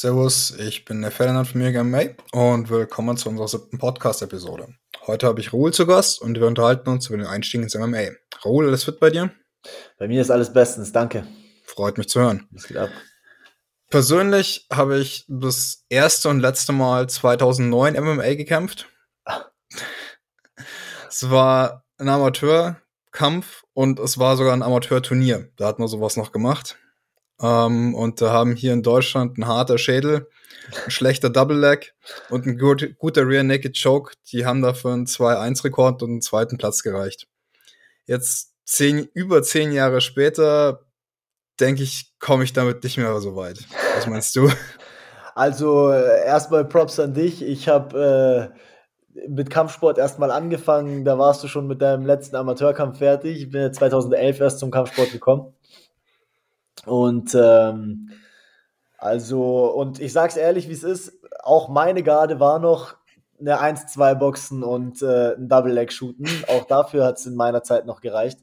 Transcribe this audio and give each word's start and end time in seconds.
Servus, 0.00 0.52
ich 0.52 0.84
bin 0.84 1.02
der 1.02 1.10
Ferdinand 1.10 1.48
von 1.48 1.60
Mega 1.60 1.82
MMA 1.82 2.02
und 2.30 2.70
willkommen 2.70 3.16
zu 3.16 3.30
unserer 3.30 3.48
siebten 3.48 3.78
Podcast-Episode. 3.78 4.68
Heute 5.08 5.26
habe 5.26 5.40
ich 5.40 5.52
Ruhl 5.52 5.72
zu 5.72 5.88
Gast 5.88 6.22
und 6.22 6.38
wir 6.38 6.46
unterhalten 6.46 6.88
uns 6.88 7.08
über 7.08 7.16
den 7.16 7.26
Einstieg 7.26 7.62
ins 7.62 7.74
MMA. 7.74 8.10
Ruhl, 8.44 8.68
alles 8.68 8.84
fit 8.84 9.00
bei 9.00 9.10
dir? 9.10 9.32
Bei 9.98 10.06
mir 10.06 10.22
ist 10.22 10.30
alles 10.30 10.52
bestens, 10.52 10.92
danke. 10.92 11.26
Freut 11.64 11.98
mich 11.98 12.08
zu 12.08 12.20
hören. 12.20 12.46
Was 12.52 12.68
geht 12.68 12.76
ab? 12.76 12.90
Persönlich 13.90 14.68
habe 14.72 15.00
ich 15.00 15.24
das 15.26 15.84
erste 15.88 16.28
und 16.28 16.38
letzte 16.38 16.70
Mal 16.70 17.08
2009 17.08 17.94
MMA 17.94 18.34
gekämpft. 18.34 18.88
es 21.08 21.28
war 21.28 21.84
ein 21.96 22.08
Amateurkampf 22.08 23.64
und 23.72 23.98
es 23.98 24.16
war 24.16 24.36
sogar 24.36 24.52
ein 24.52 24.62
Amateurturnier. 24.62 25.50
Da 25.56 25.66
hat 25.66 25.80
man 25.80 25.88
sowas 25.88 26.16
noch 26.16 26.30
gemacht. 26.30 26.78
Ähm, 27.40 27.94
und 27.94 28.20
da 28.20 28.32
haben 28.32 28.54
hier 28.54 28.72
in 28.72 28.82
Deutschland 28.82 29.38
ein 29.38 29.46
harter 29.46 29.78
Schädel, 29.78 30.28
ein 30.84 30.90
schlechter 30.90 31.30
Double 31.30 31.58
Leg 31.58 31.94
und 32.30 32.46
ein 32.46 32.58
gut, 32.58 32.96
guter 32.98 33.26
Rear 33.26 33.44
Naked 33.44 33.80
Choke. 33.80 34.14
Die 34.32 34.44
haben 34.44 34.62
dafür 34.62 34.92
einen 34.92 35.06
2-1-Rekord 35.06 36.02
und 36.02 36.10
einen 36.10 36.22
zweiten 36.22 36.58
Platz 36.58 36.82
gereicht. 36.82 37.28
Jetzt 38.06 38.54
zehn, 38.64 39.08
über 39.14 39.42
zehn 39.42 39.72
Jahre 39.72 40.00
später, 40.00 40.86
denke 41.60 41.82
ich, 41.82 42.14
komme 42.18 42.44
ich 42.44 42.52
damit 42.52 42.82
nicht 42.84 42.98
mehr 42.98 43.18
so 43.20 43.36
weit. 43.36 43.58
Was 43.96 44.06
meinst 44.06 44.34
du? 44.36 44.50
Also 45.34 45.90
äh, 45.90 46.24
erstmal 46.24 46.64
Props 46.64 46.98
an 46.98 47.14
dich. 47.14 47.42
Ich 47.42 47.68
habe 47.68 48.52
äh, 49.14 49.28
mit 49.28 49.50
Kampfsport 49.50 49.96
erstmal 49.98 50.30
angefangen. 50.30 51.04
Da 51.04 51.18
warst 51.18 51.42
du 51.44 51.48
schon 51.48 51.66
mit 51.66 51.80
deinem 51.80 52.06
letzten 52.06 52.34
Amateurkampf 52.34 52.98
fertig. 52.98 53.42
Ich 53.42 53.50
bin 53.50 53.72
2011 53.72 54.40
erst 54.40 54.58
zum 54.58 54.70
Kampfsport 54.70 55.12
gekommen. 55.12 55.54
Und 56.88 57.34
ähm, 57.34 58.10
also, 58.98 59.66
und 59.66 60.00
ich 60.00 60.12
sag's 60.12 60.36
ehrlich, 60.36 60.68
wie 60.68 60.72
es 60.72 60.82
ist, 60.82 61.12
auch 61.42 61.68
meine 61.68 62.02
Garde 62.02 62.40
war 62.40 62.58
noch 62.58 62.96
eine 63.40 63.60
1-2 63.60 64.14
Boxen 64.16 64.64
und 64.64 65.00
äh, 65.02 65.34
ein 65.34 65.48
Double 65.48 65.72
Leg 65.72 65.92
Shooten. 65.92 66.26
Auch 66.48 66.64
dafür 66.64 67.04
hat 67.04 67.18
es 67.18 67.26
in 67.26 67.36
meiner 67.36 67.62
Zeit 67.62 67.86
noch 67.86 68.00
gereicht. 68.00 68.40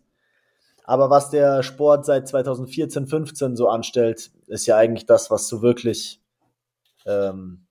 Aber 0.86 1.10
was 1.10 1.30
der 1.30 1.64
Sport 1.64 2.06
seit 2.06 2.28
2014, 2.28 3.08
15 3.08 3.56
so 3.56 3.68
anstellt, 3.68 4.32
ist 4.48 4.66
ja 4.68 4.78
eigentlich 4.78 5.06
das, 5.06 5.32
was 5.32 5.48
so 5.48 5.62
wirklich, 5.62 6.22
ähm, 7.06 7.66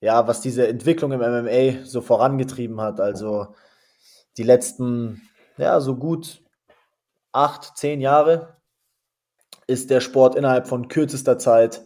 ja, 0.00 0.26
was 0.26 0.40
diese 0.40 0.66
Entwicklung 0.66 1.12
im 1.12 1.20
MMA 1.20 1.84
so 1.84 2.00
vorangetrieben 2.00 2.80
hat. 2.80 3.00
Also 3.00 3.54
die 4.38 4.44
letzten, 4.44 5.22
ja, 5.58 5.78
so 5.80 5.94
gut 5.96 6.42
acht, 7.32 7.76
zehn 7.76 8.00
Jahre 8.00 8.57
ist 9.68 9.90
der 9.90 10.00
Sport 10.00 10.34
innerhalb 10.34 10.66
von 10.66 10.88
kürzester 10.88 11.38
Zeit 11.38 11.82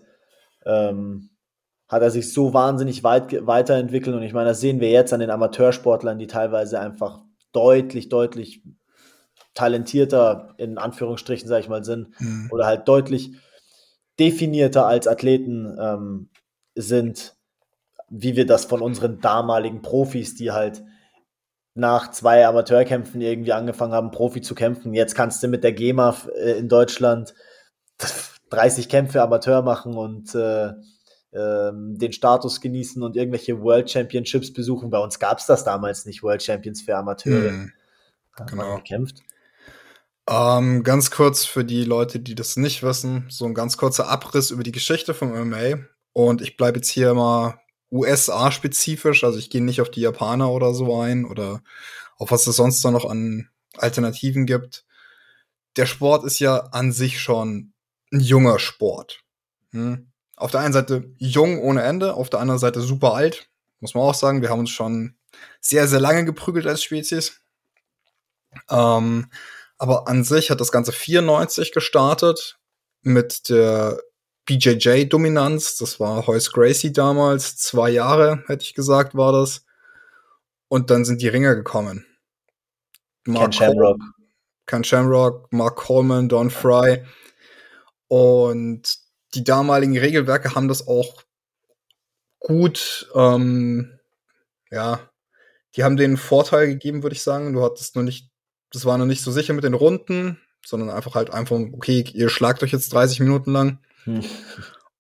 ähm, 0.65 1.29
hat 1.89 2.01
er 2.01 2.11
sich 2.11 2.33
so 2.33 2.55
wahnsinnig 2.55 3.05
weit 3.05 3.47
weiterentwickelt. 3.47 4.17
Und 4.17 4.23
ich 4.23 4.33
meine, 4.33 4.49
das 4.49 4.61
sehen 4.61 4.81
wir 4.81 4.91
jetzt 4.91 5.13
an 5.13 5.21
den 5.21 5.31
Amateursportlern, 5.31 6.19
die 6.19 6.27
teilweise 6.27 6.81
einfach 6.81 7.21
deutlich, 7.53 8.09
deutlich 8.09 8.63
talentierter, 9.53 10.55
in 10.57 10.79
Anführungsstrichen, 10.79 11.47
sage 11.49 11.61
ich 11.61 11.69
mal, 11.69 11.85
sind, 11.85 12.19
mhm. 12.19 12.49
oder 12.51 12.65
halt 12.65 12.89
deutlich 12.89 13.33
definierter 14.19 14.87
als 14.87 15.07
Athleten 15.07 15.77
ähm, 15.79 16.31
sind, 16.75 17.35
wie 18.09 18.37
wir 18.37 18.47
das 18.47 18.65
von 18.65 18.81
unseren 18.81 19.21
damaligen 19.21 19.83
Profis, 19.83 20.35
die 20.35 20.53
halt 20.53 20.83
nach 21.75 22.11
zwei 22.11 22.47
Amateurkämpfen 22.47 23.21
irgendwie 23.21 23.53
angefangen 23.53 23.93
haben, 23.93 24.11
Profi 24.11 24.41
zu 24.41 24.55
kämpfen. 24.55 24.95
Jetzt 24.95 25.15
kannst 25.15 25.43
du 25.43 25.49
mit 25.49 25.65
der 25.65 25.73
GEMA 25.73 26.17
äh, 26.37 26.53
in 26.53 26.69
Deutschland 26.69 27.35
30 28.51 28.89
Kämpfe 28.89 29.23
Amateur 29.23 29.63
machen 29.63 29.97
und 29.97 30.35
äh, 30.35 30.73
ähm, 31.33 31.99
den 31.99 32.13
Status 32.13 32.61
genießen 32.61 33.03
und 33.03 33.17
irgendwelche 33.17 33.61
World 33.61 33.91
Championships 33.91 34.53
besuchen. 34.53 34.91
Bei 34.91 34.99
uns 34.99 35.19
gab 35.19 35.39
es 35.39 35.47
das 35.47 35.65
damals 35.65 36.05
nicht, 36.05 36.23
World 36.23 36.43
Champions 36.43 36.83
für 36.83 36.97
Amateure. 36.97 37.51
Hm, 37.51 37.73
genau. 38.47 38.77
gekämpft. 38.77 39.23
Ähm, 40.29 40.85
ganz 40.85 41.11
kurz 41.11 41.45
für 41.45 41.65
die 41.65 41.85
Leute, 41.85 42.21
die 42.21 42.35
das 42.35 42.57
nicht 42.57 42.83
wissen, 42.83 43.27
so 43.29 43.45
ein 43.47 43.55
ganz 43.55 43.77
kurzer 43.77 44.09
Abriss 44.09 44.51
über 44.51 44.63
die 44.63 44.73
Geschichte 44.73 45.15
vom 45.15 45.33
MMA. 45.33 45.79
Und 46.13 46.43
ich 46.43 46.57
bleibe 46.57 46.79
jetzt 46.79 46.91
hier 46.91 47.15
mal 47.15 47.59
USA-spezifisch, 47.91 49.25
also 49.25 49.39
ich 49.39 49.51
gehe 49.51 49.63
nicht 49.63 49.81
auf 49.81 49.91
die 49.91 50.01
Japaner 50.01 50.51
oder 50.51 50.75
so 50.75 51.01
ein 51.01 51.25
oder 51.25 51.63
auf 52.17 52.31
was 52.31 52.47
es 52.47 52.57
sonst 52.57 52.85
da 52.85 52.91
noch 52.91 53.05
an 53.05 53.49
Alternativen 53.77 54.47
gibt. 54.47 54.85
Der 55.77 55.87
Sport 55.87 56.25
ist 56.25 56.39
ja 56.39 56.59
an 56.73 56.93
sich 56.93 57.21
schon 57.21 57.73
ein 58.13 58.21
junger 58.21 58.59
Sport. 58.59 59.23
Hm. 59.71 60.11
Auf 60.37 60.51
der 60.51 60.61
einen 60.61 60.73
Seite 60.73 61.13
jung 61.19 61.61
ohne 61.61 61.83
Ende, 61.83 62.15
auf 62.15 62.31
der 62.31 62.41
anderen 62.41 62.59
Seite 62.59 62.81
super 62.81 63.15
alt. 63.15 63.49
Muss 63.81 63.95
man 63.95 64.05
auch 64.05 64.15
sagen, 64.15 64.43
wir 64.43 64.51
haben 64.51 64.61
uns 64.61 64.71
schon 64.71 65.17
sehr, 65.61 65.89
sehr 65.89 66.01
lange 66.01 66.25
geprügelt 66.25 66.67
als 66.67 66.83
Spezies. 66.83 67.41
Ähm, 68.71 69.31
aber 69.79 70.09
an 70.09 70.25
sich 70.25 70.51
hat 70.51 70.61
das 70.61 70.73
Ganze 70.73 70.93
94 70.93 71.73
gestartet 71.73 72.59
mit 73.03 73.49
der 73.49 74.01
BJJ-Dominanz. 74.47 75.77
Das 75.77 75.99
war 76.01 76.27
Hoyce 76.27 76.53
Gracie 76.53 76.93
damals. 76.93 77.57
Zwei 77.57 77.91
Jahre, 77.91 78.45
hätte 78.47 78.63
ich 78.63 78.75
gesagt, 78.75 79.17
war 79.17 79.33
das. 79.33 79.65
Und 80.69 80.91
dann 80.91 81.05
sind 81.05 81.23
die 81.23 81.29
Ringer 81.29 81.55
gekommen. 81.55 82.07
Mark 83.25 83.45
Ken 83.45 83.53
Shamrock. 83.53 84.01
Ken 84.67 84.85
Shamrock, 84.85 85.53
Mark 85.53 85.77
Coleman, 85.77 86.29
Don 86.29 86.51
Fry. 86.51 87.05
Und 88.13 88.99
die 89.35 89.43
damaligen 89.43 89.97
Regelwerke 89.97 90.55
haben 90.55 90.69
das 90.69 90.87
auch 90.87 91.23
gut, 92.41 93.11
ähm, 93.15 93.99
ja, 94.71 95.01
die 95.75 95.83
haben 95.83 95.97
den 95.97 96.19
Vorteil 96.19 96.67
gegeben, 96.67 97.03
würde 97.03 97.17
ich 97.17 97.23
sagen. 97.23 97.55
Du 97.55 97.63
hattest 97.63 97.97
noch 97.97 98.03
nicht, 98.03 98.31
das 98.71 98.85
war 98.85 98.99
noch 98.99 99.07
nicht 99.07 99.23
so 99.23 99.31
sicher 99.33 99.55
mit 99.55 99.65
den 99.65 99.73
Runden, 99.73 100.39
sondern 100.63 100.91
einfach 100.91 101.15
halt 101.15 101.31
einfach, 101.31 101.57
okay, 101.57 102.05
ihr 102.13 102.29
schlagt 102.29 102.63
euch 102.63 102.73
jetzt 102.73 102.93
30 102.93 103.21
Minuten 103.21 103.51
lang. 103.51 103.79
Hm. 104.05 104.23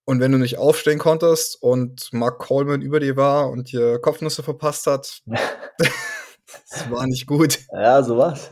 Und 0.06 0.20
wenn 0.20 0.32
du 0.32 0.38
nicht 0.38 0.56
aufstehen 0.56 0.98
konntest 0.98 1.62
und 1.62 2.10
Mark 2.14 2.38
Coleman 2.38 2.80
über 2.80 2.98
dir 2.98 3.18
war 3.18 3.50
und 3.50 3.72
dir 3.72 3.98
Kopfnüsse 3.98 4.42
verpasst 4.42 4.86
hat, 4.86 5.20
das 5.26 6.90
war 6.90 7.06
nicht 7.06 7.26
gut. 7.26 7.58
Ja, 7.74 8.02
sowas. 8.02 8.48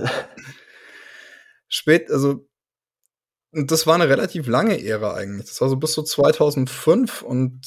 Spät, 1.66 2.10
also 2.10 2.50
das 3.53 3.87
war 3.87 3.94
eine 3.94 4.09
relativ 4.09 4.47
lange 4.47 4.83
Ära 4.84 5.15
eigentlich. 5.15 5.49
Das 5.49 5.61
war 5.61 5.69
so 5.69 5.77
bis 5.77 5.93
so 5.93 6.03
2005 6.03 7.22
und 7.22 7.61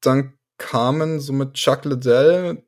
dann 0.00 0.38
kamen 0.58 1.20
so 1.20 1.32
mit 1.32 1.54
Chuck 1.54 1.84
Liddell, 1.84 2.64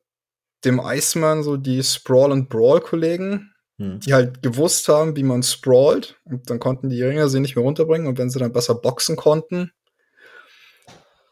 dem 0.65 0.81
Iceman, 0.83 1.43
so 1.43 1.56
die 1.56 1.83
Sprawl 1.83 2.33
and 2.33 2.49
Brawl 2.49 2.81
Kollegen, 2.81 3.53
hm. 3.78 4.01
die 4.01 4.15
halt 4.15 4.43
gewusst 4.43 4.89
haben, 4.89 5.17
wie 5.17 5.23
man 5.23 5.43
sprawlt 5.43 6.21
und 6.25 6.49
dann 6.49 6.61
konnten 6.61 6.89
die 6.89 7.03
Ringer 7.03 7.28
sie 7.28 7.41
nicht 7.41 7.56
mehr 7.56 7.65
runterbringen 7.65 8.06
und 8.06 8.19
wenn 8.19 8.31
sie 8.31 8.39
dann 8.39 8.53
besser 8.53 8.75
boxen 8.75 9.17
konnten, 9.17 9.72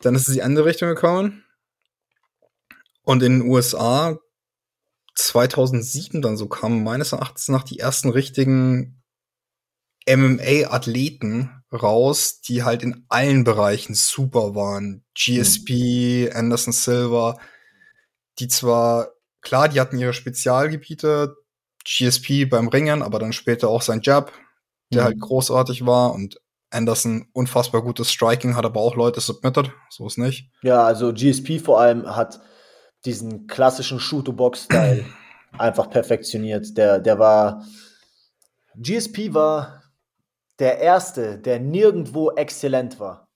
dann 0.00 0.14
ist 0.14 0.28
es 0.28 0.34
die 0.34 0.42
andere 0.42 0.66
Richtung 0.66 0.88
gekommen. 0.88 1.44
Und 3.02 3.22
in 3.22 3.40
den 3.40 3.48
USA 3.48 4.18
2007 5.14 6.20
dann 6.20 6.36
so 6.36 6.48
kamen 6.48 6.84
meines 6.84 7.12
Erachtens 7.12 7.48
nach 7.48 7.64
die 7.64 7.78
ersten 7.78 8.10
richtigen 8.10 8.97
MMA-Athleten 10.08 11.62
raus, 11.72 12.40
die 12.40 12.62
halt 12.62 12.82
in 12.82 13.04
allen 13.08 13.44
Bereichen 13.44 13.94
super 13.94 14.54
waren. 14.54 15.04
GSP, 15.14 16.30
mhm. 16.30 16.36
Anderson 16.36 16.72
Silva, 16.72 17.38
die 18.38 18.48
zwar, 18.48 19.10
klar, 19.40 19.68
die 19.68 19.80
hatten 19.80 19.98
ihre 19.98 20.14
Spezialgebiete, 20.14 21.36
GSP 21.84 22.46
beim 22.46 22.68
Ringen, 22.68 23.02
aber 23.02 23.18
dann 23.18 23.32
später 23.32 23.68
auch 23.68 23.82
sein 23.82 24.00
Jab, 24.02 24.32
der 24.92 25.04
halt 25.04 25.16
mhm. 25.16 25.20
halt 25.20 25.28
großartig 25.28 25.86
war 25.86 26.12
und 26.12 26.40
Anderson 26.70 27.28
unfassbar 27.32 27.82
gutes 27.82 28.10
Striking, 28.10 28.56
hat 28.56 28.66
aber 28.66 28.80
auch 28.80 28.94
Leute 28.94 29.20
submitted, 29.20 29.72
so 29.88 30.06
ist 30.06 30.18
nicht. 30.18 30.50
Ja, 30.62 30.84
also 30.84 31.12
GSP 31.12 31.60
vor 31.60 31.80
allem 31.80 32.14
hat 32.14 32.40
diesen 33.04 33.46
klassischen 33.46 34.00
Shoot-to-Box-Style 34.00 35.04
einfach 35.58 35.88
perfektioniert. 35.88 36.76
Der, 36.76 36.98
der 36.98 37.18
war, 37.18 37.64
GSP 38.76 39.32
war 39.32 39.77
der 40.58 40.78
erste, 40.78 41.38
der 41.38 41.60
nirgendwo 41.60 42.30
exzellent 42.30 42.98
war, 43.00 43.28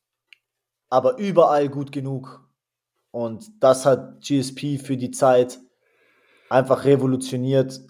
aber 0.90 1.18
überall 1.18 1.68
gut 1.68 1.92
genug. 1.92 2.48
Und 3.10 3.62
das 3.62 3.84
hat 3.86 4.22
GSP 4.22 4.78
für 4.78 4.96
die 4.96 5.10
Zeit 5.10 5.60
einfach 6.48 6.84
revolutioniert, 6.84 7.80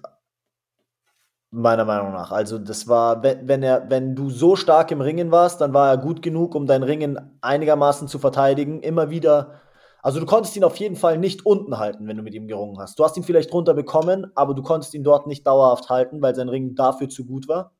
meiner 1.52 1.84
Meinung 1.84 2.12
nach. 2.12 2.32
Also 2.32 2.58
das 2.58 2.88
war, 2.88 3.22
wenn, 3.22 3.62
er, 3.62 3.88
wenn 3.90 4.16
du 4.16 4.30
so 4.30 4.56
stark 4.56 4.90
im 4.90 5.02
Ringen 5.02 5.30
warst, 5.30 5.60
dann 5.60 5.74
war 5.74 5.90
er 5.90 5.98
gut 5.98 6.22
genug, 6.22 6.54
um 6.54 6.66
dein 6.66 6.82
Ringen 6.82 7.38
einigermaßen 7.42 8.08
zu 8.08 8.18
verteidigen. 8.18 8.80
Immer 8.80 9.10
wieder, 9.10 9.60
also 10.02 10.18
du 10.18 10.24
konntest 10.24 10.56
ihn 10.56 10.64
auf 10.64 10.76
jeden 10.76 10.96
Fall 10.96 11.18
nicht 11.18 11.44
unten 11.44 11.78
halten, 11.78 12.08
wenn 12.08 12.16
du 12.16 12.22
mit 12.22 12.34
ihm 12.34 12.48
gerungen 12.48 12.78
hast. 12.78 12.98
Du 12.98 13.04
hast 13.04 13.18
ihn 13.18 13.22
vielleicht 13.22 13.52
runter 13.52 13.74
bekommen, 13.74 14.32
aber 14.34 14.54
du 14.54 14.62
konntest 14.62 14.94
ihn 14.94 15.04
dort 15.04 15.26
nicht 15.26 15.46
dauerhaft 15.46 15.90
halten, 15.90 16.22
weil 16.22 16.34
sein 16.34 16.48
Ring 16.48 16.74
dafür 16.74 17.10
zu 17.10 17.26
gut 17.26 17.48
war. 17.48 17.72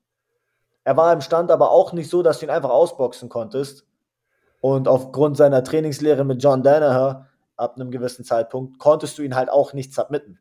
Er 0.84 0.96
war 0.96 1.12
im 1.12 1.20
Stand 1.20 1.50
aber 1.50 1.70
auch 1.70 1.92
nicht 1.92 2.10
so, 2.10 2.22
dass 2.22 2.38
du 2.40 2.46
ihn 2.46 2.50
einfach 2.50 2.70
ausboxen 2.70 3.28
konntest. 3.28 3.86
Und 4.60 4.88
aufgrund 4.88 5.36
seiner 5.36 5.64
Trainingslehre 5.64 6.24
mit 6.24 6.42
John 6.42 6.62
Danaher 6.62 7.28
ab 7.56 7.76
einem 7.76 7.90
gewissen 7.90 8.24
Zeitpunkt 8.24 8.78
konntest 8.78 9.18
du 9.18 9.22
ihn 9.22 9.34
halt 9.34 9.50
auch 9.50 9.72
nicht 9.72 9.92
submitten. 9.92 10.38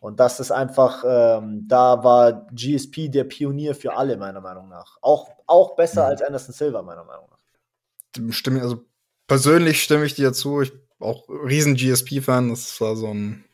Und 0.00 0.20
das 0.20 0.40
ist 0.40 0.50
einfach, 0.50 1.04
ähm, 1.06 1.66
da 1.66 2.04
war 2.04 2.46
GSP 2.52 3.08
der 3.08 3.24
Pionier 3.24 3.74
für 3.74 3.96
alle, 3.96 4.16
meiner 4.16 4.40
Meinung 4.40 4.68
nach. 4.68 4.98
Auch, 5.00 5.30
auch 5.46 5.74
besser 5.74 6.04
mhm. 6.04 6.10
als 6.10 6.22
Anderson 6.22 6.54
Silva, 6.54 6.82
meiner 6.82 7.04
Meinung 7.04 7.28
nach. 7.30 8.32
Stimme, 8.32 8.62
also 8.62 8.84
persönlich 9.26 9.82
stimme 9.82 10.04
ich 10.04 10.14
dir 10.14 10.32
zu. 10.32 10.62
Ich 10.62 10.72
bin 10.72 10.80
auch 11.00 11.28
riesen 11.28 11.74
GSP-Fan. 11.74 12.50
Das 12.50 12.80
war 12.80 12.96
so 12.96 13.08
ein 13.08 13.44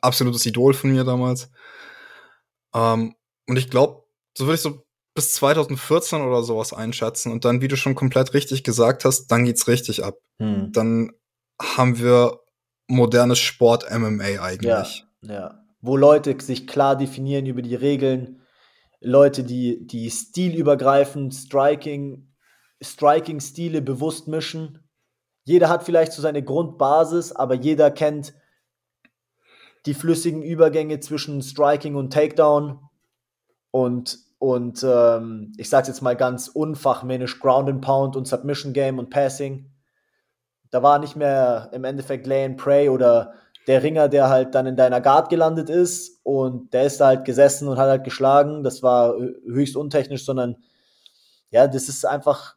absolutes 0.00 0.46
Idol 0.46 0.74
von 0.74 0.92
mir 0.92 1.04
damals. 1.04 1.50
Ähm, 2.74 3.14
und 3.48 3.56
ich 3.56 3.70
glaube, 3.70 4.04
so 4.36 4.46
würde 4.46 4.54
ich 4.54 4.60
so 4.60 4.85
bis 5.16 5.32
2014 5.32 6.22
oder 6.22 6.44
sowas 6.44 6.72
einschätzen. 6.72 7.32
Und 7.32 7.44
dann, 7.44 7.60
wie 7.60 7.68
du 7.68 7.76
schon 7.76 7.96
komplett 7.96 8.34
richtig 8.34 8.62
gesagt 8.62 9.04
hast, 9.04 9.26
dann 9.26 9.44
geht's 9.44 9.66
richtig 9.66 10.04
ab. 10.04 10.18
Hm. 10.38 10.70
Dann 10.72 11.12
haben 11.60 11.98
wir 11.98 12.40
modernes 12.86 13.40
Sport 13.40 13.90
MMA 13.90 14.40
eigentlich. 14.40 15.04
Ja, 15.22 15.32
ja. 15.32 15.64
Wo 15.80 15.96
Leute 15.96 16.36
sich 16.40 16.66
klar 16.66 16.96
definieren 16.96 17.46
über 17.46 17.62
die 17.62 17.74
Regeln, 17.74 18.42
Leute, 19.00 19.42
die, 19.44 19.86
die 19.86 20.10
stilübergreifend 20.10 21.34
Striking, 21.34 22.32
Striking-Stile 22.82 23.82
bewusst 23.82 24.28
mischen. 24.28 24.80
Jeder 25.44 25.68
hat 25.68 25.84
vielleicht 25.84 26.12
so 26.12 26.22
seine 26.22 26.42
Grundbasis, 26.42 27.32
aber 27.32 27.54
jeder 27.54 27.90
kennt 27.90 28.34
die 29.86 29.94
flüssigen 29.94 30.42
Übergänge 30.42 31.00
zwischen 31.00 31.40
Striking 31.42 31.94
und 31.94 32.12
Takedown 32.12 32.80
und, 33.70 34.18
und 34.38 34.84
ähm, 34.86 35.52
ich 35.56 35.70
sag's 35.70 35.88
jetzt 35.88 36.02
mal 36.02 36.16
ganz 36.16 36.48
unfachmännisch, 36.48 37.40
Ground 37.40 37.68
and 37.68 37.80
Pound 37.80 38.16
und 38.16 38.28
Submission 38.28 38.72
Game 38.72 38.98
und 38.98 39.10
Passing. 39.10 39.70
Da 40.70 40.82
war 40.82 40.98
nicht 40.98 41.16
mehr 41.16 41.70
im 41.72 41.84
Endeffekt 41.84 42.26
Lay 42.26 42.44
and 42.44 42.56
Pray 42.56 42.88
oder 42.88 43.34
der 43.66 43.82
Ringer, 43.82 44.08
der 44.08 44.28
halt 44.28 44.54
dann 44.54 44.66
in 44.66 44.76
deiner 44.76 45.00
Guard 45.00 45.28
gelandet 45.28 45.70
ist 45.70 46.20
und 46.22 46.72
der 46.72 46.84
ist 46.84 47.00
da 47.00 47.06
halt 47.06 47.24
gesessen 47.24 47.66
und 47.68 47.78
hat 47.78 47.88
halt 47.88 48.04
geschlagen. 48.04 48.62
Das 48.62 48.82
war 48.82 49.16
höchst 49.16 49.76
untechnisch, 49.76 50.24
sondern 50.24 50.56
ja, 51.50 51.66
das 51.66 51.88
ist 51.88 52.04
einfach, 52.04 52.56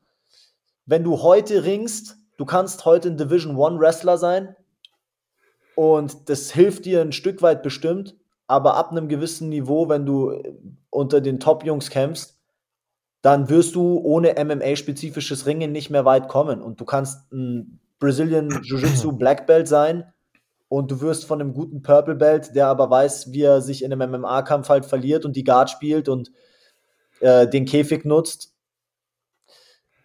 wenn 0.86 1.04
du 1.04 1.22
heute 1.22 1.64
ringst, 1.64 2.18
du 2.38 2.46
kannst 2.46 2.86
heute 2.86 3.10
ein 3.10 3.18
Division 3.18 3.56
One 3.56 3.80
Wrestler 3.80 4.18
sein 4.18 4.56
und 5.76 6.30
das 6.30 6.52
hilft 6.52 6.86
dir 6.86 7.02
ein 7.02 7.12
Stück 7.12 7.42
weit 7.42 7.64
bestimmt, 7.64 8.16
aber 8.50 8.76
ab 8.76 8.92
einem 8.92 9.08
gewissen 9.08 9.50
Niveau, 9.50 9.90
wenn 9.90 10.08
du 10.08 10.42
unter 10.90 11.22
den 11.22 11.40
Top-Jungs 11.40 11.92
kämpfst, 11.92 12.36
dann 13.22 13.48
wirst 13.48 13.76
du 13.76 14.00
ohne 14.00 14.44
MMA-spezifisches 14.44 15.46
Ringen 15.46 15.72
nicht 15.72 15.92
mehr 15.92 16.04
weit 16.04 16.28
kommen 16.30 16.62
und 16.62 16.82
du 16.82 16.86
kannst 16.86 17.32
ein 17.32 17.80
Brazilian 18.00 18.50
Jiu-Jitsu 18.64 19.12
Black 19.18 19.46
Belt 19.46 19.68
sein 19.68 20.12
und 20.68 20.90
du 20.90 21.00
wirst 21.00 21.26
von 21.26 21.40
einem 21.40 21.54
guten 21.54 21.84
Purple 21.84 22.16
Belt, 22.16 22.56
der 22.56 22.68
aber 22.68 22.90
weiß, 22.90 23.32
wie 23.34 23.44
er 23.44 23.62
sich 23.62 23.84
in 23.84 23.94
einem 23.94 24.20
MMA-Kampf 24.20 24.68
halt 24.70 24.86
verliert 24.86 25.26
und 25.26 25.36
die 25.36 25.44
Guard 25.44 25.70
spielt 25.70 26.10
und 26.10 26.32
äh, 27.20 27.48
den 27.48 27.66
Käfig 27.66 28.04
nutzt, 28.04 28.56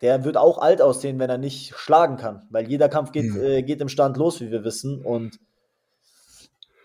der 0.03 0.25
wird 0.25 0.37
auch 0.37 0.59
alt 0.59 0.83
aussehen, 0.83 1.19
wenn 1.19 1.31
er 1.31 1.39
nicht 1.39 1.75
schlagen 1.77 2.19
kann, 2.19 2.47
weil 2.51 2.69
jeder 2.69 2.91
Kampf 2.91 3.11
geht, 3.13 3.33
mhm. 3.33 3.43
äh, 3.43 3.63
geht 3.63 3.81
im 3.81 3.89
Stand 3.89 4.19
los, 4.19 4.43
wie 4.43 4.51
wir 4.51 4.65
wissen. 4.65 5.03
Und 5.03 5.39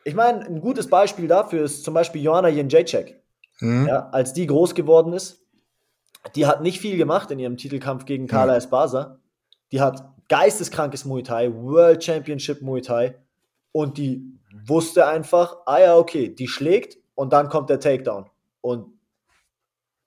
ich 0.04 0.16
meine, 0.16 0.46
ein 0.46 0.62
gutes 0.62 0.90
Beispiel 0.90 1.28
dafür 1.28 1.64
ist 1.64 1.84
zum 1.84 1.94
Beispiel 1.94 2.22
Joanna 2.22 2.50
Jędrzejczyk. 2.50 3.22
Mhm. 3.60 3.88
Ja, 3.88 4.10
als 4.10 4.34
die 4.34 4.48
groß 4.48 4.76
geworden 4.76 5.14
ist, 5.14 5.46
die 6.36 6.46
hat 6.46 6.62
nicht 6.62 6.80
viel 6.80 6.98
gemacht 6.98 7.32
in 7.32 7.40
ihrem 7.40 7.58
Titelkampf 7.58 8.06
gegen 8.06 8.28
Carla 8.28 8.54
mhm. 8.54 8.58
Esparza. 8.58 9.20
Die 9.72 9.82
hat 9.82 10.14
geisteskrankes 10.28 11.06
Muay 11.06 11.24
Thai, 11.24 11.54
World 11.54 12.04
Championship 12.04 12.62
Muay 12.62 12.82
Thai 12.82 13.16
und 13.72 13.98
die 13.98 14.40
wusste 14.66 15.08
einfach, 15.08 15.58
ah 15.66 15.80
ja, 15.80 15.98
okay, 15.98 16.34
die 16.34 16.48
schlägt 16.48 16.98
und 17.16 17.34
dann 17.34 17.50
kommt 17.50 17.70
der 17.70 17.80
Takedown. 17.80 18.30
Und 18.62 19.00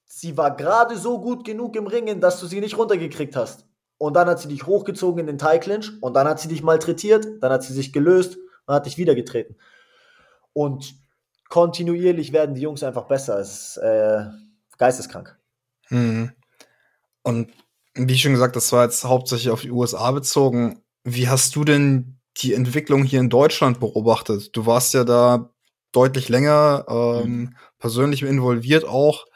sie 0.04 0.36
war 0.36 0.56
gerade 0.56 0.96
so 0.96 1.20
gut 1.20 1.44
genug 1.44 1.76
im 1.76 1.86
Ringen, 1.86 2.20
dass 2.20 2.40
du 2.40 2.46
sie 2.46 2.60
nicht 2.60 2.76
runtergekriegt 2.76 3.36
hast. 3.36 3.66
Und 3.98 4.14
dann 4.14 4.28
hat 4.28 4.40
sie 4.40 4.48
dich 4.48 4.66
hochgezogen 4.66 5.20
in 5.20 5.26
den 5.26 5.38
Thai 5.38 5.58
Clinch 5.58 5.92
und 6.00 6.14
dann 6.14 6.26
hat 6.26 6.40
sie 6.40 6.48
dich 6.48 6.62
malträtiert, 6.62 7.26
dann 7.40 7.52
hat 7.52 7.62
sie 7.62 7.72
sich 7.72 7.92
gelöst 7.92 8.36
und 8.66 8.74
hat 8.74 8.86
dich 8.86 8.98
wieder 8.98 9.14
getreten. 9.14 9.56
Und 10.52 10.94
kontinuierlich 11.48 12.32
werden 12.32 12.54
die 12.54 12.62
Jungs 12.62 12.82
einfach 12.82 13.06
besser. 13.06 13.38
Es 13.38 13.76
ist 13.76 13.76
äh, 13.78 14.24
geisteskrank. 14.78 15.38
Mhm. 15.90 16.32
Und 17.22 17.50
wie 17.94 18.18
schon 18.18 18.32
gesagt, 18.32 18.56
das 18.56 18.72
war 18.72 18.84
jetzt 18.84 19.04
hauptsächlich 19.04 19.50
auf 19.50 19.60
die 19.60 19.70
USA 19.70 20.10
bezogen. 20.10 20.82
Wie 21.04 21.28
hast 21.28 21.54
du 21.56 21.64
denn 21.64 22.18
die 22.38 22.54
Entwicklung 22.54 23.04
hier 23.04 23.20
in 23.20 23.30
Deutschland 23.30 23.80
beobachtet? 23.80 24.56
Du 24.56 24.66
warst 24.66 24.94
ja 24.94 25.04
da 25.04 25.50
deutlich 25.92 26.28
länger 26.28 26.86
ähm, 26.88 27.30
mhm. 27.30 27.56
persönlich 27.78 28.22
involviert 28.22 28.84
auch. 28.84 29.26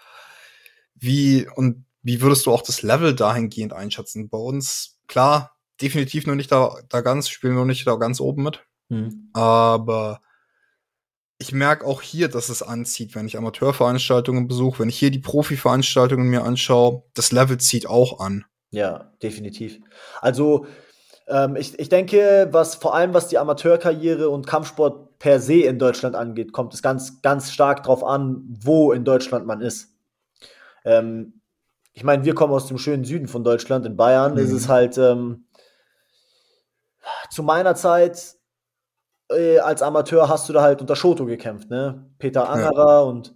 Wie 0.95 1.47
und 1.55 1.85
wie 2.03 2.21
würdest 2.21 2.47
du 2.47 2.53
auch 2.53 2.63
das 2.63 2.83
Level 2.83 3.15
dahingehend 3.15 3.73
einschätzen? 3.73 4.29
Bei 4.29 4.39
uns, 4.39 4.99
klar, 5.09 5.57
definitiv 5.83 6.27
noch 6.27 6.35
nicht 6.35 6.51
da, 6.51 6.77
da 6.89 7.01
ganz, 7.01 7.29
spielen 7.29 7.55
noch 7.55 7.65
nicht 7.65 7.87
da 7.87 7.97
ganz 7.97 8.21
oben 8.21 8.45
mit. 8.45 8.65
Mhm. 8.89 9.31
Aber 9.35 10.21
ich 11.39 11.53
merke 11.53 11.87
auch 11.87 12.03
hier, 12.03 12.29
dass 12.29 12.49
es 12.49 12.63
anzieht, 12.63 13.15
wenn 13.15 13.27
ich 13.27 13.37
Amateurveranstaltungen 13.37 14.49
besuche, 14.49 14.81
wenn 14.81 14.89
ich 14.89 14.99
hier 14.99 15.11
die 15.11 15.19
Profi-Veranstaltungen 15.19 16.29
mir 16.29 16.45
anschaue, 16.45 17.03
das 17.15 17.33
Level 17.33 17.59
zieht 17.59 17.87
auch 17.87 18.21
an. 18.21 18.45
Ja, 18.71 19.13
definitiv. 19.23 19.79
Also 20.21 20.67
ähm, 21.29 21.57
ich, 21.57 21.79
ich 21.79 21.89
denke, 21.89 22.49
was 22.53 22.77
vor 22.77 22.95
allem 22.95 23.13
was 23.13 23.29
die 23.29 23.39
Amateurkarriere 23.39 24.31
und 24.31 24.47
Kampfsport 24.47 25.19
per 25.19 25.41
se 25.41 25.61
in 25.61 25.79
Deutschland 25.79 26.15
angeht, 26.17 26.53
kommt 26.53 26.73
es 26.75 26.83
ganz, 26.83 27.21
ganz 27.23 27.53
stark 27.53 27.83
darauf 27.83 28.05
an, 28.05 28.43
wo 28.49 28.93
in 28.93 29.05
Deutschland 29.05 29.47
man 29.47 29.61
ist. 29.61 29.95
Ähm, 30.85 31.41
ich 31.93 32.05
meine, 32.05 32.25
wir 32.25 32.35
kommen 32.35 32.53
aus 32.53 32.67
dem 32.67 32.79
schönen 32.79 33.05
Süden 33.05 33.29
von 33.29 33.45
Deutschland, 33.45 33.87
in 33.87 33.97
Bayern 33.97 34.33
mhm. 34.33 34.39
ist 34.39 34.53
es 34.53 34.69
halt 34.69 34.99
ähm, 34.99 35.47
zu 37.31 37.43
meiner 37.43 37.75
Zeit 37.75 38.36
äh, 39.31 39.59
als 39.59 39.83
Amateur 39.83 40.29
hast 40.29 40.49
du 40.49 40.53
da 40.53 40.63
halt 40.63 40.81
unter 40.81 40.97
Shoto 40.97 41.27
gekämpft, 41.27 41.71
ne? 41.71 42.11
Peter 42.19 42.49
Angerer 42.49 42.89
ja. 42.89 43.01
und 43.01 43.35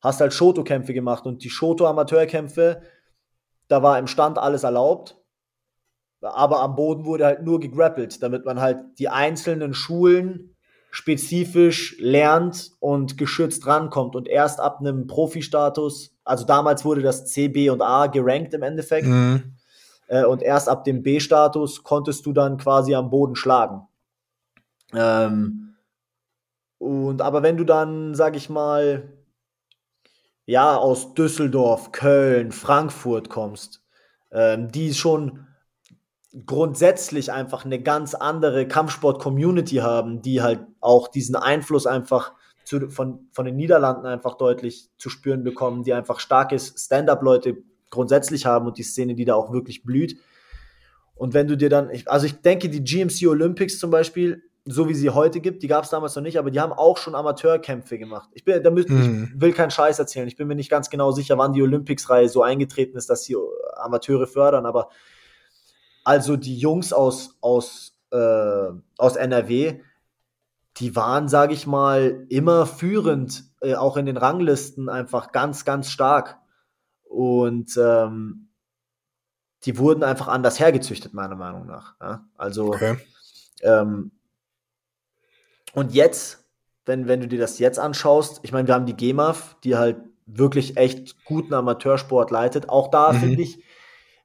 hast 0.00 0.20
halt 0.20 0.32
Shoto-Kämpfe 0.32 0.94
gemacht 0.94 1.26
und 1.26 1.44
die 1.44 1.50
Shoto-Amateurkämpfe, 1.50 2.82
da 3.68 3.82
war 3.82 3.98
im 3.98 4.06
Stand 4.06 4.38
alles 4.38 4.64
erlaubt 4.64 5.20
aber 6.22 6.60
am 6.60 6.76
Boden 6.76 7.04
wurde 7.04 7.24
halt 7.24 7.42
nur 7.42 7.60
gegrappelt, 7.60 8.22
damit 8.22 8.44
man 8.44 8.60
halt 8.60 8.78
die 8.98 9.08
einzelnen 9.08 9.74
Schulen 9.74 10.54
spezifisch 10.90 11.96
lernt 12.00 12.72
und 12.80 13.16
geschützt 13.16 13.66
rankommt 13.66 14.16
und 14.16 14.28
erst 14.28 14.60
ab 14.60 14.80
einem 14.80 15.06
Profi-Status, 15.06 16.16
also 16.24 16.44
damals 16.44 16.84
wurde 16.84 17.00
das 17.00 17.26
C, 17.26 17.48
B 17.48 17.70
und 17.70 17.80
A 17.80 18.08
gerankt 18.08 18.54
im 18.54 18.62
Endeffekt, 18.62 19.06
mhm. 19.06 19.56
äh, 20.08 20.24
und 20.24 20.42
erst 20.42 20.68
ab 20.68 20.84
dem 20.84 21.02
B-Status 21.02 21.84
konntest 21.84 22.26
du 22.26 22.32
dann 22.32 22.56
quasi 22.56 22.94
am 22.94 23.08
Boden 23.08 23.36
schlagen. 23.36 23.82
Ähm, 24.94 25.76
und 26.78 27.22
aber 27.22 27.42
wenn 27.42 27.56
du 27.56 27.64
dann, 27.64 28.14
sag 28.14 28.36
ich 28.36 28.48
mal, 28.48 29.12
ja, 30.46 30.76
aus 30.76 31.14
Düsseldorf, 31.14 31.92
Köln, 31.92 32.52
Frankfurt 32.52 33.28
kommst, 33.28 33.82
ähm, 34.32 34.70
die 34.72 34.94
schon 34.94 35.46
grundsätzlich 36.46 37.32
einfach 37.32 37.64
eine 37.64 37.82
ganz 37.82 38.14
andere 38.14 38.66
Kampfsport-Community 38.66 39.76
haben, 39.76 40.22
die 40.22 40.42
halt 40.42 40.60
auch 40.80 41.08
diesen 41.08 41.36
Einfluss 41.36 41.86
einfach 41.86 42.32
zu, 42.64 42.88
von, 42.88 43.28
von 43.32 43.44
den 43.44 43.56
Niederlanden 43.56 44.06
einfach 44.06 44.36
deutlich 44.36 44.90
zu 44.96 45.10
spüren 45.10 45.42
bekommen, 45.42 45.82
die 45.82 45.92
einfach 45.92 46.20
starke 46.20 46.58
Stand-up-Leute 46.58 47.58
grundsätzlich 47.90 48.46
haben 48.46 48.66
und 48.66 48.78
die 48.78 48.84
Szene, 48.84 49.14
die 49.14 49.24
da 49.24 49.34
auch 49.34 49.52
wirklich 49.52 49.82
blüht. 49.82 50.16
Und 51.16 51.34
wenn 51.34 51.48
du 51.48 51.56
dir 51.56 51.68
dann, 51.68 51.90
also 52.06 52.26
ich 52.26 52.40
denke, 52.40 52.68
die 52.68 52.82
GMC 52.82 53.26
Olympics 53.26 53.78
zum 53.78 53.90
Beispiel, 53.90 54.42
so 54.64 54.88
wie 54.88 54.94
sie 54.94 55.10
heute 55.10 55.40
gibt, 55.40 55.62
die 55.62 55.68
gab 55.68 55.84
es 55.84 55.90
damals 55.90 56.14
noch 56.14 56.22
nicht, 56.22 56.38
aber 56.38 56.50
die 56.50 56.60
haben 56.60 56.72
auch 56.72 56.98
schon 56.98 57.14
Amateurkämpfe 57.14 57.98
gemacht. 57.98 58.28
Ich, 58.34 58.44
bin, 58.44 58.62
da 58.62 58.70
müssen, 58.70 59.02
hm. 59.02 59.32
ich 59.34 59.40
will 59.40 59.52
keinen 59.52 59.70
Scheiß 59.70 59.98
erzählen. 59.98 60.28
Ich 60.28 60.36
bin 60.36 60.48
mir 60.48 60.54
nicht 60.54 60.70
ganz 60.70 60.90
genau 60.90 61.12
sicher, 61.12 61.38
wann 61.38 61.52
die 61.52 61.62
Olympics-Reihe 61.62 62.28
so 62.28 62.42
eingetreten 62.42 62.96
ist, 62.96 63.08
dass 63.08 63.24
sie 63.24 63.36
Amateure 63.74 64.26
fördern, 64.26 64.66
aber 64.66 64.90
also 66.04 66.36
die 66.36 66.58
Jungs 66.58 66.92
aus, 66.92 67.38
aus, 67.40 67.98
äh, 68.10 68.68
aus 68.98 69.16
NRW, 69.16 69.80
die 70.76 70.96
waren, 70.96 71.28
sage 71.28 71.54
ich 71.54 71.66
mal, 71.66 72.26
immer 72.28 72.66
führend, 72.66 73.44
äh, 73.60 73.74
auch 73.74 73.96
in 73.96 74.06
den 74.06 74.16
Ranglisten 74.16 74.88
einfach 74.88 75.32
ganz, 75.32 75.64
ganz 75.64 75.90
stark. 75.90 76.38
Und 77.02 77.76
ähm, 77.76 78.48
die 79.64 79.78
wurden 79.78 80.02
einfach 80.02 80.28
anders 80.28 80.58
hergezüchtet, 80.58 81.12
meiner 81.12 81.36
Meinung 81.36 81.66
nach. 81.66 81.96
Ja? 82.00 82.24
Also, 82.36 82.68
okay. 82.68 82.96
ähm, 83.62 84.12
und 85.74 85.92
jetzt, 85.92 86.44
wenn, 86.86 87.06
wenn 87.08 87.20
du 87.20 87.28
dir 87.28 87.38
das 87.38 87.58
jetzt 87.58 87.78
anschaust, 87.78 88.40
ich 88.42 88.52
meine, 88.52 88.68
wir 88.68 88.74
haben 88.74 88.86
die 88.86 88.96
GEMAF, 88.96 89.56
die 89.64 89.76
halt 89.76 89.96
wirklich 90.26 90.76
echt 90.76 91.24
guten 91.24 91.54
Amateursport 91.54 92.30
leitet. 92.30 92.68
Auch 92.68 92.88
da 92.88 93.12
mhm. 93.12 93.18
finde 93.18 93.42
ich, 93.42 93.62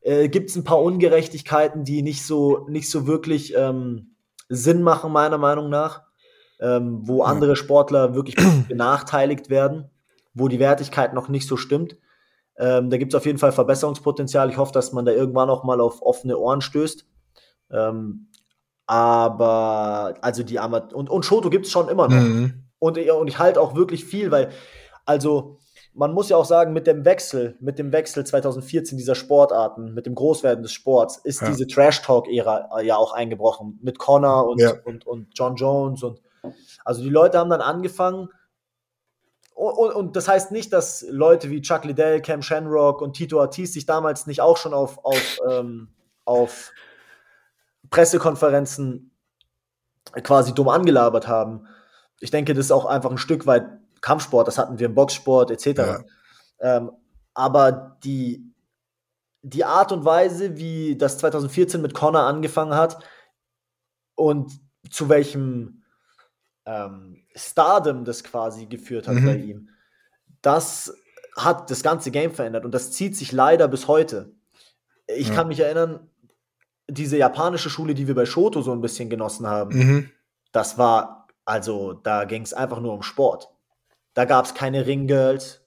äh, 0.01 0.29
gibt 0.29 0.49
es 0.49 0.55
ein 0.55 0.63
paar 0.63 0.81
Ungerechtigkeiten, 0.81 1.83
die 1.83 2.01
nicht 2.01 2.25
so, 2.25 2.65
nicht 2.69 2.89
so 2.89 3.07
wirklich 3.07 3.55
ähm, 3.55 4.15
Sinn 4.49 4.81
machen, 4.81 5.11
meiner 5.11 5.37
Meinung 5.37 5.69
nach, 5.69 6.03
ähm, 6.59 6.99
wo 7.03 7.23
ja. 7.23 7.25
andere 7.25 7.55
Sportler 7.55 8.13
wirklich 8.15 8.35
benachteiligt 8.67 9.49
werden, 9.49 9.89
wo 10.33 10.47
die 10.47 10.59
Wertigkeit 10.59 11.13
noch 11.13 11.29
nicht 11.29 11.47
so 11.47 11.57
stimmt. 11.57 11.97
Ähm, 12.57 12.89
da 12.89 12.97
gibt 12.97 13.13
es 13.13 13.17
auf 13.17 13.25
jeden 13.25 13.39
Fall 13.39 13.51
Verbesserungspotenzial. 13.51 14.49
Ich 14.49 14.57
hoffe, 14.57 14.71
dass 14.71 14.93
man 14.93 15.05
da 15.05 15.11
irgendwann 15.11 15.49
auch 15.49 15.63
mal 15.63 15.81
auf 15.81 16.01
offene 16.01 16.37
Ohren 16.37 16.61
stößt. 16.61 17.05
Ähm, 17.71 18.27
aber, 18.87 20.15
also 20.21 20.43
die 20.43 20.59
Amat 20.59 20.93
und, 20.93 21.09
und 21.09 21.25
Shoto 21.25 21.49
gibt 21.49 21.65
es 21.65 21.71
schon 21.71 21.89
immer 21.89 22.07
noch. 22.07 22.21
Mhm. 22.21 22.65
Und, 22.79 22.97
und 22.97 23.27
ich 23.27 23.39
halte 23.39 23.59
auch 23.59 23.75
wirklich 23.75 24.05
viel, 24.05 24.31
weil, 24.31 24.49
also, 25.05 25.57
man 25.93 26.13
muss 26.13 26.27
ja 26.27 26.35
auch 26.35 26.45
sagen, 26.45 26.73
mit 26.73 26.87
dem 26.87 27.05
Wechsel, 27.05 27.55
mit 27.61 27.79
dem 27.79 27.93
Wechsel 27.93 28.25
2014 28.25 28.97
dieser 28.97 29.15
Sportarten, 29.15 29.93
mit 29.93 30.05
dem 30.05 30.13
Großwerden 30.13 30.61
des 30.61 30.73
Sports, 30.73 31.17
ist 31.17 31.41
ja. 31.41 31.47
diese 31.47 31.67
Trash-Talk-Ära 31.67 32.81
ja 32.81 32.97
auch 32.97 33.13
eingebrochen. 33.13 33.79
Mit 33.81 33.97
Connor 33.97 34.47
und, 34.47 34.59
ja. 34.59 34.73
und, 34.83 35.07
und 35.07 35.29
John 35.33 35.55
Jones 35.55 36.03
und 36.03 36.21
also 36.83 37.01
die 37.01 37.09
Leute 37.09 37.39
haben 37.39 37.49
dann 37.49 37.61
angefangen, 37.61 38.29
und, 39.55 39.71
und, 39.71 39.93
und, 39.93 40.15
das 40.17 40.27
heißt 40.27 40.51
nicht, 40.51 40.73
dass 40.73 41.05
Leute 41.09 41.49
wie 41.49 41.61
Chuck 41.61 41.85
Liddell, 41.85 42.21
Cam 42.21 42.41
Shanrock 42.41 43.01
und 43.01 43.13
Tito 43.13 43.39
Ortiz 43.39 43.71
sich 43.71 43.85
damals 43.85 44.27
nicht 44.27 44.41
auch 44.41 44.57
schon 44.57 44.73
auf, 44.73 44.99
auf, 45.05 45.39
ähm, 45.49 45.87
auf 46.25 46.73
Pressekonferenzen 47.95 49.11
quasi 50.23 50.53
dumm 50.53 50.67
angelabert 50.67 51.29
haben. 51.29 51.65
Ich 52.19 52.29
denke, 52.29 52.53
das 52.53 52.65
ist 52.65 52.71
auch 52.71 52.85
einfach 52.85 53.09
ein 53.09 53.17
Stück 53.17 53.47
weit 53.47 53.65
Kampfsport, 54.01 54.49
das 54.49 54.57
hatten 54.57 54.79
wir 54.79 54.87
im 54.87 54.95
Boxsport 54.95 55.49
etc. 55.49 55.65
Ja. 55.77 56.03
Ähm, 56.59 56.91
aber 57.33 57.97
die, 58.03 58.53
die 59.43 59.63
Art 59.63 59.93
und 59.93 60.03
Weise, 60.03 60.57
wie 60.57 60.97
das 60.97 61.17
2014 61.19 61.81
mit 61.81 61.93
Connor 61.93 62.23
angefangen 62.23 62.75
hat 62.75 63.01
und 64.15 64.51
zu 64.89 65.07
welchem 65.07 65.83
ähm, 66.65 67.23
Stardom 67.33 68.03
das 68.03 68.25
quasi 68.25 68.65
geführt 68.65 69.07
hat 69.07 69.15
mhm. 69.15 69.25
bei 69.25 69.37
ihm, 69.37 69.69
das 70.41 70.93
hat 71.37 71.71
das 71.71 71.81
ganze 71.81 72.11
Game 72.11 72.31
verändert 72.31 72.65
und 72.65 72.73
das 72.73 72.91
zieht 72.91 73.15
sich 73.15 73.31
leider 73.31 73.69
bis 73.69 73.87
heute. 73.87 74.35
Ich 75.07 75.29
ja. 75.29 75.35
kann 75.35 75.47
mich 75.47 75.61
erinnern, 75.61 76.09
diese 76.87 77.17
japanische 77.17 77.69
Schule, 77.69 77.93
die 77.93 78.07
wir 78.07 78.15
bei 78.15 78.25
Shoto 78.25 78.61
so 78.61 78.71
ein 78.71 78.81
bisschen 78.81 79.09
genossen 79.09 79.47
haben, 79.47 79.77
mhm. 79.77 80.11
das 80.51 80.77
war, 80.77 81.27
also 81.45 81.93
da 81.93 82.25
ging 82.25 82.43
es 82.43 82.53
einfach 82.53 82.79
nur 82.79 82.93
um 82.93 83.03
Sport. 83.03 83.49
Da 84.13 84.25
gab 84.25 84.45
es 84.45 84.53
keine 84.53 84.85
Ringgirls, 84.85 85.61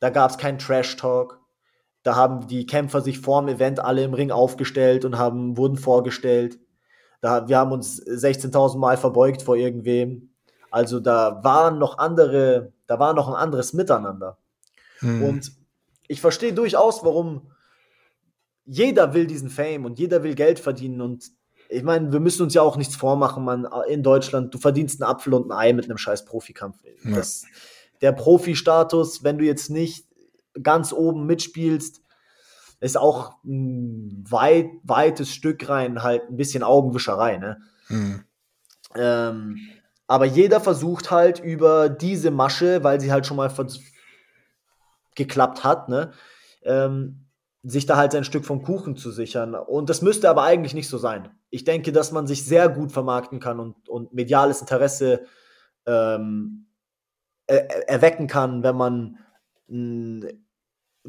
da 0.00 0.10
gab 0.10 0.30
es 0.30 0.38
keinen 0.38 0.58
Trash-Talk, 0.58 1.40
da 2.02 2.16
haben 2.16 2.46
die 2.46 2.66
Kämpfer 2.66 3.00
sich 3.00 3.18
vorm 3.18 3.48
Event 3.48 3.80
alle 3.80 4.04
im 4.04 4.14
Ring 4.14 4.30
aufgestellt 4.30 5.04
und 5.04 5.18
haben, 5.18 5.56
wurden 5.56 5.76
vorgestellt. 5.76 6.58
Da, 7.22 7.48
wir 7.48 7.58
haben 7.58 7.72
uns 7.72 8.02
16.000 8.06 8.78
Mal 8.78 8.98
verbeugt 8.98 9.42
vor 9.42 9.56
irgendwem. 9.56 10.34
Also 10.70 11.00
da 11.00 11.42
waren 11.42 11.78
noch 11.78 11.98
andere, 11.98 12.72
da 12.86 12.98
war 12.98 13.14
noch 13.14 13.28
ein 13.28 13.34
anderes 13.34 13.72
Miteinander. 13.72 14.36
Mhm. 15.00 15.22
Und 15.22 15.52
ich 16.06 16.20
verstehe 16.20 16.52
durchaus, 16.52 17.02
warum 17.02 17.50
jeder 18.66 19.14
will 19.14 19.26
diesen 19.26 19.50
Fame 19.50 19.84
und 19.84 19.98
jeder 19.98 20.22
will 20.22 20.34
Geld 20.34 20.58
verdienen 20.58 21.00
und 21.00 21.30
ich 21.68 21.82
meine, 21.82 22.12
wir 22.12 22.20
müssen 22.20 22.42
uns 22.42 22.54
ja 22.54 22.62
auch 22.62 22.76
nichts 22.76 22.94
vormachen, 22.94 23.44
man, 23.44 23.66
in 23.88 24.02
Deutschland, 24.02 24.54
du 24.54 24.58
verdienst 24.58 25.02
einen 25.02 25.10
Apfel 25.10 25.34
und 25.34 25.50
ein 25.50 25.52
Ei 25.52 25.72
mit 25.72 25.86
einem 25.86 25.98
scheiß 25.98 26.24
Profikampf. 26.24 26.76
Ja. 27.04 27.16
Das, 27.16 27.44
der 28.00 28.12
Profi-Status, 28.12 29.24
wenn 29.24 29.38
du 29.38 29.44
jetzt 29.44 29.70
nicht 29.70 30.06
ganz 30.62 30.92
oben 30.92 31.26
mitspielst, 31.26 32.02
ist 32.80 32.98
auch 32.98 33.36
ein 33.44 34.24
weit, 34.28 34.70
weites 34.82 35.30
Stück 35.32 35.68
rein, 35.68 36.02
halt 36.02 36.28
ein 36.28 36.36
bisschen 36.36 36.62
Augenwischerei, 36.62 37.38
ne? 37.38 37.60
Mhm. 37.88 38.24
Ähm, 38.94 39.58
aber 40.06 40.26
jeder 40.26 40.60
versucht 40.60 41.10
halt 41.10 41.40
über 41.40 41.88
diese 41.88 42.30
Masche, 42.30 42.84
weil 42.84 43.00
sie 43.00 43.10
halt 43.10 43.26
schon 43.26 43.38
mal 43.38 43.50
geklappt 45.14 45.64
hat, 45.64 45.88
ne? 45.88 46.12
Ähm, 46.62 47.23
sich 47.64 47.86
da 47.86 47.96
halt 47.96 48.12
sein 48.12 48.24
Stück 48.24 48.44
vom 48.44 48.62
Kuchen 48.62 48.96
zu 48.96 49.10
sichern. 49.10 49.54
Und 49.54 49.88
das 49.88 50.02
müsste 50.02 50.28
aber 50.28 50.42
eigentlich 50.42 50.74
nicht 50.74 50.88
so 50.88 50.98
sein. 50.98 51.30
Ich 51.50 51.64
denke, 51.64 51.92
dass 51.92 52.12
man 52.12 52.26
sich 52.26 52.44
sehr 52.44 52.68
gut 52.68 52.92
vermarkten 52.92 53.40
kann 53.40 53.58
und, 53.58 53.88
und 53.88 54.12
mediales 54.12 54.60
Interesse 54.60 55.24
ähm, 55.86 56.66
er, 57.46 57.88
erwecken 57.88 58.26
kann, 58.26 58.62
wenn 58.62 58.76
man 58.76 59.18
ein 59.68 60.44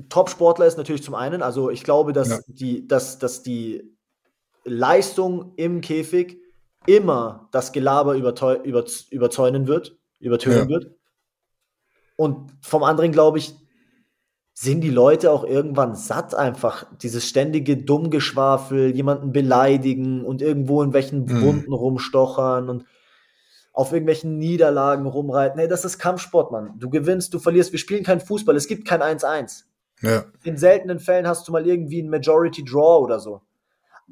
Top-Sportler 0.09 0.65
ist 0.65 0.77
natürlich 0.77 1.03
zum 1.03 1.15
einen. 1.15 1.41
Also 1.41 1.69
ich 1.69 1.83
glaube, 1.83 2.13
dass, 2.13 2.29
ja. 2.29 2.39
die, 2.47 2.87
dass, 2.87 3.19
dass 3.19 3.43
die 3.43 3.95
Leistung 4.63 5.53
im 5.57 5.81
Käfig 5.81 6.39
immer 6.85 7.49
das 7.51 7.71
Gelaber 7.73 8.15
über, 8.15 8.33
überzäunen 9.11 9.67
wird, 9.67 9.97
übertönen 10.19 10.69
ja. 10.69 10.69
wird. 10.69 10.91
Und 12.15 12.51
vom 12.61 12.83
anderen 12.83 13.11
glaube 13.11 13.39
ich, 13.39 13.55
sind 14.57 14.81
die 14.81 14.89
Leute 14.89 15.31
auch 15.31 15.43
irgendwann 15.43 15.95
satt 15.95 16.33
einfach, 16.33 16.85
dieses 17.01 17.27
ständige 17.27 17.75
Dummgeschwafel, 17.75 18.95
jemanden 18.95 19.33
beleidigen 19.33 20.23
und 20.23 20.41
irgendwo 20.41 20.81
in 20.81 20.93
welchen 20.93 21.25
mhm. 21.25 21.41
Wunden 21.41 21.73
rumstochern 21.73 22.69
und 22.69 22.85
auf 23.73 23.91
irgendwelchen 23.91 24.37
Niederlagen 24.37 25.05
rumreiten. 25.05 25.59
Nee, 25.59 25.67
das 25.67 25.83
ist 25.83 25.99
Kampfsport, 25.99 26.53
Mann. 26.53 26.73
Du 26.79 26.89
gewinnst, 26.89 27.33
du 27.33 27.39
verlierst. 27.39 27.73
Wir 27.73 27.79
spielen 27.79 28.05
kein 28.05 28.21
Fußball. 28.21 28.55
Es 28.55 28.67
gibt 28.67 28.87
kein 28.87 29.01
1-1. 29.01 29.65
Ja. 30.01 30.23
In 30.43 30.55
seltenen 30.55 30.99
Fällen 30.99 31.27
hast 31.27 31.45
du 31.45 31.51
mal 31.51 31.67
irgendwie 31.67 32.01
ein 32.01 32.09
Majority 32.09 32.63
Draw 32.63 33.03
oder 33.03 33.19
so. 33.19 33.41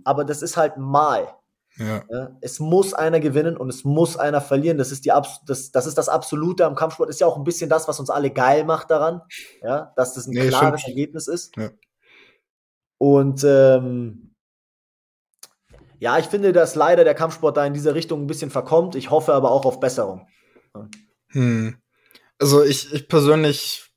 Aber 0.04 0.26
das 0.26 0.42
ist 0.42 0.58
halt 0.58 0.76
mal. 0.76 1.30
Ja. 1.78 2.04
Ja, 2.10 2.38
es 2.42 2.60
muss 2.60 2.94
einer 2.94 3.20
gewinnen 3.20 3.58
und 3.58 3.70
es 3.70 3.84
muss 3.84 4.16
einer 4.16 4.42
verlieren. 4.42 4.78
Das 4.78 4.92
ist, 4.92 5.06
die, 5.06 5.12
das, 5.46 5.72
das 5.72 5.86
ist 5.86 5.98
das 5.98 6.08
Absolute 6.10 6.66
am 6.66 6.76
Kampfsport. 6.76 7.10
Ist 7.10 7.20
ja 7.20 7.28
auch 7.28 7.38
ein 7.38 7.44
bisschen 7.44 7.70
das, 7.70 7.88
was 7.88 8.00
uns 8.00 8.10
alle 8.10 8.30
geil 8.30 8.64
macht 8.64 8.92
daran, 8.92 9.22
ja, 9.62 9.92
dass 9.96 10.14
das 10.14 10.28
ein 10.28 10.34
nee, 10.34 10.48
klares 10.48 10.82
stimmt. 10.82 10.98
Ergebnis 10.98 11.28
ist. 11.28 11.56
Ja. 11.58 11.72
Und 13.00 13.44
ähm, 13.44 14.36
ja, 16.00 16.20
ich 16.20 16.26
finde, 16.26 16.54
dass 16.54 16.76
leider 16.76 17.04
der 17.04 17.16
Kampfsport 17.16 17.58
da 17.58 17.66
in 17.66 17.74
diese 17.74 17.96
Richtung 17.96 18.22
ein 18.22 18.28
bisschen 18.28 18.52
verkommt. 18.52 18.96
Ich 18.96 19.10
hoffe 19.10 19.34
aber 19.34 19.52
auch 19.52 19.66
auf 19.66 19.80
Besserung. 19.80 20.28
Hm. 21.30 21.78
Also 22.40 22.64
ich, 22.64 22.94
ich 22.94 23.08
persönlich, 23.08 23.90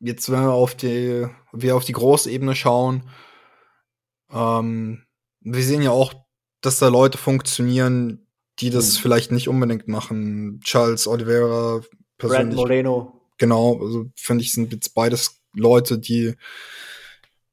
jetzt 0.00 0.30
wenn 0.30 0.42
wir 0.42 0.52
auf 0.52 0.74
die, 0.74 1.26
wir 1.52 1.76
auf 1.76 1.84
die 1.84 1.92
Großebene 1.92 2.54
schauen, 2.54 3.08
ähm, 4.32 5.06
wir 5.40 5.62
sehen 5.62 5.82
ja 5.82 5.90
auch 5.90 6.14
dass 6.62 6.78
da 6.78 6.88
Leute 6.88 7.18
funktionieren, 7.18 8.26
die 8.60 8.70
das 8.70 8.96
mhm. 8.96 9.02
vielleicht 9.02 9.32
nicht 9.32 9.48
unbedingt 9.48 9.88
machen. 9.88 10.60
Charles 10.64 11.06
Oliveira, 11.06 11.82
persönlich. 12.16 12.56
Brad 12.56 12.68
Moreno. 12.68 13.20
Genau, 13.38 13.80
also 13.80 14.06
finde 14.14 14.44
ich, 14.44 14.52
sind 14.52 14.72
jetzt 14.72 14.94
beides 14.94 15.42
Leute, 15.54 15.98
die 15.98 16.34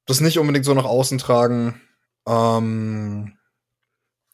das 0.06 0.22
nicht 0.22 0.40
unbedingt 0.40 0.66
so 0.66 0.74
nach 0.74 0.86
außen 0.86 1.18
tragen. 1.18 1.82
Ähm, 2.28 3.34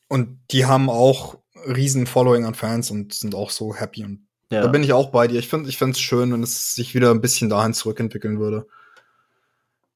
und 0.07 0.39
die 0.51 0.65
haben 0.65 0.89
auch 0.89 1.39
riesen 1.65 2.07
Following 2.07 2.45
an 2.45 2.55
Fans 2.55 2.91
und 2.91 3.13
sind 3.13 3.35
auch 3.35 3.49
so 3.49 3.73
happy. 3.73 4.03
Und 4.03 4.27
ja. 4.51 4.61
da 4.61 4.67
bin 4.67 4.83
ich 4.83 4.93
auch 4.93 5.11
bei 5.11 5.27
dir. 5.27 5.39
Ich 5.39 5.47
finde 5.47 5.69
ich 5.69 5.81
es 5.81 5.99
schön, 5.99 6.31
wenn 6.33 6.43
es 6.43 6.75
sich 6.75 6.93
wieder 6.93 7.11
ein 7.11 7.21
bisschen 7.21 7.49
dahin 7.49 7.73
zurückentwickeln 7.73 8.39
würde. 8.39 8.67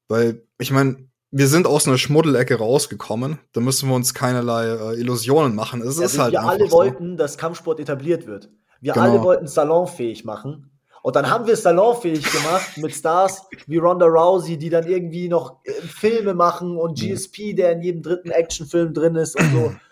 Weil, 0.08 0.42
ich 0.58 0.70
meine, 0.70 1.09
wir 1.32 1.46
sind 1.46 1.66
aus 1.66 1.86
einer 1.86 1.98
Schmuddelecke 1.98 2.56
rausgekommen. 2.56 3.38
Da 3.52 3.60
müssen 3.60 3.88
wir 3.88 3.94
uns 3.94 4.14
keinerlei 4.14 4.66
äh, 4.66 5.00
Illusionen 5.00 5.54
machen. 5.54 5.80
Es 5.80 5.98
ja, 5.98 6.06
ist 6.06 6.18
halt 6.18 6.32
wir 6.32 6.42
alle 6.42 6.68
so. 6.68 6.76
wollten, 6.76 7.16
dass 7.16 7.38
Kampfsport 7.38 7.78
etabliert 7.78 8.26
wird. 8.26 8.50
Wir 8.80 8.94
genau. 8.94 9.06
alle 9.06 9.22
wollten 9.22 9.46
salonfähig 9.46 10.24
machen. 10.24 10.70
Und 11.02 11.16
dann 11.16 11.30
haben 11.30 11.46
wir 11.46 11.54
es 11.54 11.62
salonfähig 11.62 12.30
gemacht 12.30 12.76
mit 12.76 12.94
Stars 12.94 13.44
wie 13.66 13.78
Ronda 13.78 14.06
Rousey, 14.06 14.58
die 14.58 14.70
dann 14.70 14.86
irgendwie 14.86 15.28
noch 15.28 15.64
äh, 15.64 15.72
Filme 15.72 16.34
machen 16.34 16.76
und 16.76 16.98
GSP, 16.98 17.54
der 17.54 17.72
in 17.72 17.82
jedem 17.82 18.02
dritten 18.02 18.30
Actionfilm 18.30 18.92
drin 18.92 19.14
ist 19.14 19.38
und 19.38 19.52
so. 19.52 19.74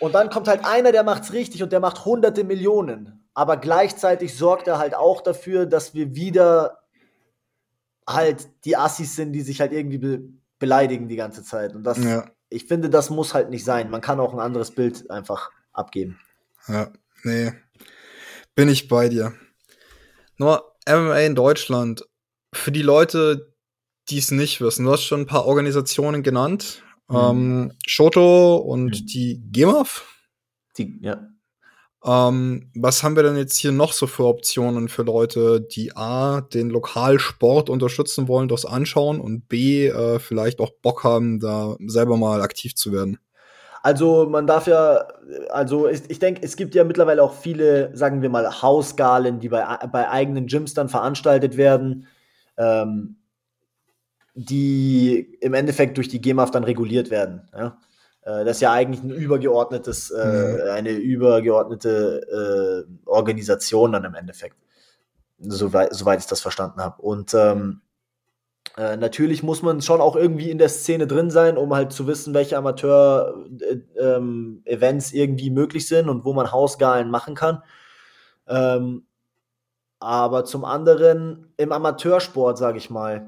Und 0.00 0.14
dann 0.14 0.30
kommt 0.30 0.46
halt 0.46 0.64
einer, 0.64 0.92
der 0.92 1.02
macht's 1.02 1.32
richtig 1.32 1.60
und 1.64 1.72
der 1.72 1.80
macht 1.80 2.04
hunderte 2.04 2.44
Millionen. 2.44 3.26
Aber 3.34 3.56
gleichzeitig 3.56 4.36
sorgt 4.36 4.68
er 4.68 4.78
halt 4.78 4.94
auch 4.94 5.22
dafür, 5.22 5.66
dass 5.66 5.92
wir 5.92 6.14
wieder 6.14 6.78
halt 8.06 8.48
die 8.64 8.76
Assis 8.76 9.16
sind, 9.16 9.32
die 9.32 9.40
sich 9.40 9.60
halt 9.60 9.72
irgendwie 9.72 10.37
beleidigen 10.58 11.08
die 11.08 11.16
ganze 11.16 11.42
Zeit. 11.42 11.74
Und 11.74 11.84
das, 11.84 12.02
ja. 12.02 12.30
ich 12.48 12.66
finde, 12.66 12.90
das 12.90 13.10
muss 13.10 13.34
halt 13.34 13.50
nicht 13.50 13.64
sein. 13.64 13.90
Man 13.90 14.00
kann 14.00 14.20
auch 14.20 14.32
ein 14.32 14.40
anderes 14.40 14.70
Bild 14.70 15.10
einfach 15.10 15.50
abgeben. 15.72 16.18
Ja, 16.66 16.90
nee. 17.22 17.52
Bin 18.54 18.68
ich 18.68 18.88
bei 18.88 19.08
dir. 19.08 19.34
Nur 20.36 20.76
MMA 20.88 21.18
in 21.20 21.34
Deutschland, 21.34 22.04
für 22.52 22.72
die 22.72 22.82
Leute, 22.82 23.54
die 24.08 24.18
es 24.18 24.30
nicht 24.30 24.60
wissen, 24.60 24.84
du 24.84 24.92
hast 24.92 25.04
schon 25.04 25.22
ein 25.22 25.26
paar 25.26 25.46
Organisationen 25.46 26.22
genannt. 26.22 26.82
Mhm. 27.08 27.16
Ähm, 27.16 27.72
Shoto 27.86 28.56
und 28.56 29.00
mhm. 29.00 29.06
die 29.06 29.42
GEMAF. 29.50 30.04
Die, 30.76 30.98
ja. 31.02 31.28
Ähm, 32.04 32.70
was 32.76 33.02
haben 33.02 33.16
wir 33.16 33.24
denn 33.24 33.36
jetzt 33.36 33.56
hier 33.56 33.72
noch 33.72 33.92
so 33.92 34.06
für 34.06 34.24
Optionen 34.24 34.88
für 34.88 35.02
Leute, 35.02 35.60
die 35.60 35.96
A, 35.96 36.42
den 36.42 36.70
Lokalsport 36.70 37.70
unterstützen 37.70 38.28
wollen, 38.28 38.48
das 38.48 38.64
anschauen 38.64 39.20
und 39.20 39.48
B, 39.48 39.88
äh, 39.88 40.18
vielleicht 40.20 40.60
auch 40.60 40.70
Bock 40.80 41.02
haben, 41.02 41.40
da 41.40 41.76
selber 41.86 42.16
mal 42.16 42.40
aktiv 42.40 42.76
zu 42.76 42.92
werden? 42.92 43.18
Also 43.82 44.28
man 44.28 44.46
darf 44.46 44.66
ja, 44.66 45.06
also 45.50 45.88
ich, 45.88 46.02
ich 46.08 46.18
denke, 46.18 46.42
es 46.42 46.56
gibt 46.56 46.74
ja 46.74 46.84
mittlerweile 46.84 47.22
auch 47.22 47.34
viele, 47.34 47.96
sagen 47.96 48.22
wir 48.22 48.30
mal, 48.30 48.62
Hausgalen, 48.62 49.40
die 49.40 49.48
bei, 49.48 49.64
bei 49.90 50.08
eigenen 50.08 50.46
Gyms 50.46 50.74
dann 50.74 50.88
veranstaltet 50.88 51.56
werden, 51.56 52.06
ähm, 52.56 53.16
die 54.34 55.36
im 55.40 55.54
Endeffekt 55.54 55.96
durch 55.96 56.08
die 56.08 56.20
GEMAF 56.20 56.50
dann 56.50 56.64
reguliert 56.64 57.10
werden. 57.10 57.48
Ja? 57.52 57.78
Äh, 58.28 58.44
das 58.44 58.58
ist 58.58 58.60
ja 58.60 58.72
eigentlich 58.72 59.02
ein 59.02 59.10
übergeordnetes, 59.10 60.10
äh, 60.10 60.26
mhm. 60.26 60.60
eine 60.70 60.90
übergeordnete 60.90 62.84
äh, 62.86 63.08
Organisation 63.08 63.92
dann 63.92 64.04
im 64.04 64.14
Endeffekt, 64.14 64.56
soweit, 65.38 65.94
soweit 65.94 66.20
ich 66.20 66.26
das 66.26 66.42
verstanden 66.42 66.80
habe. 66.80 67.00
Und 67.00 67.32
ähm, 67.32 67.80
äh, 68.76 68.98
natürlich 68.98 69.42
muss 69.42 69.62
man 69.62 69.80
schon 69.80 70.02
auch 70.02 70.14
irgendwie 70.14 70.50
in 70.50 70.58
der 70.58 70.68
Szene 70.68 71.06
drin 71.06 71.30
sein, 71.30 71.56
um 71.56 71.74
halt 71.74 71.92
zu 71.92 72.06
wissen, 72.06 72.34
welche 72.34 72.58
Amateur-Events 72.58 75.12
äh, 75.12 75.16
ähm, 75.16 75.20
irgendwie 75.20 75.50
möglich 75.50 75.88
sind 75.88 76.10
und 76.10 76.26
wo 76.26 76.34
man 76.34 76.52
Hausgalen 76.52 77.10
machen 77.10 77.34
kann. 77.34 77.62
Ähm, 78.46 79.06
aber 80.00 80.44
zum 80.44 80.64
anderen 80.64 81.52
im 81.56 81.72
Amateursport, 81.72 82.56
sage 82.58 82.78
ich 82.78 82.90
mal, 82.90 83.26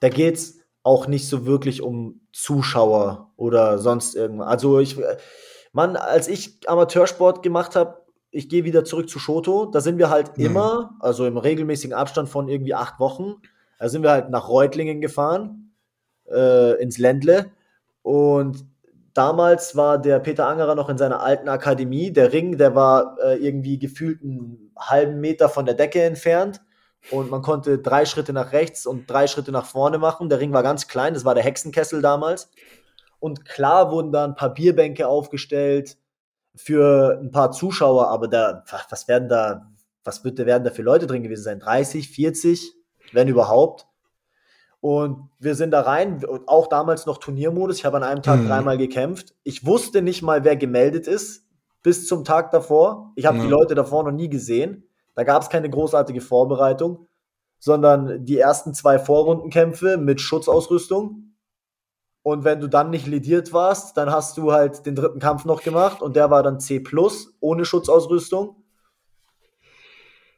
da 0.00 0.08
geht 0.08 0.34
es 0.36 0.59
auch 0.82 1.06
nicht 1.06 1.28
so 1.28 1.46
wirklich 1.46 1.82
um 1.82 2.20
Zuschauer 2.32 3.32
oder 3.36 3.78
sonst 3.78 4.14
irgendwas. 4.14 4.48
Also 4.48 4.80
ich, 4.80 4.96
man, 5.72 5.96
als 5.96 6.28
ich 6.28 6.68
Amateursport 6.68 7.42
gemacht 7.42 7.76
habe, 7.76 8.00
ich 8.30 8.48
gehe 8.48 8.64
wieder 8.64 8.84
zurück 8.84 9.08
zu 9.08 9.18
Shoto, 9.18 9.66
da 9.66 9.80
sind 9.80 9.98
wir 9.98 10.08
halt 10.08 10.38
mhm. 10.38 10.46
immer, 10.46 10.96
also 11.00 11.26
im 11.26 11.36
regelmäßigen 11.36 11.94
Abstand 11.94 12.28
von 12.28 12.48
irgendwie 12.48 12.74
acht 12.74 13.00
Wochen, 13.00 13.36
da 13.78 13.88
sind 13.88 14.02
wir 14.02 14.10
halt 14.10 14.30
nach 14.30 14.48
Reutlingen 14.48 15.00
gefahren, 15.00 15.72
äh, 16.30 16.80
ins 16.80 16.98
Ländle 16.98 17.50
und 18.02 18.64
damals 19.14 19.76
war 19.76 19.98
der 19.98 20.20
Peter 20.20 20.46
Angerer 20.46 20.74
noch 20.74 20.88
in 20.88 20.98
seiner 20.98 21.20
alten 21.20 21.48
Akademie. 21.48 22.12
Der 22.12 22.32
Ring, 22.32 22.56
der 22.56 22.74
war 22.74 23.16
äh, 23.22 23.36
irgendwie 23.36 23.78
gefühlt 23.78 24.22
einen 24.22 24.72
halben 24.78 25.20
Meter 25.20 25.48
von 25.48 25.66
der 25.66 25.74
Decke 25.74 26.02
entfernt 26.02 26.60
und 27.10 27.30
man 27.30 27.42
konnte 27.42 27.78
drei 27.78 28.04
Schritte 28.04 28.32
nach 28.32 28.52
rechts 28.52 28.86
und 28.86 29.08
drei 29.08 29.26
Schritte 29.26 29.52
nach 29.52 29.64
vorne 29.64 29.98
machen. 29.98 30.28
Der 30.28 30.40
Ring 30.40 30.52
war 30.52 30.62
ganz 30.62 30.86
klein, 30.86 31.14
das 31.14 31.24
war 31.24 31.34
der 31.34 31.44
Hexenkessel 31.44 32.02
damals. 32.02 32.50
Und 33.18 33.44
klar 33.44 33.90
wurden 33.90 34.12
da 34.12 34.24
ein 34.24 34.34
paar 34.34 34.54
Bierbänke 34.54 35.08
aufgestellt 35.08 35.96
für 36.54 37.18
ein 37.22 37.30
paar 37.30 37.52
Zuschauer, 37.52 38.08
aber 38.08 38.28
da, 38.28 38.64
was 38.88 39.08
werden 39.08 39.28
da, 39.28 39.70
was 40.04 40.24
wird, 40.24 40.38
werden 40.38 40.64
da 40.64 40.70
für 40.70 40.82
Leute 40.82 41.06
drin 41.06 41.22
gewesen 41.22 41.42
sein? 41.42 41.60
30, 41.60 42.08
40, 42.08 42.74
wenn 43.12 43.28
überhaupt. 43.28 43.86
Und 44.80 45.28
wir 45.38 45.54
sind 45.54 45.72
da 45.72 45.82
rein, 45.82 46.24
auch 46.46 46.66
damals 46.66 47.04
noch 47.04 47.18
Turniermodus. 47.18 47.78
Ich 47.78 47.84
habe 47.84 47.98
an 47.98 48.02
einem 48.02 48.22
Tag 48.22 48.40
mhm. 48.40 48.48
dreimal 48.48 48.78
gekämpft. 48.78 49.34
Ich 49.42 49.66
wusste 49.66 50.00
nicht 50.00 50.22
mal, 50.22 50.44
wer 50.44 50.56
gemeldet 50.56 51.06
ist, 51.06 51.46
bis 51.82 52.06
zum 52.06 52.24
Tag 52.24 52.50
davor. 52.50 53.12
Ich 53.16 53.26
habe 53.26 53.38
mhm. 53.38 53.42
die 53.42 53.48
Leute 53.48 53.74
davor 53.74 54.04
noch 54.04 54.12
nie 54.12 54.30
gesehen. 54.30 54.89
Da 55.14 55.24
gab 55.24 55.42
es 55.42 55.48
keine 55.48 55.68
großartige 55.68 56.20
Vorbereitung, 56.20 57.06
sondern 57.58 58.24
die 58.24 58.38
ersten 58.38 58.74
zwei 58.74 58.98
Vorrundenkämpfe 58.98 59.96
mit 59.96 60.20
Schutzausrüstung. 60.20 61.34
Und 62.22 62.44
wenn 62.44 62.60
du 62.60 62.68
dann 62.68 62.90
nicht 62.90 63.06
lediert 63.06 63.52
warst, 63.52 63.96
dann 63.96 64.10
hast 64.10 64.36
du 64.36 64.52
halt 64.52 64.84
den 64.86 64.94
dritten 64.94 65.20
Kampf 65.20 65.44
noch 65.44 65.62
gemacht 65.62 66.02
und 66.02 66.16
der 66.16 66.30
war 66.30 66.42
dann 66.42 66.60
C 66.60 66.82
ohne 67.40 67.64
Schutzausrüstung. 67.64 68.62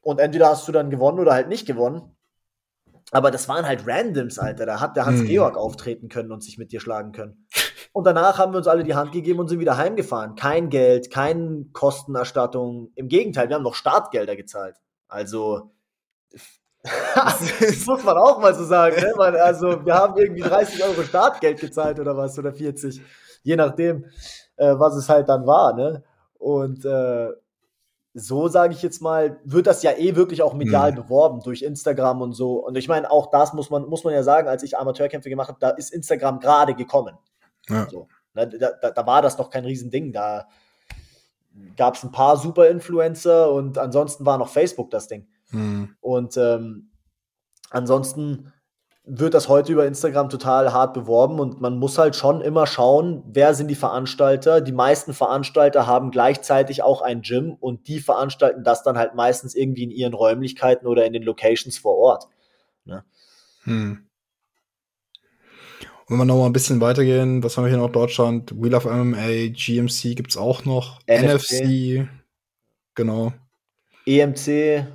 Und 0.00 0.18
entweder 0.18 0.48
hast 0.48 0.66
du 0.66 0.72
dann 0.72 0.90
gewonnen 0.90 1.18
oder 1.18 1.32
halt 1.32 1.48
nicht 1.48 1.66
gewonnen. 1.66 2.16
Aber 3.12 3.30
das 3.30 3.48
waren 3.48 3.66
halt 3.66 3.86
Randoms, 3.86 4.38
Alter. 4.38 4.66
Da 4.66 4.80
hat 4.80 4.96
der 4.96 5.06
Hans-Georg 5.06 5.54
hm. 5.54 5.60
auftreten 5.60 6.08
können 6.08 6.32
und 6.32 6.42
sich 6.42 6.58
mit 6.58 6.72
dir 6.72 6.80
schlagen 6.80 7.12
können. 7.12 7.46
Und 7.92 8.04
danach 8.04 8.38
haben 8.38 8.52
wir 8.52 8.58
uns 8.58 8.68
alle 8.68 8.84
die 8.84 8.94
Hand 8.94 9.12
gegeben 9.12 9.38
und 9.38 9.48
sind 9.48 9.60
wieder 9.60 9.76
heimgefahren. 9.76 10.34
Kein 10.34 10.70
Geld, 10.70 11.10
keine 11.10 11.66
Kostenerstattung. 11.72 12.90
Im 12.94 13.08
Gegenteil, 13.08 13.48
wir 13.48 13.56
haben 13.56 13.62
noch 13.62 13.74
Startgelder 13.74 14.34
gezahlt. 14.34 14.76
Also, 15.08 15.70
das 16.82 17.86
muss 17.86 18.02
man 18.02 18.16
auch 18.16 18.40
mal 18.40 18.54
so 18.54 18.64
sagen. 18.64 18.96
Ne? 18.96 19.14
Also, 19.42 19.84
wir 19.84 19.94
haben 19.94 20.16
irgendwie 20.16 20.40
30 20.40 20.82
Euro 20.84 21.02
Startgeld 21.02 21.60
gezahlt 21.60 22.00
oder 22.00 22.16
was, 22.16 22.38
oder 22.38 22.54
40. 22.54 23.02
Je 23.42 23.56
nachdem, 23.56 24.06
äh, 24.56 24.74
was 24.78 24.96
es 24.96 25.10
halt 25.10 25.28
dann 25.28 25.46
war. 25.46 25.74
Ne? 25.74 26.02
Und 26.38 26.86
äh, 26.86 27.28
so 28.14 28.48
sage 28.48 28.74
ich 28.74 28.82
jetzt 28.82 29.00
mal, 29.00 29.38
wird 29.44 29.66
das 29.66 29.82
ja 29.82 29.92
eh 29.92 30.16
wirklich 30.16 30.42
auch 30.42 30.54
medial 30.54 30.92
mhm. 30.92 30.96
beworben 30.96 31.40
durch 31.40 31.62
Instagram 31.62 32.22
und 32.22 32.32
so. 32.32 32.54
Und 32.54 32.76
ich 32.76 32.88
meine, 32.88 33.10
auch 33.10 33.30
das 33.30 33.52
muss 33.52 33.70
man, 33.70 33.84
muss 33.84 34.04
man 34.04 34.14
ja 34.14 34.22
sagen, 34.22 34.48
als 34.48 34.62
ich 34.62 34.78
Amateurkämpfe 34.78 35.28
gemacht 35.28 35.48
habe, 35.48 35.60
da 35.60 35.70
ist 35.70 35.92
Instagram 35.92 36.40
gerade 36.40 36.74
gekommen. 36.74 37.16
Ja. 37.68 37.88
So, 37.88 38.08
ne, 38.34 38.48
da, 38.48 38.72
da, 38.80 38.90
da, 38.90 39.06
war 39.06 39.22
das 39.22 39.38
noch 39.38 39.50
kein 39.50 39.64
Riesending. 39.64 40.12
Da 40.12 40.48
gab 41.76 41.94
es 41.94 42.02
ein 42.02 42.12
paar 42.12 42.36
Super-Influencer 42.36 43.52
und 43.52 43.78
ansonsten 43.78 44.24
war 44.26 44.38
noch 44.38 44.48
Facebook 44.48 44.90
das 44.90 45.08
Ding. 45.08 45.26
Mhm. 45.50 45.96
Und 46.00 46.36
ähm, 46.36 46.90
ansonsten 47.70 48.52
wird 49.04 49.34
das 49.34 49.48
heute 49.48 49.72
über 49.72 49.84
Instagram 49.84 50.28
total 50.28 50.72
hart 50.72 50.94
beworben 50.94 51.40
und 51.40 51.60
man 51.60 51.76
muss 51.76 51.98
halt 51.98 52.14
schon 52.14 52.40
immer 52.40 52.68
schauen, 52.68 53.24
wer 53.26 53.52
sind 53.52 53.66
die 53.66 53.74
Veranstalter. 53.74 54.60
Die 54.60 54.72
meisten 54.72 55.12
Veranstalter 55.12 55.88
haben 55.88 56.12
gleichzeitig 56.12 56.84
auch 56.84 57.02
ein 57.02 57.22
Gym 57.22 57.54
und 57.58 57.88
die 57.88 57.98
veranstalten 57.98 58.62
das 58.62 58.84
dann 58.84 58.96
halt 58.96 59.14
meistens 59.14 59.56
irgendwie 59.56 59.82
in 59.82 59.90
ihren 59.90 60.14
Räumlichkeiten 60.14 60.86
oder 60.86 61.04
in 61.04 61.12
den 61.12 61.24
Locations 61.24 61.76
vor 61.78 61.96
Ort. 61.96 62.28
Ne? 62.84 63.04
Hm. 63.64 64.06
Wenn 66.12 66.18
wir 66.18 66.24
noch 66.26 66.36
mal 66.36 66.44
ein 66.44 66.52
bisschen 66.52 66.82
weitergehen, 66.82 67.42
was 67.42 67.56
haben 67.56 67.64
wir 67.64 67.70
hier 67.70 67.78
noch? 67.78 67.90
Deutschland, 67.90 68.52
Wheel 68.54 68.74
of 68.74 68.84
MMA, 68.84 69.48
GMC 69.48 70.14
gibt 70.14 70.30
es 70.30 70.36
auch 70.36 70.66
noch, 70.66 71.00
NFC, 71.06 71.62
NFC 71.62 72.08
genau. 72.94 73.32
EMC, 74.04 74.86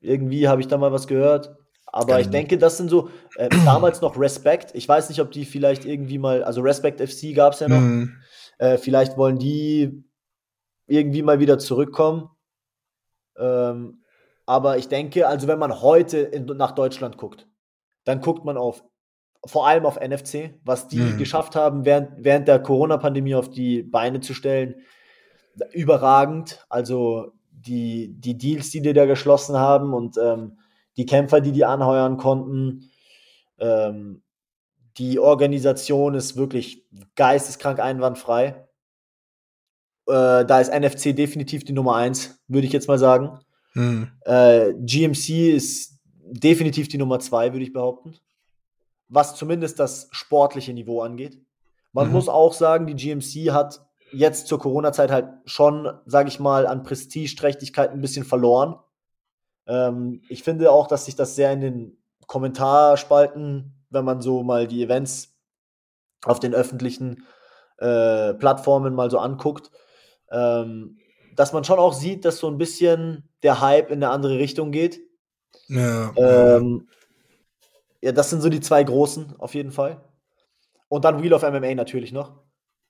irgendwie 0.00 0.46
habe 0.46 0.60
ich 0.60 0.68
da 0.68 0.76
mal 0.76 0.92
was 0.92 1.06
gehört. 1.06 1.56
Aber 1.86 2.16
ähm. 2.16 2.20
ich 2.20 2.28
denke, 2.28 2.58
das 2.58 2.76
sind 2.76 2.90
so 2.90 3.08
äh, 3.36 3.48
damals 3.64 4.02
noch 4.02 4.18
Respect. 4.18 4.74
Ich 4.74 4.86
weiß 4.86 5.08
nicht, 5.08 5.22
ob 5.22 5.30
die 5.32 5.46
vielleicht 5.46 5.86
irgendwie 5.86 6.18
mal, 6.18 6.44
also 6.44 6.60
Respect 6.60 7.00
FC 7.00 7.34
gab 7.34 7.54
es 7.54 7.60
ja 7.60 7.68
noch. 7.68 7.80
Mhm. 7.80 8.16
Äh, 8.58 8.76
vielleicht 8.76 9.16
wollen 9.16 9.38
die 9.38 10.04
irgendwie 10.86 11.22
mal 11.22 11.40
wieder 11.40 11.58
zurückkommen. 11.58 12.28
Ähm, 13.38 14.02
aber 14.44 14.76
ich 14.76 14.88
denke, 14.88 15.28
also 15.28 15.48
wenn 15.48 15.58
man 15.58 15.80
heute 15.80 16.18
in, 16.18 16.44
nach 16.44 16.72
Deutschland 16.72 17.16
guckt, 17.16 17.48
dann 18.04 18.20
guckt 18.20 18.44
man 18.44 18.58
auf 18.58 18.84
vor 19.44 19.66
allem 19.66 19.86
auf 19.86 20.00
NFC, 20.00 20.54
was 20.64 20.88
die 20.88 20.98
mhm. 20.98 21.18
geschafft 21.18 21.56
haben, 21.56 21.84
während, 21.84 22.10
während 22.18 22.48
der 22.48 22.58
Corona-Pandemie 22.58 23.34
auf 23.34 23.50
die 23.50 23.82
Beine 23.82 24.20
zu 24.20 24.34
stellen. 24.34 24.76
Überragend. 25.72 26.64
Also 26.68 27.32
die, 27.50 28.14
die 28.18 28.36
Deals, 28.36 28.70
die 28.70 28.82
die 28.82 28.92
da 28.92 29.06
geschlossen 29.06 29.56
haben 29.56 29.92
und 29.94 30.16
ähm, 30.18 30.58
die 30.96 31.06
Kämpfer, 31.06 31.40
die 31.40 31.52
die 31.52 31.64
anheuern 31.64 32.16
konnten. 32.16 32.90
Ähm, 33.58 34.22
die 34.98 35.18
Organisation 35.18 36.14
ist 36.14 36.36
wirklich 36.36 36.84
geisteskrank 37.14 37.78
einwandfrei. 37.78 38.66
Äh, 40.06 40.44
da 40.44 40.60
ist 40.60 40.72
NFC 40.72 41.14
definitiv 41.14 41.64
die 41.64 41.72
Nummer 41.72 41.96
eins, 41.96 42.40
würde 42.48 42.66
ich 42.66 42.72
jetzt 42.72 42.88
mal 42.88 42.98
sagen. 42.98 43.38
Hm. 43.72 44.10
Äh, 44.24 44.72
GMC 44.74 45.54
ist 45.54 45.98
definitiv 46.30 46.88
die 46.88 46.98
Nummer 46.98 47.20
zwei, 47.20 47.52
würde 47.52 47.64
ich 47.64 47.72
behaupten. 47.72 48.16
Was 49.08 49.36
zumindest 49.36 49.78
das 49.78 50.08
sportliche 50.10 50.72
Niveau 50.72 51.02
angeht. 51.02 51.40
Man 51.92 52.08
mhm. 52.08 52.12
muss 52.12 52.28
auch 52.28 52.52
sagen, 52.52 52.86
die 52.86 52.94
GMC 52.94 53.52
hat 53.52 53.80
jetzt 54.12 54.46
zur 54.46 54.58
Corona-Zeit 54.58 55.10
halt 55.10 55.28
schon, 55.44 55.90
sage 56.06 56.28
ich 56.28 56.40
mal, 56.40 56.66
an 56.66 56.82
Prestigeträchtigkeit 56.82 57.90
ein 57.90 58.00
bisschen 58.00 58.24
verloren. 58.24 58.76
Ähm, 59.66 60.22
ich 60.28 60.42
finde 60.42 60.70
auch, 60.70 60.86
dass 60.86 61.06
sich 61.06 61.16
das 61.16 61.36
sehr 61.36 61.52
in 61.52 61.60
den 61.60 62.02
Kommentarspalten, 62.26 63.74
wenn 63.90 64.04
man 64.04 64.20
so 64.20 64.42
mal 64.42 64.66
die 64.66 64.82
Events 64.82 65.34
auf 66.24 66.40
den 66.40 66.54
öffentlichen 66.54 67.24
äh, 67.78 68.34
Plattformen 68.34 68.94
mal 68.94 69.10
so 69.10 69.18
anguckt, 69.18 69.70
ähm, 70.30 70.98
dass 71.36 71.52
man 71.52 71.64
schon 71.64 71.78
auch 71.78 71.92
sieht, 71.92 72.24
dass 72.24 72.38
so 72.38 72.48
ein 72.48 72.58
bisschen 72.58 73.28
der 73.42 73.60
Hype 73.60 73.90
in 73.90 74.02
eine 74.02 74.10
andere 74.10 74.38
Richtung 74.38 74.72
geht. 74.72 75.00
Ja. 75.68 76.12
Ähm, 76.16 76.88
ja, 78.02 78.12
das 78.12 78.30
sind 78.30 78.40
so 78.40 78.48
die 78.48 78.60
zwei 78.60 78.82
großen 78.84 79.34
auf 79.38 79.54
jeden 79.54 79.72
Fall. 79.72 80.00
Und 80.88 81.04
dann 81.04 81.22
Wheel 81.22 81.34
of 81.34 81.42
MMA 81.42 81.74
natürlich 81.74 82.12
noch. 82.12 82.40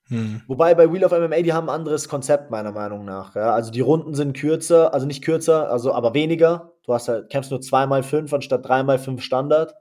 Hm. 0.09 0.43
Wobei 0.47 0.75
bei 0.75 0.91
Wheel 0.93 1.05
of 1.05 1.13
MMA, 1.13 1.43
die 1.43 1.53
haben 1.53 1.69
ein 1.69 1.75
anderes 1.75 2.09
Konzept, 2.09 2.51
meiner 2.51 2.73
Meinung 2.73 3.05
nach. 3.05 3.35
Ja? 3.35 3.53
Also 3.53 3.71
die 3.71 3.81
Runden 3.81 4.15
sind 4.15 4.37
kürzer, 4.37 4.95
also 4.95 5.07
nicht 5.07 5.23
kürzer, 5.23 5.71
also 5.71 5.93
aber 5.93 6.15
weniger. 6.15 6.73
Du 6.85 6.95
hast 6.95 7.09
halt, 7.09 7.29
kämpfst 7.31 7.51
nur 7.51 7.61
2x5 7.61 8.35
anstatt 8.35 8.65
3x5 8.65 9.21
Standard. 9.21 9.75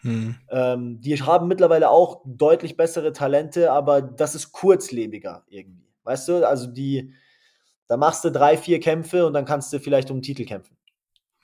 Hm. 0.00 0.36
Ähm, 0.50 1.00
die 1.00 1.20
haben 1.20 1.48
mittlerweile 1.48 1.90
auch 1.90 2.22
deutlich 2.24 2.76
bessere 2.76 3.12
Talente, 3.12 3.72
aber 3.72 4.00
das 4.00 4.34
ist 4.34 4.52
kurzlebiger 4.52 5.44
irgendwie. 5.48 5.92
Weißt 6.04 6.28
du, 6.28 6.46
also 6.46 6.66
die, 6.68 7.12
Da 7.88 7.96
machst 7.96 8.24
du 8.24 8.30
drei, 8.30 8.56
vier 8.56 8.80
Kämpfe 8.80 9.26
und 9.26 9.32
dann 9.32 9.46
kannst 9.46 9.72
du 9.72 9.80
vielleicht 9.80 10.10
um 10.10 10.18
den 10.18 10.22
Titel 10.22 10.44
kämpfen. 10.44 10.76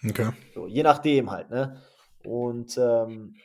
Okay. 0.07 0.31
So, 0.55 0.67
je 0.67 0.83
nachdem 0.83 1.31
halt, 1.31 1.51
ne? 1.51 1.81
Und 2.25 2.79
ähm, 2.79 3.37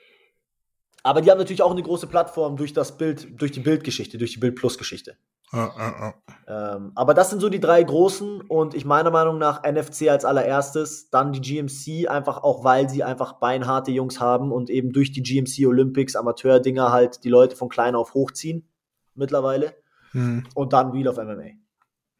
aber 1.03 1.21
die 1.21 1.31
haben 1.31 1.37
natürlich 1.37 1.61
auch 1.61 1.71
eine 1.71 1.81
große 1.81 2.07
Plattform 2.07 2.57
durch 2.57 2.73
das 2.73 2.97
Bild, 2.97 3.39
durch 3.41 3.51
die 3.51 3.61
Bildgeschichte, 3.61 4.17
durch 4.17 4.33
die 4.33 4.39
Bild 4.39 4.55
Plus 4.55 4.77
Geschichte. 4.77 5.15
Ah, 5.51 5.71
ah, 5.75 6.13
ah. 6.47 6.75
Ähm, 6.75 6.91
aber 6.93 7.13
das 7.15 7.31
sind 7.31 7.39
so 7.39 7.49
die 7.49 7.59
drei 7.59 7.81
großen 7.81 8.41
und 8.41 8.75
ich 8.75 8.85
meiner 8.85 9.09
Meinung 9.09 9.39
nach 9.39 9.63
NFC 9.63 10.09
als 10.09 10.23
allererstes, 10.23 11.09
dann 11.09 11.31
die 11.33 11.41
GMC, 11.41 12.07
einfach 12.07 12.43
auch 12.43 12.63
weil 12.63 12.87
sie 12.89 13.03
einfach 13.03 13.33
beinharte 13.33 13.91
Jungs 13.91 14.19
haben 14.19 14.51
und 14.51 14.69
eben 14.69 14.91
durch 14.91 15.11
die 15.11 15.23
GMC 15.23 15.65
Olympics 15.65 16.15
Amateur-Dinger 16.15 16.91
halt 16.91 17.23
die 17.23 17.29
Leute 17.29 17.55
von 17.55 17.69
klein 17.69 17.95
auf 17.95 18.13
hochziehen 18.13 18.67
mittlerweile. 19.15 19.75
Hm. 20.11 20.45
Und 20.53 20.73
dann 20.73 20.93
Wheel 20.93 21.07
of 21.07 21.17
MMA. 21.17 21.51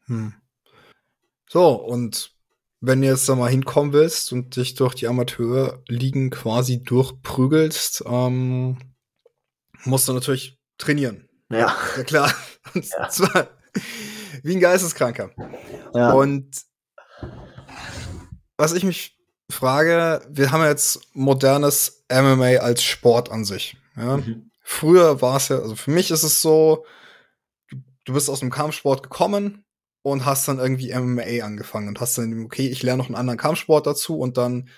Hm. 0.06 0.34
So, 1.48 1.74
und 1.74 2.34
wenn 2.80 3.02
du 3.02 3.08
jetzt 3.08 3.28
da 3.28 3.34
mal 3.34 3.50
hinkommen 3.50 3.92
willst 3.92 4.32
und 4.32 4.56
dich 4.56 4.74
durch 4.74 4.94
die 4.94 5.06
Amateurligen 5.06 6.30
quasi 6.30 6.82
durchprügelst, 6.82 8.04
ähm, 8.06 8.78
musst 9.84 10.08
du 10.08 10.12
natürlich 10.12 10.58
trainieren. 10.78 11.28
Ja. 11.50 11.76
Ja, 11.96 12.02
klar. 12.04 12.34
Und 12.74 12.88
ja. 12.88 13.08
zwar 13.08 13.48
wie 14.42 14.54
ein 14.54 14.60
Geisteskranker. 14.60 15.30
Ja. 15.94 16.12
Und 16.12 16.62
was 18.56 18.72
ich 18.72 18.84
mich 18.84 19.18
frage, 19.50 20.22
wir 20.28 20.52
haben 20.52 20.62
jetzt 20.64 21.00
modernes 21.14 22.04
MMA 22.10 22.58
als 22.58 22.82
Sport 22.82 23.30
an 23.30 23.44
sich. 23.44 23.76
Ja? 23.96 24.18
Mhm. 24.18 24.50
Früher 24.62 25.20
war 25.20 25.36
es 25.36 25.48
ja, 25.48 25.58
also 25.58 25.74
für 25.74 25.90
mich 25.90 26.10
ist 26.10 26.22
es 26.22 26.40
so, 26.40 26.84
du 28.04 28.12
bist 28.12 28.30
aus 28.30 28.40
dem 28.40 28.50
Kampfsport 28.50 29.02
gekommen, 29.02 29.64
und 30.02 30.24
hast 30.24 30.48
dann 30.48 30.58
irgendwie 30.58 30.94
MMA 30.94 31.44
angefangen 31.44 31.88
und 31.88 32.00
hast 32.00 32.16
dann, 32.18 32.44
okay, 32.44 32.68
ich 32.68 32.82
lerne 32.82 32.98
noch 32.98 33.06
einen 33.06 33.16
anderen 33.16 33.38
Kampfsport 33.38 33.86
dazu 33.86 34.18
und 34.18 34.36
dann 34.36 34.68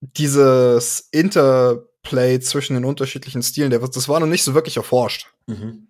dieses 0.00 1.08
Interplay 1.10 2.40
zwischen 2.40 2.74
den 2.74 2.84
unterschiedlichen 2.84 3.42
Stilen, 3.42 3.70
der, 3.70 3.80
das 3.80 4.08
war 4.08 4.20
noch 4.20 4.26
nicht 4.26 4.44
so 4.44 4.54
wirklich 4.54 4.76
erforscht. 4.76 5.32
Mhm. 5.46 5.88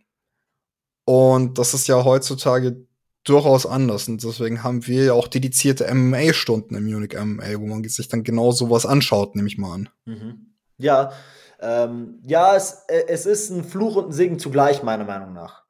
Und 1.05 1.59
das 1.59 1.75
ist 1.75 1.89
ja 1.89 2.05
heutzutage 2.05 2.87
durchaus 3.25 3.67
anders. 3.67 4.09
Und 4.09 4.23
deswegen 4.23 4.63
haben 4.63 4.87
wir 4.87 5.05
ja 5.05 5.13
auch 5.15 5.29
dedizierte 5.29 5.93
MMA-Stunden 5.93 6.75
im 6.75 6.85
Munich 6.85 7.15
MMA, 7.15 7.59
wo 7.59 7.67
man 7.67 7.83
sich 7.85 8.09
dann 8.09 8.23
genau 8.23 8.53
sowas 8.53 8.87
anschaut, 8.87 9.35
nehme 9.35 9.49
ich 9.49 9.59
mal 9.59 9.75
an. 9.75 9.89
Mhm. 10.05 10.55
Ja, 10.79 11.13
ähm, 11.61 12.21
ja, 12.25 12.57
es, 12.57 12.85
äh, 12.89 13.05
es 13.09 13.27
ist 13.27 13.51
ein 13.51 13.65
Fluch 13.65 13.97
und 13.97 14.09
ein 14.09 14.13
Segen 14.13 14.39
zugleich, 14.39 14.83
meiner 14.83 15.05
Meinung 15.05 15.33
nach. 15.33 15.65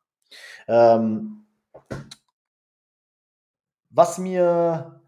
Ähm, 0.66 1.41
was 3.90 4.18
mir 4.18 5.00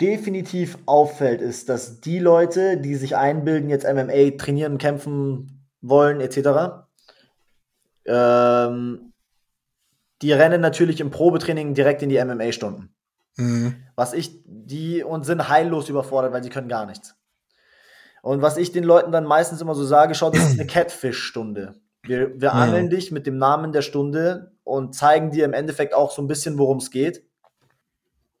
definitiv 0.00 0.78
auffällt, 0.86 1.40
ist, 1.40 1.68
dass 1.68 2.00
die 2.00 2.18
Leute, 2.18 2.76
die 2.76 2.94
sich 2.94 3.16
einbilden, 3.16 3.70
jetzt 3.70 3.86
MMA 3.86 4.36
trainieren, 4.38 4.78
kämpfen 4.78 5.66
wollen, 5.80 6.20
etc., 6.20 6.86
ähm, 8.08 9.12
die 10.22 10.32
rennen 10.32 10.60
natürlich 10.60 11.00
im 11.00 11.10
Probetraining 11.10 11.74
direkt 11.74 12.02
in 12.02 12.08
die 12.08 12.22
MMA-Stunden. 12.22 12.94
Mhm. 13.36 13.74
Was 13.96 14.12
ich, 14.12 14.40
die 14.46 15.02
und 15.02 15.24
sind 15.24 15.48
heillos 15.48 15.88
überfordert, 15.88 16.32
weil 16.32 16.42
sie 16.42 16.48
können 16.48 16.68
gar 16.68 16.86
nichts. 16.86 17.16
Und 18.22 18.42
was 18.42 18.56
ich 18.56 18.72
den 18.72 18.84
Leuten 18.84 19.12
dann 19.12 19.24
meistens 19.24 19.60
immer 19.60 19.74
so 19.74 19.84
sage, 19.84 20.14
schau, 20.14 20.30
das 20.30 20.44
ist 20.44 20.58
eine 20.58 20.66
Catfish-Stunde. 20.72 21.74
Wir, 22.06 22.40
wir 22.40 22.54
angeln 22.54 22.90
dich 22.90 23.10
mit 23.12 23.26
dem 23.26 23.38
Namen 23.38 23.72
der 23.72 23.82
Stunde 23.82 24.52
und 24.64 24.94
zeigen 24.94 25.30
dir 25.30 25.44
im 25.44 25.52
Endeffekt 25.52 25.94
auch 25.94 26.10
so 26.10 26.22
ein 26.22 26.28
bisschen, 26.28 26.58
worum 26.58 26.78
es 26.78 26.90
geht 26.90 27.26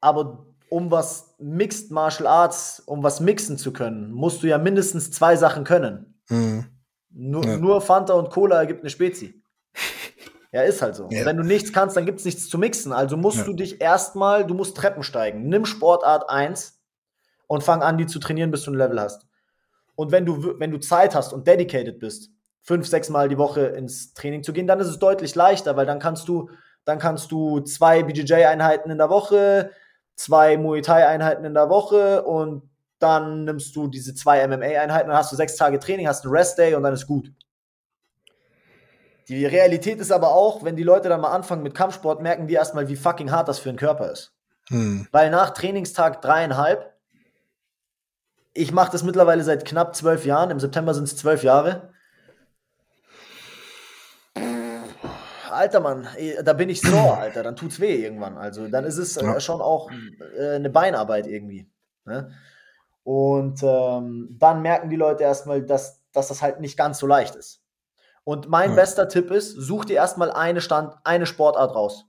aber 0.06 0.46
um 0.68 0.90
was 0.90 1.34
Mixed 1.38 1.90
Martial 1.90 2.26
Arts, 2.26 2.80
um 2.86 3.02
was 3.02 3.20
mixen 3.20 3.58
zu 3.58 3.72
können, 3.72 4.12
musst 4.12 4.42
du 4.42 4.46
ja 4.46 4.58
mindestens 4.58 5.10
zwei 5.10 5.36
Sachen 5.36 5.64
können. 5.64 6.20
Mhm. 6.28 6.66
Nur, 7.10 7.44
ja. 7.44 7.56
nur, 7.56 7.80
Fanta 7.80 8.12
und 8.14 8.30
Cola 8.30 8.56
ergibt 8.56 8.80
eine 8.80 8.90
Spezi. 8.90 9.42
Ja, 10.52 10.62
ist 10.62 10.80
halt 10.80 10.94
so. 10.94 11.08
Ja. 11.10 11.26
Wenn 11.26 11.36
du 11.36 11.42
nichts 11.42 11.70
kannst, 11.70 11.98
dann 11.98 12.06
gibt 12.06 12.20
es 12.20 12.24
nichts 12.24 12.48
zu 12.48 12.56
mixen. 12.56 12.90
Also 12.90 13.18
musst 13.18 13.38
ja. 13.38 13.44
du 13.44 13.52
dich 13.52 13.78
erstmal, 13.78 14.46
du 14.46 14.54
musst 14.54 14.74
Treppen 14.74 15.02
steigen. 15.02 15.48
Nimm 15.50 15.66
Sportart 15.66 16.30
1 16.30 16.80
und 17.46 17.62
fang 17.62 17.82
an, 17.82 17.98
die 17.98 18.06
zu 18.06 18.20
trainieren, 18.20 18.50
bis 18.52 18.62
du 18.62 18.70
ein 18.70 18.76
Level 18.78 18.98
hast. 18.98 19.26
Und 19.96 20.12
wenn 20.12 20.24
du, 20.24 20.58
wenn 20.58 20.70
du 20.70 20.78
Zeit 20.78 21.14
hast 21.14 21.34
und 21.34 21.46
dedicated 21.46 21.98
bist, 21.98 22.30
fünf, 22.66 22.88
sechs 22.88 23.08
Mal 23.08 23.28
die 23.28 23.38
Woche 23.38 23.60
ins 23.60 24.12
Training 24.12 24.42
zu 24.42 24.52
gehen, 24.52 24.66
dann 24.66 24.80
ist 24.80 24.88
es 24.88 24.98
deutlich 24.98 25.34
leichter, 25.36 25.76
weil 25.76 25.86
dann 25.86 26.00
kannst 26.00 26.26
du, 26.28 26.50
dann 26.84 26.98
kannst 26.98 27.30
du 27.30 27.60
zwei 27.60 28.02
BJJ-Einheiten 28.02 28.90
in 28.90 28.98
der 28.98 29.08
Woche, 29.08 29.70
zwei 30.16 30.56
Muay 30.56 30.82
Thai-Einheiten 30.82 31.44
in 31.44 31.54
der 31.54 31.70
Woche 31.70 32.24
und 32.24 32.68
dann 32.98 33.44
nimmst 33.44 33.76
du 33.76 33.86
diese 33.86 34.14
zwei 34.14 34.46
MMA-Einheiten, 34.46 35.08
dann 35.08 35.16
hast 35.16 35.30
du 35.30 35.36
sechs 35.36 35.56
Tage 35.56 35.78
Training, 35.78 36.08
hast 36.08 36.24
einen 36.24 36.34
Rest-Day 36.34 36.74
und 36.74 36.82
dann 36.82 36.94
ist 36.94 37.06
gut. 37.06 37.30
Die 39.28 39.46
Realität 39.46 40.00
ist 40.00 40.10
aber 40.10 40.32
auch, 40.32 40.64
wenn 40.64 40.76
die 40.76 40.82
Leute 40.82 41.08
dann 41.08 41.20
mal 41.20 41.32
anfangen 41.32 41.62
mit 41.62 41.74
Kampfsport, 41.74 42.20
merken 42.20 42.48
die 42.48 42.54
erstmal, 42.54 42.88
wie 42.88 42.96
fucking 42.96 43.30
hart 43.30 43.48
das 43.48 43.60
für 43.60 43.68
den 43.68 43.78
Körper 43.78 44.10
ist. 44.10 44.32
Hm. 44.68 45.06
Weil 45.12 45.30
nach 45.30 45.50
Trainingstag 45.50 46.20
dreieinhalb, 46.20 46.94
ich 48.54 48.72
mache 48.72 48.90
das 48.90 49.04
mittlerweile 49.04 49.44
seit 49.44 49.64
knapp 49.64 49.94
zwölf 49.94 50.24
Jahren, 50.24 50.50
im 50.50 50.58
September 50.58 50.94
sind 50.94 51.04
es 51.04 51.16
zwölf 51.16 51.44
Jahre, 51.44 51.92
alter 55.56 55.80
Mann, 55.80 56.06
da 56.44 56.52
bin 56.52 56.68
ich 56.68 56.80
sore, 56.80 57.16
Alter, 57.16 57.42
dann 57.42 57.56
tut's 57.56 57.80
weh 57.80 58.02
irgendwann. 58.02 58.38
Also 58.38 58.68
dann 58.68 58.84
ist 58.84 58.98
es 58.98 59.16
äh, 59.16 59.24
ja. 59.24 59.40
schon 59.40 59.60
auch 59.60 59.90
äh, 60.38 60.54
eine 60.54 60.70
Beinarbeit 60.70 61.26
irgendwie. 61.26 61.68
Ne? 62.04 62.30
Und 63.02 63.62
ähm, 63.62 64.36
dann 64.38 64.62
merken 64.62 64.90
die 64.90 64.96
Leute 64.96 65.22
erstmal, 65.22 65.62
dass, 65.62 66.02
dass 66.12 66.28
das 66.28 66.42
halt 66.42 66.60
nicht 66.60 66.76
ganz 66.76 66.98
so 66.98 67.06
leicht 67.06 67.34
ist. 67.36 67.62
Und 68.24 68.48
mein 68.48 68.70
ja. 68.70 68.76
bester 68.76 69.08
Tipp 69.08 69.30
ist, 69.30 69.52
such 69.52 69.84
dir 69.84 69.96
erstmal 69.96 70.32
eine, 70.32 70.60
Stand, 70.60 70.94
eine 71.04 71.26
Sportart 71.26 71.74
raus. 71.74 72.06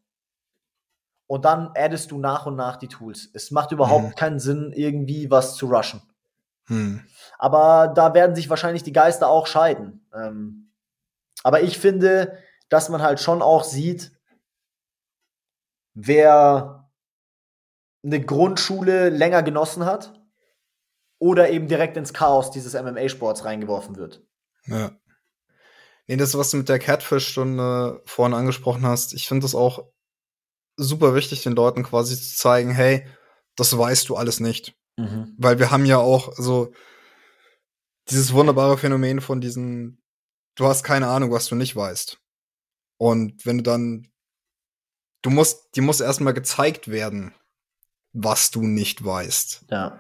Und 1.28 1.46
dann 1.46 1.72
addest 1.76 2.12
du 2.12 2.18
nach 2.18 2.46
und 2.46 2.56
nach 2.56 2.78
die 2.78 2.88
Tools. 2.88 3.30
Es 3.34 3.52
macht 3.52 3.72
überhaupt 3.72 4.06
hm. 4.06 4.16
keinen 4.16 4.40
Sinn, 4.40 4.74
irgendwie 4.76 5.30
was 5.30 5.56
zu 5.56 5.68
rushen. 5.68 6.02
Hm. 6.66 7.02
Aber 7.38 7.90
da 7.94 8.14
werden 8.14 8.36
sich 8.36 8.50
wahrscheinlich 8.50 8.84
die 8.84 8.94
Geister 8.94 9.30
auch 9.30 9.46
scheiden. 9.46 10.08
Ähm, 10.14 10.72
aber 11.44 11.62
ich 11.62 11.78
finde, 11.78 12.38
dass 12.70 12.90
man 12.90 13.02
halt 13.02 13.20
schon 13.20 13.42
auch 13.42 13.64
sieht, 13.64 14.12
wer 15.94 16.90
eine 18.04 18.24
Grundschule 18.24 19.10
länger 19.10 19.44
genossen 19.44 19.86
hat 19.86 20.14
oder 21.20 21.50
eben 21.50 21.68
direkt 21.68 21.98
ins 21.98 22.14
Chaos 22.14 22.52
dieses 22.52 22.74
MMA-Sports 22.74 23.46
reingeworfen 23.46 23.96
wird. 23.96 24.24
Ja. 24.66 24.92
Nee, 26.08 26.16
das, 26.16 26.38
was 26.38 26.52
du 26.52 26.58
mit 26.58 26.70
der 26.70 26.80
Catfish-Stunde 26.80 28.02
vorhin 28.06 28.34
angesprochen 28.36 28.86
hast, 28.86 29.14
ich 29.14 29.28
finde 29.28 29.44
das 29.44 29.56
auch 29.56 29.92
super 30.78 31.16
wichtig, 31.16 31.44
den 31.44 31.54
Leuten 31.54 31.84
quasi 31.84 32.16
zu 32.16 32.36
zeigen, 32.38 32.72
hey, 32.72 33.06
das 33.56 33.78
weißt 33.78 34.08
du 34.08 34.16
alles 34.16 34.40
nicht. 34.40 34.78
Mhm. 34.98 35.36
Weil 35.38 35.60
wir 35.60 35.72
haben 35.72 35.86
ja 35.86 35.98
auch 35.98 36.34
so 36.38 36.72
dieses 38.10 38.32
wunderbare 38.32 38.78
Phänomen 38.78 39.20
von 39.20 39.42
diesen, 39.42 40.02
du 40.56 40.66
hast 40.66 40.84
keine 40.84 41.08
Ahnung, 41.08 41.32
was 41.32 41.48
du 41.48 41.56
nicht 41.56 41.76
weißt. 41.76 42.20
Und 42.98 43.46
wenn 43.46 43.58
du 43.58 43.64
dann, 43.64 44.08
du 45.22 45.30
musst, 45.30 45.76
die 45.76 45.82
muss 45.82 46.02
erstmal 46.02 46.34
gezeigt 46.34 46.90
werden, 46.90 47.34
was 48.14 48.52
du 48.52 48.62
nicht 48.62 49.04
weißt. 49.06 49.66
Ja. 49.70 50.00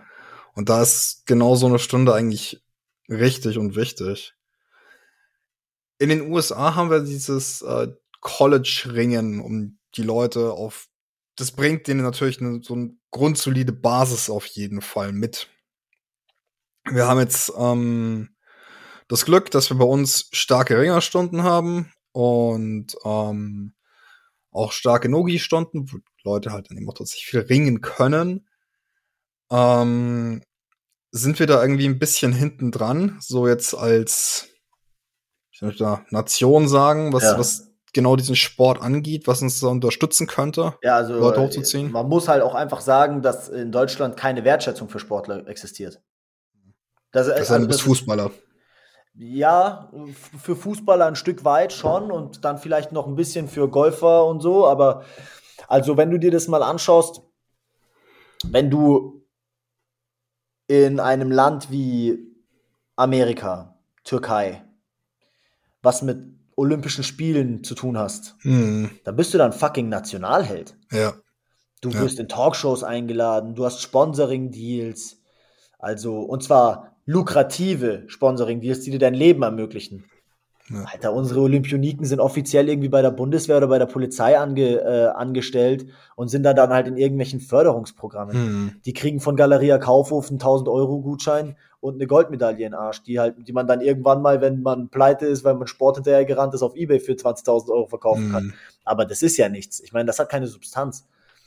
Und 0.54 0.70
da 0.70 0.82
ist 0.82 1.26
genau 1.26 1.56
so 1.56 1.68
eine 1.68 1.80
Stunde 1.80 2.14
eigentlich 2.14 2.64
richtig 3.10 3.58
und 3.58 3.76
wichtig. 3.76 4.34
In 6.00 6.10
den 6.10 6.32
USA 6.32 6.76
haben 6.76 6.90
wir 6.90 7.02
dieses 7.02 7.62
äh, 7.62 7.90
College-Ringen, 8.22 9.40
um 9.40 9.80
die 9.96 10.04
Leute 10.04 10.52
auf, 10.52 10.88
das 11.36 11.52
bringt 11.52 11.88
denen 11.88 12.02
natürlich 12.02 12.42
eine, 12.42 12.62
so 12.64 12.74
eine 12.74 12.96
grundsolide 13.12 13.72
Basis 13.72 14.30
auf 14.30 14.46
jeden 14.48 14.82
Fall 14.82 15.12
mit. 15.12 15.48
Wir 16.86 17.08
haben 17.08 17.20
jetzt 17.20 17.52
ähm, 17.58 18.36
das 19.08 19.26
Glück, 19.26 19.52
dass 19.52 19.70
wir 19.70 19.78
bei 19.78 19.86
uns 19.86 20.30
starke 20.32 20.80
Ringerstunden 20.80 21.44
haben 21.44 21.92
und 22.18 22.98
ähm, 23.06 23.76
auch 24.50 24.72
starke 24.72 25.08
Nogi-Stunden, 25.08 25.92
wo 25.92 25.98
Leute 26.24 26.52
halt 26.52 26.72
dann 26.72 26.78
eben 26.78 26.90
auch 26.90 26.96
tatsächlich 26.96 27.28
viel 27.28 27.42
ringen 27.42 27.82
können. 27.82 28.48
Ähm, 29.52 30.42
sind 31.12 31.38
wir 31.38 31.46
da 31.46 31.62
irgendwie 31.62 31.86
ein 31.86 32.00
bisschen 32.00 32.34
hinten 32.34 32.72
dran, 32.72 33.18
so 33.20 33.48
jetzt 33.48 33.76
als 33.76 34.50
ich 35.52 35.62
möchte 35.62 35.84
da 35.84 36.06
Nation 36.10 36.68
sagen, 36.68 37.14
was, 37.14 37.22
ja. 37.22 37.38
was 37.38 37.72
genau 37.94 38.16
diesen 38.16 38.36
Sport 38.36 38.82
angeht, 38.82 39.28
was 39.28 39.44
uns 39.44 39.60
da 39.60 39.68
unterstützen 39.68 40.26
könnte, 40.26 40.74
ja, 40.82 40.96
also, 40.96 41.14
Leute 41.20 41.40
hochzuziehen? 41.40 41.92
Man 41.92 42.10
muss 42.10 42.28
halt 42.28 42.42
auch 42.42 42.56
einfach 42.56 42.82
sagen, 42.82 43.22
dass 43.22 43.50
in 43.50 43.72
Deutschland 43.72 44.18
keine 44.18 44.44
Wertschätzung 44.44 44.90
für 44.90 44.98
Sportler 44.98 45.48
existiert. 45.48 46.02
Das, 47.12 47.28
das 47.28 47.52
also, 47.52 47.60
du 47.60 47.68
bist 47.68 47.82
Fußballer. 47.82 48.32
Ja, 49.20 49.92
für 50.38 50.56
Fußballer 50.56 51.06
ein 51.08 51.16
Stück 51.16 51.44
weit 51.44 51.74
schon 51.74 52.12
und 52.12 52.46
dann 52.46 52.60
vielleicht 52.60 52.92
noch 52.92 53.08
ein 53.08 53.16
bisschen 53.16 53.48
für 53.48 53.68
Golfer 53.68 54.26
und 54.26 54.42
so, 54.42 54.68
aber 54.68 55.04
Also, 55.68 55.98
wenn 55.98 56.12
du 56.12 56.20
dir 56.20 56.32
das 56.32 56.48
mal 56.48 56.62
anschaust, 56.64 57.22
wenn 58.46 58.70
du 58.70 59.26
in 60.68 61.00
einem 61.00 61.32
Land 61.32 61.72
wie 61.72 62.20
Amerika, 62.96 63.76
Türkei, 64.04 64.64
was 65.82 66.04
mit 66.04 66.20
Olympischen 66.56 67.04
Spielen 67.04 67.64
zu 67.64 67.76
tun 67.76 67.98
hast, 67.98 68.36
Mhm. 68.44 68.92
dann 69.04 69.16
bist 69.16 69.34
du 69.34 69.38
dann 69.38 69.52
fucking 69.52 69.90
Nationalheld. 69.90 70.78
Ja. 70.92 71.14
Du 71.82 71.90
Ja. 71.90 72.00
wirst 72.02 72.20
in 72.20 72.30
Talkshows 72.30 72.84
eingeladen, 72.84 73.56
du 73.56 73.66
hast 73.66 73.82
Sponsoring-Deals, 73.82 75.22
also 75.80 76.22
und 76.22 76.44
zwar 76.44 76.97
lukrative 77.08 78.04
Sponsoring-Deals, 78.06 78.82
die 78.82 78.92
dir 78.92 79.00
dein 79.00 79.16
Leben 79.16 79.42
ermöglichen. 79.42 80.04
Ja. 80.70 80.84
Alter, 80.84 81.14
unsere 81.14 81.40
Olympioniken 81.40 82.06
sind 82.06 82.20
offiziell 82.20 82.68
irgendwie 82.68 82.90
bei 82.90 83.02
der 83.02 83.12
Bundeswehr 83.12 83.58
oder 83.58 83.68
bei 83.68 83.80
der 83.80 83.86
Polizei 83.86 84.38
ange, 84.38 84.82
äh, 84.82 85.08
angestellt 85.08 85.88
und 86.18 86.28
sind 86.28 86.44
da 86.44 86.54
dann 86.54 86.72
halt 86.72 86.88
in 86.88 86.98
irgendwelchen 86.98 87.40
Förderungsprogrammen. 87.40 88.36
Mhm. 88.36 88.72
Die 88.86 88.92
kriegen 88.92 89.22
von 89.22 89.38
Galeria 89.38 89.78
Kaufhof 89.78 90.30
einen 90.30 90.40
1000 90.40 90.68
Euro 90.68 91.00
Gutschein 91.00 91.56
und 91.80 91.96
eine 91.96 92.06
Goldmedaille 92.06 92.66
in 92.66 92.72
den 92.72 92.74
Arsch, 92.74 93.02
die 93.04 93.18
halt, 93.18 93.36
die 93.48 93.54
man 93.54 93.66
dann 93.66 93.80
irgendwann 93.80 94.22
mal, 94.22 94.42
wenn 94.42 94.62
man 94.62 94.90
pleite 94.90 95.26
ist, 95.26 95.46
weil 95.46 95.56
man 95.56 95.68
Sport 95.68 95.98
hinterher 95.98 96.26
gerannt 96.26 96.54
ist, 96.54 96.62
auf 96.62 96.76
Ebay 96.76 97.00
für 97.00 97.14
20.000 97.14 97.70
Euro 97.70 97.88
verkaufen 97.88 98.32
kann. 98.34 98.44
Mhm. 98.46 98.54
Aber 98.84 99.06
das 99.06 99.22
ist 99.22 99.38
ja 99.38 99.48
nichts. 99.48 99.80
Ich 99.80 99.94
meine, 99.94 100.06
das 100.06 100.20
hat 100.20 100.28
keine 100.28 100.48
Substanz. 100.48 101.06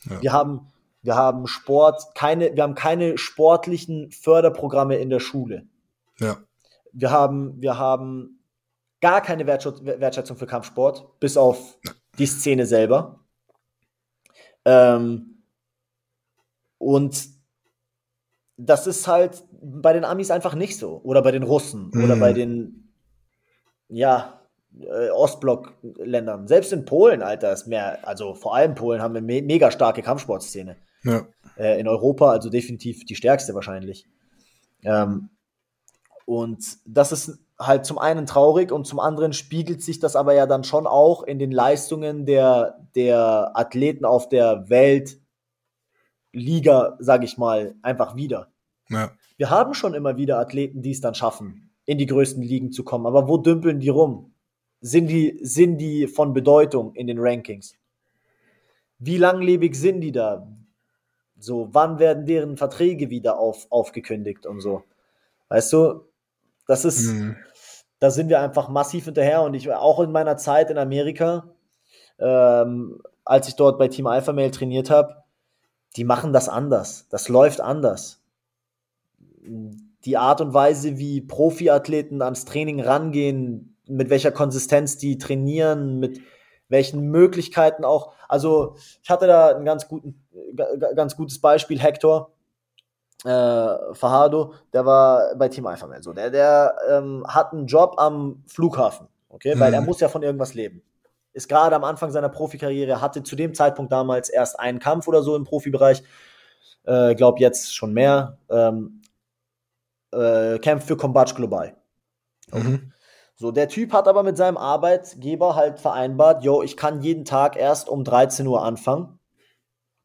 Ja. 0.08 0.22
Wir 0.22 0.32
haben, 0.32 0.68
wir 1.02 1.14
haben 1.16 1.46
Sport, 1.46 2.14
keine, 2.14 2.54
wir 2.54 2.62
haben 2.62 2.74
keine 2.74 3.16
sportlichen 3.18 4.10
Förderprogramme 4.10 4.96
in 4.96 5.10
der 5.10 5.20
Schule. 5.20 5.66
Ja. 6.18 6.36
Wir 6.92 7.10
haben, 7.10 7.60
wir 7.60 7.78
haben 7.78 8.42
gar 9.00 9.22
keine 9.22 9.46
Wertschätzung, 9.46 10.36
für 10.36 10.46
Kampfsport, 10.46 11.18
bis 11.20 11.36
auf 11.36 11.78
die 12.18 12.26
Szene 12.26 12.66
selber. 12.66 13.20
Ähm, 14.64 15.42
und 16.78 17.28
das 18.56 18.86
ist 18.86 19.06
halt 19.08 19.42
bei 19.62 19.92
den 19.94 20.04
Amis 20.04 20.30
einfach 20.30 20.54
nicht 20.54 20.76
so. 20.76 21.00
Oder 21.02 21.22
bei 21.22 21.30
den 21.30 21.42
Russen. 21.42 21.90
Oder 21.94 22.16
Mhm. 22.16 22.20
bei 22.20 22.32
den, 22.34 22.92
ja, 23.88 24.40
äh, 24.78 25.08
Ostblock-Ländern. 25.10 26.46
Selbst 26.46 26.72
in 26.72 26.84
Polen, 26.84 27.22
Alter, 27.22 27.52
ist 27.52 27.66
mehr, 27.66 28.06
also 28.06 28.34
vor 28.34 28.54
allem 28.54 28.74
Polen 28.74 29.00
haben 29.00 29.16
eine 29.16 29.24
me 29.26 29.40
mega 29.42 29.70
starke 29.70 30.02
Kampfsportszene. 30.02 30.76
Ja. 31.02 31.26
Äh, 31.56 31.80
in 31.80 31.88
Europa, 31.88 32.30
also 32.30 32.50
definitiv 32.50 33.04
die 33.04 33.16
stärkste 33.16 33.54
wahrscheinlich. 33.54 34.06
Ähm, 34.82 35.30
und 36.26 36.78
das 36.84 37.12
ist 37.12 37.38
halt 37.58 37.84
zum 37.84 37.98
einen 37.98 38.26
traurig 38.26 38.72
und 38.72 38.86
zum 38.86 39.00
anderen 39.00 39.32
spiegelt 39.32 39.82
sich 39.82 39.98
das 39.98 40.16
aber 40.16 40.34
ja 40.34 40.46
dann 40.46 40.64
schon 40.64 40.86
auch 40.86 41.22
in 41.22 41.38
den 41.38 41.50
Leistungen 41.50 42.24
der, 42.24 42.86
der 42.94 43.52
Athleten 43.54 44.04
auf 44.04 44.28
der 44.28 44.70
Weltliga, 44.70 45.18
sage 46.98 47.24
ich 47.24 47.36
mal, 47.36 47.74
einfach 47.82 48.16
wieder. 48.16 48.48
Ja. 48.88 49.10
Wir 49.36 49.50
haben 49.50 49.74
schon 49.74 49.94
immer 49.94 50.16
wieder 50.16 50.38
Athleten, 50.38 50.82
die 50.82 50.92
es 50.92 51.00
dann 51.00 51.14
schaffen, 51.14 51.70
in 51.84 51.98
die 51.98 52.06
größten 52.06 52.42
Ligen 52.42 52.72
zu 52.72 52.84
kommen. 52.84 53.06
Aber 53.06 53.28
wo 53.28 53.36
dümpeln 53.36 53.80
die 53.80 53.88
rum? 53.88 54.32
Sind 54.80 55.08
die, 55.08 55.38
sind 55.42 55.78
die 55.78 56.06
von 56.06 56.32
Bedeutung 56.32 56.94
in 56.94 57.06
den 57.06 57.18
Rankings? 57.18 57.74
Wie 58.98 59.18
langlebig 59.18 59.74
sind 59.74 60.00
die 60.00 60.12
da? 60.12 60.46
So, 61.40 61.68
wann 61.72 61.98
werden 61.98 62.26
deren 62.26 62.56
Verträge 62.56 63.08
wieder 63.10 63.38
auf, 63.38 63.66
aufgekündigt 63.70 64.46
und 64.46 64.60
so? 64.60 64.84
Weißt 65.48 65.72
du, 65.72 66.04
das 66.66 66.84
ist, 66.84 67.08
Mhm. 67.12 67.36
da 67.98 68.10
sind 68.10 68.28
wir 68.28 68.40
einfach 68.40 68.68
massiv 68.68 69.06
hinterher 69.06 69.42
und 69.42 69.54
ich 69.54 69.72
auch 69.72 70.00
in 70.00 70.12
meiner 70.12 70.36
Zeit 70.36 70.70
in 70.70 70.78
Amerika, 70.78 71.48
ähm, 72.18 73.02
als 73.24 73.48
ich 73.48 73.56
dort 73.56 73.78
bei 73.78 73.88
Team 73.88 74.06
Alpha 74.06 74.32
Male 74.32 74.50
trainiert 74.50 74.90
habe, 74.90 75.24
die 75.96 76.04
machen 76.04 76.32
das 76.32 76.48
anders. 76.48 77.08
Das 77.08 77.28
läuft 77.28 77.60
anders. 77.60 78.20
Die 80.04 80.16
Art 80.16 80.40
und 80.40 80.54
Weise, 80.54 80.98
wie 80.98 81.20
Profiathleten 81.20 82.22
ans 82.22 82.44
Training 82.44 82.80
rangehen, 82.80 83.76
mit 83.86 84.10
welcher 84.10 84.30
Konsistenz 84.30 84.98
die 84.98 85.18
trainieren, 85.18 85.98
mit 85.98 86.20
welchen 86.68 87.10
Möglichkeiten 87.10 87.84
auch. 87.84 88.12
Also, 88.28 88.76
ich 89.02 89.10
hatte 89.10 89.26
da 89.26 89.56
ein 89.56 89.64
ganz, 89.64 89.88
guten, 89.88 90.19
ganz 90.94 91.16
gutes 91.16 91.40
Beispiel, 91.40 91.80
Hector 91.80 92.32
äh, 93.24 93.94
Fajardo, 93.94 94.54
der 94.72 94.86
war 94.86 95.34
bei 95.36 95.48
Team 95.48 95.66
Alpha 95.66 95.86
Male. 95.86 96.02
So, 96.02 96.12
der 96.12 96.30
der 96.30 96.76
ähm, 96.88 97.24
hat 97.28 97.52
einen 97.52 97.66
Job 97.66 97.94
am 97.98 98.42
Flughafen, 98.46 99.08
okay, 99.28 99.58
weil 99.58 99.68
Mhm. 99.68 99.74
er 99.74 99.80
muss 99.82 100.00
ja 100.00 100.08
von 100.08 100.22
irgendwas 100.22 100.54
leben. 100.54 100.82
Ist 101.32 101.48
gerade 101.48 101.76
am 101.76 101.84
Anfang 101.84 102.10
seiner 102.10 102.28
Profikarriere, 102.28 103.00
hatte 103.00 103.22
zu 103.22 103.36
dem 103.36 103.54
Zeitpunkt 103.54 103.92
damals 103.92 104.30
erst 104.30 104.58
einen 104.58 104.78
Kampf 104.78 105.06
oder 105.06 105.22
so 105.22 105.36
im 105.36 105.44
Profibereich, 105.44 106.02
äh, 106.84 107.14
glaub 107.14 107.38
jetzt 107.38 107.74
schon 107.74 107.92
mehr, 107.92 108.38
ähm, 108.48 109.02
äh, 110.12 110.58
kämpft 110.58 110.88
für 110.88 110.96
Combat 110.96 111.34
Global. 111.36 111.76
Mhm. 112.52 112.92
So, 113.36 113.52
der 113.52 113.68
Typ 113.68 113.92
hat 113.92 114.08
aber 114.08 114.22
mit 114.22 114.36
seinem 114.36 114.56
Arbeitgeber 114.56 115.56
halt 115.56 115.78
vereinbart, 115.78 116.42
yo, 116.42 116.62
ich 116.62 116.76
kann 116.76 117.00
jeden 117.00 117.24
Tag 117.24 117.56
erst 117.56 117.88
um 117.88 118.02
13 118.02 118.46
Uhr 118.46 118.64
anfangen 118.64 119.19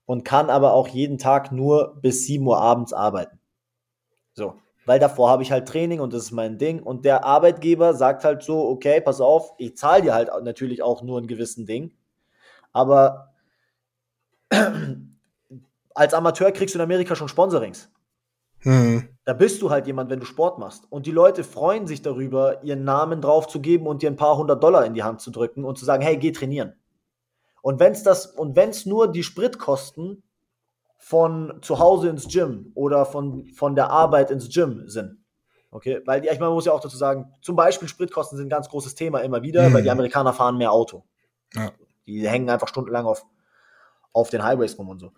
und 0.05 0.23
kann 0.23 0.49
aber 0.49 0.73
auch 0.73 0.87
jeden 0.87 1.17
Tag 1.17 1.51
nur 1.51 1.97
bis 2.01 2.25
7 2.25 2.45
Uhr 2.45 2.59
abends 2.59 2.93
arbeiten. 2.93 3.39
So, 4.33 4.55
weil 4.85 4.99
davor 4.99 5.29
habe 5.29 5.43
ich 5.43 5.51
halt 5.51 5.67
Training 5.67 5.99
und 5.99 6.13
das 6.13 6.23
ist 6.23 6.31
mein 6.31 6.57
Ding 6.57 6.81
und 6.81 7.05
der 7.05 7.23
Arbeitgeber 7.23 7.93
sagt 7.93 8.23
halt 8.23 8.43
so, 8.43 8.67
okay, 8.67 9.01
pass 9.01 9.21
auf, 9.21 9.53
ich 9.57 9.77
zahle 9.77 10.03
dir 10.03 10.13
halt 10.13 10.29
natürlich 10.43 10.81
auch 10.83 11.01
nur 11.01 11.17
einen 11.17 11.27
gewissen 11.27 11.65
Ding, 11.65 11.93
aber 12.71 13.33
als 15.95 16.13
Amateur 16.13 16.51
kriegst 16.51 16.75
du 16.75 16.79
in 16.79 16.83
Amerika 16.83 17.15
schon 17.15 17.29
Sponsorings. 17.29 17.89
Mhm. 18.65 19.09
Da 19.25 19.33
bist 19.33 19.61
du 19.61 19.69
halt 19.69 19.87
jemand, 19.87 20.09
wenn 20.09 20.19
du 20.19 20.25
Sport 20.25 20.59
machst. 20.59 20.85
Und 20.91 21.05
die 21.05 21.11
Leute 21.11 21.43
freuen 21.43 21.87
sich 21.87 22.01
darüber, 22.01 22.63
ihren 22.63 22.83
Namen 22.83 23.21
draufzugeben 23.21 23.87
und 23.87 24.01
dir 24.01 24.09
ein 24.09 24.15
paar 24.15 24.37
hundert 24.37 24.63
Dollar 24.63 24.85
in 24.85 24.93
die 24.93 25.03
Hand 25.03 25.21
zu 25.21 25.31
drücken 25.31 25.63
und 25.63 25.77
zu 25.77 25.85
sagen, 25.85 26.03
hey, 26.03 26.17
geh 26.17 26.31
trainieren. 26.31 26.73
Und 27.65 27.79
wenn 27.79 27.93
es 27.93 28.03
das, 28.03 28.27
und 28.27 28.55
wenn 28.55 28.69
es 28.69 28.85
nur 28.85 29.11
die 29.11 29.23
Spritkosten 29.23 30.21
von 30.99 31.57
zu 31.63 31.79
Hause 31.79 32.09
ins 32.09 32.27
Gym 32.27 32.71
oder 32.75 33.07
von, 33.07 33.47
von 33.47 33.73
der 33.73 33.89
Arbeit 33.89 34.29
ins 34.29 34.53
Gym 34.53 34.87
sind. 34.87 35.17
Okay, 35.71 35.99
weil 36.05 36.21
die, 36.21 36.27
ich 36.27 36.33
meine, 36.33 36.49
man 36.49 36.53
muss 36.53 36.65
ja 36.65 36.73
auch 36.73 36.79
dazu 36.79 36.95
sagen, 36.95 37.33
zum 37.41 37.55
Beispiel 37.55 37.87
Spritkosten 37.87 38.37
sind 38.37 38.45
ein 38.45 38.49
ganz 38.51 38.69
großes 38.69 38.93
Thema 38.93 39.21
immer 39.21 39.41
wieder, 39.41 39.67
Mhm. 39.67 39.73
weil 39.73 39.81
die 39.81 39.89
Amerikaner 39.89 40.31
fahren 40.31 40.59
mehr 40.59 40.71
Auto. 40.71 41.05
Ja. 41.55 41.71
Die 42.05 42.29
hängen 42.29 42.51
einfach 42.51 42.67
stundenlang 42.67 43.07
auf, 43.07 43.25
auf 44.13 44.29
den 44.29 44.43
Highways 44.43 44.77
rum 44.77 44.89
und 44.89 44.99
so. 44.99 45.13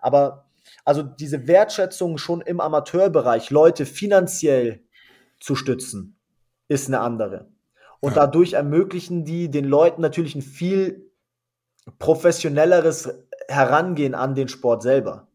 Aber 0.00 0.46
also 0.86 1.02
diese 1.02 1.46
Wertschätzung 1.46 2.16
schon 2.16 2.40
im 2.40 2.58
Amateurbereich, 2.60 3.50
Leute 3.50 3.84
finanziell 3.84 4.80
zu 5.40 5.54
stützen, 5.56 6.16
ist 6.68 6.88
eine 6.88 7.00
andere. 7.00 7.50
Und 8.00 8.16
Ja. 8.16 8.22
dadurch 8.24 8.54
ermöglichen 8.54 9.26
die 9.26 9.50
den 9.50 9.66
Leuten 9.66 10.00
natürlich 10.00 10.34
ein 10.34 10.40
viel 10.40 11.11
professionelleres 11.98 13.12
Herangehen 13.48 14.14
an 14.14 14.34
den 14.34 14.48
Sport 14.48 14.82
selber. 14.82 15.28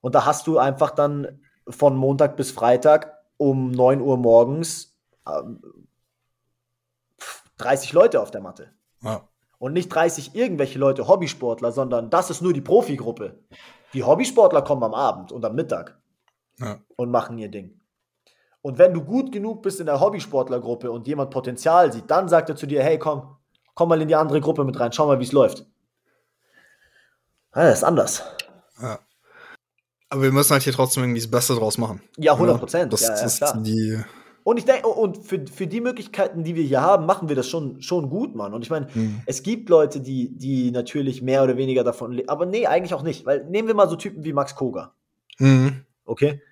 Und 0.00 0.14
da 0.14 0.24
hast 0.26 0.46
du 0.46 0.58
einfach 0.58 0.90
dann 0.90 1.40
von 1.68 1.96
Montag 1.96 2.36
bis 2.36 2.50
Freitag 2.50 3.18
um 3.36 3.70
9 3.70 4.00
Uhr 4.00 4.16
morgens 4.16 4.96
ähm, 5.26 5.62
30 7.58 7.92
Leute 7.92 8.20
auf 8.20 8.30
der 8.30 8.40
Matte. 8.40 8.70
Ja. 9.02 9.28
Und 9.58 9.74
nicht 9.74 9.88
30 9.90 10.34
irgendwelche 10.34 10.78
Leute, 10.78 11.06
Hobbysportler, 11.06 11.70
sondern 11.72 12.08
das 12.08 12.30
ist 12.30 12.40
nur 12.40 12.52
die 12.52 12.62
Profigruppe. 12.62 13.38
Die 13.92 14.04
Hobbysportler 14.04 14.62
kommen 14.62 14.82
am 14.82 14.94
Abend 14.94 15.32
und 15.32 15.44
am 15.44 15.54
Mittag 15.54 15.98
Ja. 16.58 16.78
und 16.96 17.10
machen 17.10 17.38
ihr 17.38 17.50
Ding. 17.50 17.78
Und 18.62 18.78
wenn 18.78 18.94
du 18.94 19.02
gut 19.02 19.32
genug 19.32 19.62
bist 19.62 19.80
in 19.80 19.86
der 19.86 20.00
Hobbysportlergruppe 20.00 20.90
und 20.90 21.06
jemand 21.06 21.30
Potenzial 21.30 21.92
sieht, 21.92 22.10
dann 22.10 22.28
sagt 22.28 22.48
er 22.50 22.56
zu 22.56 22.66
dir, 22.66 22.82
hey, 22.82 22.98
komm, 22.98 23.36
komm 23.74 23.88
mal 23.88 24.00
in 24.00 24.08
die 24.08 24.14
andere 24.16 24.40
Gruppe 24.40 24.64
mit 24.64 24.78
rein, 24.78 24.92
schau 24.92 25.06
mal, 25.06 25.18
wie 25.18 25.24
es 25.24 25.32
läuft. 25.32 25.66
Ja, 27.54 27.64
das 27.64 27.78
ist 27.78 27.84
anders. 27.84 28.22
Ja. 28.80 28.98
Aber 30.08 30.22
wir 30.22 30.32
müssen 30.32 30.52
halt 30.52 30.62
hier 30.62 30.72
trotzdem 30.72 31.04
irgendwie 31.04 31.20
das 31.20 31.30
Beste 31.30 31.54
draus 31.54 31.78
machen. 31.78 32.02
Ja, 32.16 32.32
100 32.32 32.58
Prozent. 32.58 32.92
Das 32.92 33.02
Ja, 33.02 33.16
ja, 33.16 33.24
ist 33.24 33.54
die. 33.62 33.98
Und 34.42 34.56
ich 34.56 34.64
denke, 34.64 34.88
und 34.88 35.18
für, 35.18 35.46
für 35.46 35.66
die 35.66 35.80
Möglichkeiten, 35.80 36.42
die 36.44 36.54
wir 36.56 36.64
hier 36.64 36.80
haben, 36.80 37.06
machen 37.06 37.28
wir 37.28 37.36
das 37.36 37.46
schon, 37.46 37.82
schon 37.82 38.08
gut, 38.08 38.34
Mann. 38.34 38.54
Und 38.54 38.62
ich 38.62 38.70
meine, 38.70 38.88
Mhm. 38.94 39.22
es 39.26 39.42
gibt 39.42 39.68
Leute, 39.68 40.00
die, 40.00 40.36
die 40.36 40.70
natürlich 40.70 41.22
mehr 41.22 41.44
oder 41.44 41.56
weniger 41.56 41.84
davon 41.84 42.12
leben. 42.12 42.28
Aber 42.28 42.46
nee, 42.46 42.66
eigentlich 42.66 42.94
auch 42.94 43.02
nicht. 43.02 43.26
Weil 43.26 43.44
nehmen 43.44 43.68
wir 43.68 43.74
mal 43.74 43.88
so 43.88 43.96
Typen 43.96 44.24
wie 44.24 44.32
Max 44.32 44.54
Koga. 44.54 44.94
Mhm. 45.38 45.84
Okay? 46.04 46.42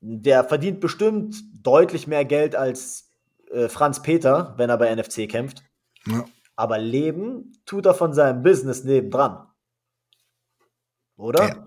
Der 0.00 0.44
verdient 0.44 0.80
bestimmt 0.80 1.36
deutlich 1.62 2.06
mehr 2.06 2.24
Geld 2.24 2.56
als 2.56 3.10
äh, 3.52 3.68
Franz 3.68 4.02
Peter, 4.02 4.54
wenn 4.56 4.70
er 4.70 4.78
bei 4.78 4.94
NFC 4.94 5.28
kämpft. 5.28 5.62
Ja. 6.06 6.24
Aber 6.56 6.78
leben 6.78 7.52
tut 7.66 7.86
er 7.86 7.94
von 7.94 8.12
seinem 8.14 8.42
Business 8.42 8.84
nebendran. 8.84 9.46
Oder? 11.16 11.48
Ja. 11.48 11.66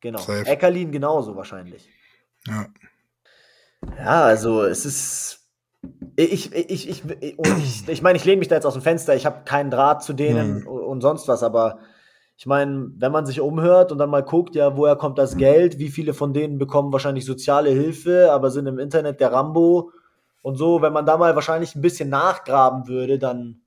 Genau. 0.00 0.18
Safe. 0.18 0.46
Eckerlin 0.46 0.92
genauso 0.92 1.36
wahrscheinlich. 1.36 1.88
Ja. 2.46 2.66
Ja, 3.98 4.24
also 4.24 4.62
es 4.64 4.84
ist. 4.86 5.48
Ich, 6.16 6.52
ich, 6.54 6.70
ich, 6.70 6.88
ich, 6.88 7.04
ich, 7.20 7.88
ich 7.88 8.02
meine, 8.02 8.18
ich 8.18 8.24
lehne 8.26 8.38
mich 8.38 8.48
da 8.48 8.54
jetzt 8.54 8.66
aus 8.66 8.74
dem 8.74 8.82
Fenster, 8.82 9.14
ich 9.16 9.24
habe 9.24 9.44
keinen 9.44 9.70
Draht 9.70 10.02
zu 10.02 10.12
denen 10.12 10.60
Hm. 10.60 10.66
und 10.66 11.00
sonst 11.00 11.26
was, 11.28 11.42
aber 11.42 11.78
Ich 12.36 12.46
meine, 12.46 12.90
wenn 12.96 13.12
man 13.12 13.26
sich 13.26 13.42
umhört 13.42 13.92
und 13.92 13.98
dann 13.98 14.08
mal 14.08 14.22
guckt, 14.22 14.54
ja, 14.54 14.74
woher 14.74 14.96
kommt 14.96 15.18
das 15.18 15.36
Geld, 15.36 15.78
wie 15.78 15.90
viele 15.90 16.14
von 16.14 16.32
denen 16.32 16.56
bekommen 16.58 16.90
wahrscheinlich 16.90 17.26
soziale 17.26 17.68
Hilfe, 17.68 18.32
aber 18.32 18.50
sind 18.50 18.66
im 18.66 18.78
Internet 18.78 19.20
der 19.20 19.30
Rambo 19.32 19.92
und 20.40 20.56
so, 20.56 20.80
wenn 20.80 20.94
man 20.94 21.04
da 21.04 21.18
mal 21.18 21.34
wahrscheinlich 21.34 21.74
ein 21.74 21.82
bisschen 21.82 22.08
nachgraben 22.08 22.88
würde, 22.88 23.18
dann 23.18 23.59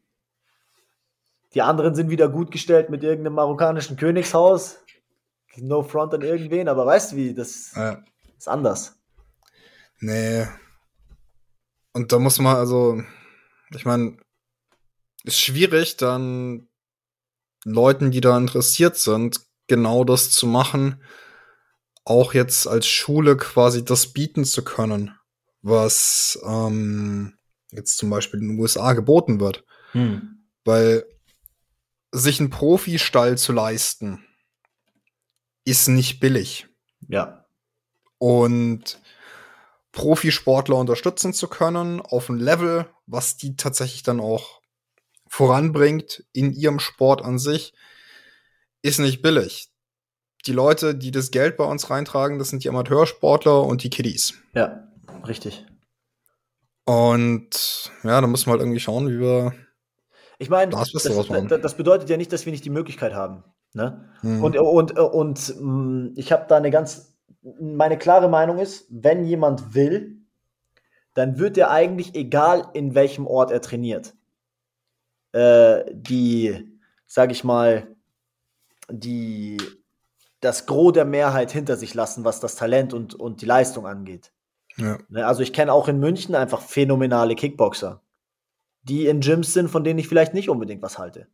die 1.54 1.62
anderen 1.62 1.96
sind 1.96 2.10
wieder 2.10 2.30
gut 2.30 2.52
gestellt 2.52 2.90
mit 2.90 3.04
irgendeinem 3.04 3.36
marokkanischen 3.36 3.98
Königshaus. 3.98 4.80
No 5.58 5.84
front 5.84 6.14
an 6.16 6.24
irgendwen, 6.24 6.68
aber 6.68 6.86
weißt 6.86 7.12
du 7.12 7.16
wie, 7.16 7.34
das 7.34 7.74
ja. 7.76 8.04
ist 8.38 8.48
anders. 8.48 8.98
Nee. 10.00 10.48
Und 11.94 12.12
da 12.12 12.18
muss 12.18 12.40
man 12.40 12.56
also, 12.56 13.04
ich 13.70 13.86
meine, 13.86 14.18
ist 15.24 15.40
schwierig, 15.40 15.96
dann 15.98 16.68
Leuten, 17.66 18.10
die 18.10 18.20
da 18.20 18.36
interessiert 18.36 18.98
sind, 18.98 19.42
genau 19.68 20.04
das 20.04 20.32
zu 20.32 20.48
machen, 20.48 21.04
auch 22.04 22.34
jetzt 22.34 22.68
als 22.68 22.88
Schule 22.88 23.38
quasi 23.38 23.86
das 23.86 24.08
bieten 24.08 24.46
zu 24.46 24.64
können, 24.64 25.16
was 25.62 26.40
ähm, 26.46 27.38
jetzt 27.72 27.98
zum 27.98 28.10
Beispiel 28.10 28.42
in 28.42 28.50
den 28.50 28.60
USA 28.60 28.94
geboten 28.94 29.40
wird. 29.40 29.64
Hm. 29.92 30.48
Weil 30.66 31.06
sich 32.14 32.40
einen 32.40 32.52
Profistall 32.52 33.38
zu 33.38 33.52
leisten, 33.52 34.24
ist 35.66 35.88
nicht 35.88 36.20
billig. 36.20 36.68
Ja. 37.10 37.46
Und 38.20 39.02
Profisportler 39.92 40.78
unterstützen 40.78 41.34
zu 41.34 41.48
können 41.48 42.02
auf 42.02 42.30
ein 42.30 42.38
Level, 42.38 42.88
was 43.08 43.36
die 43.36 43.58
tatsächlich 43.58 44.04
dann 44.04 44.20
auch 44.20 44.62
voranbringt 45.28 46.24
in 46.32 46.54
ihrem 46.54 46.80
Sport 46.80 47.24
an 47.24 47.40
sich, 47.40 47.74
ist 48.84 49.00
nicht 49.00 49.22
billig. 49.22 49.70
Die 50.46 50.52
Leute, 50.52 50.94
die 50.94 51.12
das 51.12 51.32
Geld 51.32 51.58
bei 51.58 51.64
uns 51.64 51.90
reintragen, 51.90 52.38
das 52.38 52.50
sind 52.50 52.64
die 52.64 52.70
Amateursportler 52.70 53.64
und 53.64 53.84
die 53.84 53.90
Kiddies. 53.90 54.36
Ja, 54.54 54.88
richtig. 55.28 55.66
Und 56.86 57.92
ja, 58.04 58.22
da 58.22 58.28
müssen 58.28 58.48
wir 58.48 58.52
halt 58.52 58.62
irgendwie 58.62 58.80
schauen, 58.80 59.08
wie 59.08 59.20
wir 59.20 59.54
ich 60.44 60.50
meine, 60.50 60.72
das, 60.72 60.92
das, 60.92 61.04
das, 61.04 61.74
bedeutet 61.76 62.10
ja 62.10 62.18
nicht, 62.18 62.34
dass 62.34 62.46
wir 62.46 62.52
nicht 62.52 62.66
die 62.66 62.70
Möglichkeit 62.70 63.14
haben. 63.14 63.44
Ne? 63.74 64.10
Mhm. 64.22 64.44
Und, 64.44 64.58
und, 64.58 65.00
und 65.00 65.56
mm, 65.60 66.08
ich 66.16 66.32
habe 66.34 66.46
da 66.50 66.58
eine 66.58 66.70
ganz, 66.70 67.16
meine 67.60 67.98
klare 67.98 68.28
Meinung 68.28 68.60
ist, 68.60 68.86
wenn 68.90 69.24
jemand 69.24 69.74
will, 69.74 70.18
dann 71.14 71.40
wird 71.40 71.58
er 71.58 71.72
eigentlich, 71.72 72.14
egal 72.14 72.68
in 72.74 72.94
welchem 72.94 73.26
Ort 73.26 73.52
er 73.52 73.62
trainiert, 73.62 74.14
äh, 75.32 75.86
die, 75.94 76.78
sag 77.08 77.32
ich 77.32 77.46
mal, 77.46 77.88
die, 78.90 79.58
das 80.42 80.66
Gros 80.66 80.92
der 80.92 81.06
Mehrheit 81.06 81.52
hinter 81.54 81.78
sich 81.78 81.94
lassen, 81.94 82.26
was 82.26 82.42
das 82.42 82.56
Talent 82.56 82.94
und, 82.94 83.16
und 83.16 83.42
die 83.42 83.46
Leistung 83.46 83.88
angeht. 83.88 84.34
Ja. 84.76 84.98
Ne, 85.08 85.26
also 85.26 85.42
ich 85.42 85.54
kenne 85.54 85.72
auch 85.72 85.88
in 85.88 86.00
München 86.00 86.36
einfach 86.36 86.62
phänomenale 86.62 87.36
Kickboxer 87.36 88.03
die 88.84 89.08
in 89.08 89.22
Gyms 89.22 89.54
sind, 89.54 89.70
von 89.70 89.84
denen 89.84 90.00
ich 90.00 90.08
vielleicht 90.08 90.34
nicht 90.34 90.50
unbedingt 90.50 90.82
was 90.82 90.98
halte. 90.98 91.28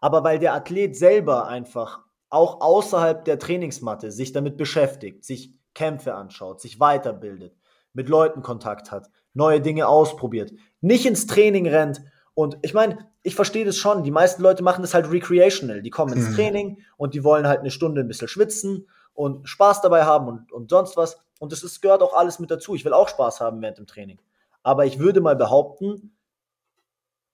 Aber 0.00 0.24
weil 0.24 0.38
der 0.38 0.54
Athlet 0.54 0.96
selber 0.96 1.48
einfach 1.48 2.00
auch 2.28 2.60
außerhalb 2.60 3.24
der 3.24 3.38
Trainingsmatte 3.38 4.10
sich 4.10 4.32
damit 4.32 4.56
beschäftigt, 4.56 5.24
sich 5.24 5.54
Kämpfe 5.74 6.14
anschaut, 6.14 6.60
sich 6.60 6.80
weiterbildet, 6.80 7.56
mit 7.92 8.08
Leuten 8.08 8.42
Kontakt 8.42 8.90
hat, 8.90 9.08
neue 9.32 9.60
Dinge 9.60 9.88
ausprobiert, 9.88 10.52
nicht 10.80 11.06
ins 11.06 11.26
Training 11.26 11.66
rennt. 11.66 12.02
Und 12.34 12.58
ich 12.62 12.74
meine, 12.74 12.98
ich 13.22 13.34
verstehe 13.34 13.64
das 13.64 13.76
schon. 13.76 14.02
Die 14.02 14.10
meisten 14.10 14.42
Leute 14.42 14.62
machen 14.62 14.82
das 14.82 14.94
halt 14.94 15.10
recreational. 15.10 15.82
Die 15.82 15.90
kommen 15.90 16.12
ins 16.12 16.30
mhm. 16.30 16.34
Training 16.34 16.78
und 16.96 17.14
die 17.14 17.24
wollen 17.24 17.46
halt 17.46 17.60
eine 17.60 17.70
Stunde 17.70 18.02
ein 18.02 18.08
bisschen 18.08 18.28
schwitzen 18.28 18.88
und 19.14 19.48
Spaß 19.48 19.80
dabei 19.80 20.04
haben 20.04 20.28
und, 20.28 20.52
und 20.52 20.70
sonst 20.70 20.96
was. 20.96 21.18
Und 21.38 21.52
das 21.52 21.62
ist, 21.62 21.80
gehört 21.80 22.02
auch 22.02 22.14
alles 22.14 22.38
mit 22.38 22.50
dazu. 22.50 22.74
Ich 22.74 22.84
will 22.84 22.92
auch 22.92 23.08
Spaß 23.08 23.40
haben 23.40 23.60
während 23.62 23.78
dem 23.78 23.86
Training. 23.86 24.18
Aber 24.62 24.84
ich 24.84 24.98
würde 24.98 25.20
mal 25.20 25.36
behaupten, 25.36 26.15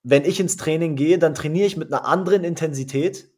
wenn 0.03 0.25
ich 0.25 0.41
ins 0.41 0.57
Training 0.57 0.97
gehe, 0.97 1.19
dann 1.19 1.35
trainiere 1.35 1.67
ich 1.67 1.77
mit 1.77 1.93
einer 1.93 2.05
anderen 2.05 2.45
Intensität 2.45 3.31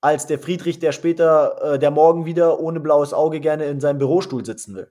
als 0.00 0.26
der 0.26 0.38
Friedrich, 0.38 0.78
der 0.80 0.92
später, 0.92 1.74
äh, 1.74 1.78
der 1.78 1.90
morgen 1.90 2.26
wieder 2.26 2.60
ohne 2.60 2.80
blaues 2.80 3.14
Auge 3.14 3.40
gerne 3.40 3.66
in 3.66 3.80
seinem 3.80 3.98
Bürostuhl 3.98 4.44
sitzen 4.44 4.74
will. 4.74 4.90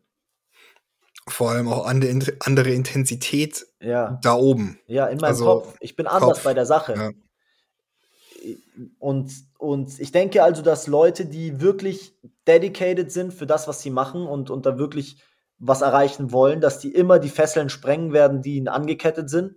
Vor 1.28 1.52
allem 1.52 1.67
auch 1.67 1.86
andere, 1.86 2.34
andere 2.39 2.71
Intensität 2.71 3.65
ja. 3.80 4.19
da 4.23 4.34
oben. 4.34 4.80
Ja, 4.88 5.06
in 5.08 5.19
meinem 5.19 5.30
also, 5.30 5.45
Kopf. 5.45 5.76
Ich 5.80 5.95
bin 5.95 6.08
anders 6.08 6.38
Kopf. 6.38 6.43
bei 6.43 6.54
der 6.54 6.65
Sache. 6.65 6.95
Ja. 6.95 7.12
Und, 8.99 9.32
und 9.58 9.99
ich 9.99 10.12
denke 10.12 10.43
also, 10.43 10.62
dass 10.62 10.88
Leute, 10.88 11.26
die 11.26 11.62
wirklich 11.62 12.17
dedicated 12.47 13.12
sind 13.12 13.34
für 13.34 13.45
das, 13.45 13.67
was 13.67 13.82
sie 13.82 13.91
machen 13.91 14.26
und, 14.26 14.49
und 14.49 14.65
da 14.65 14.78
wirklich 14.78 15.21
was 15.60 15.82
erreichen 15.82 16.34
wollen, 16.34 16.60
dass 16.60 16.80
die 16.80 16.93
immer 16.93 17.19
die 17.19 17.30
Fesseln 17.30 17.69
sprengen 17.69 18.12
werden, 18.12 18.41
die 18.41 18.56
ihnen 18.56 18.67
angekettet 18.67 19.30
sind 19.30 19.56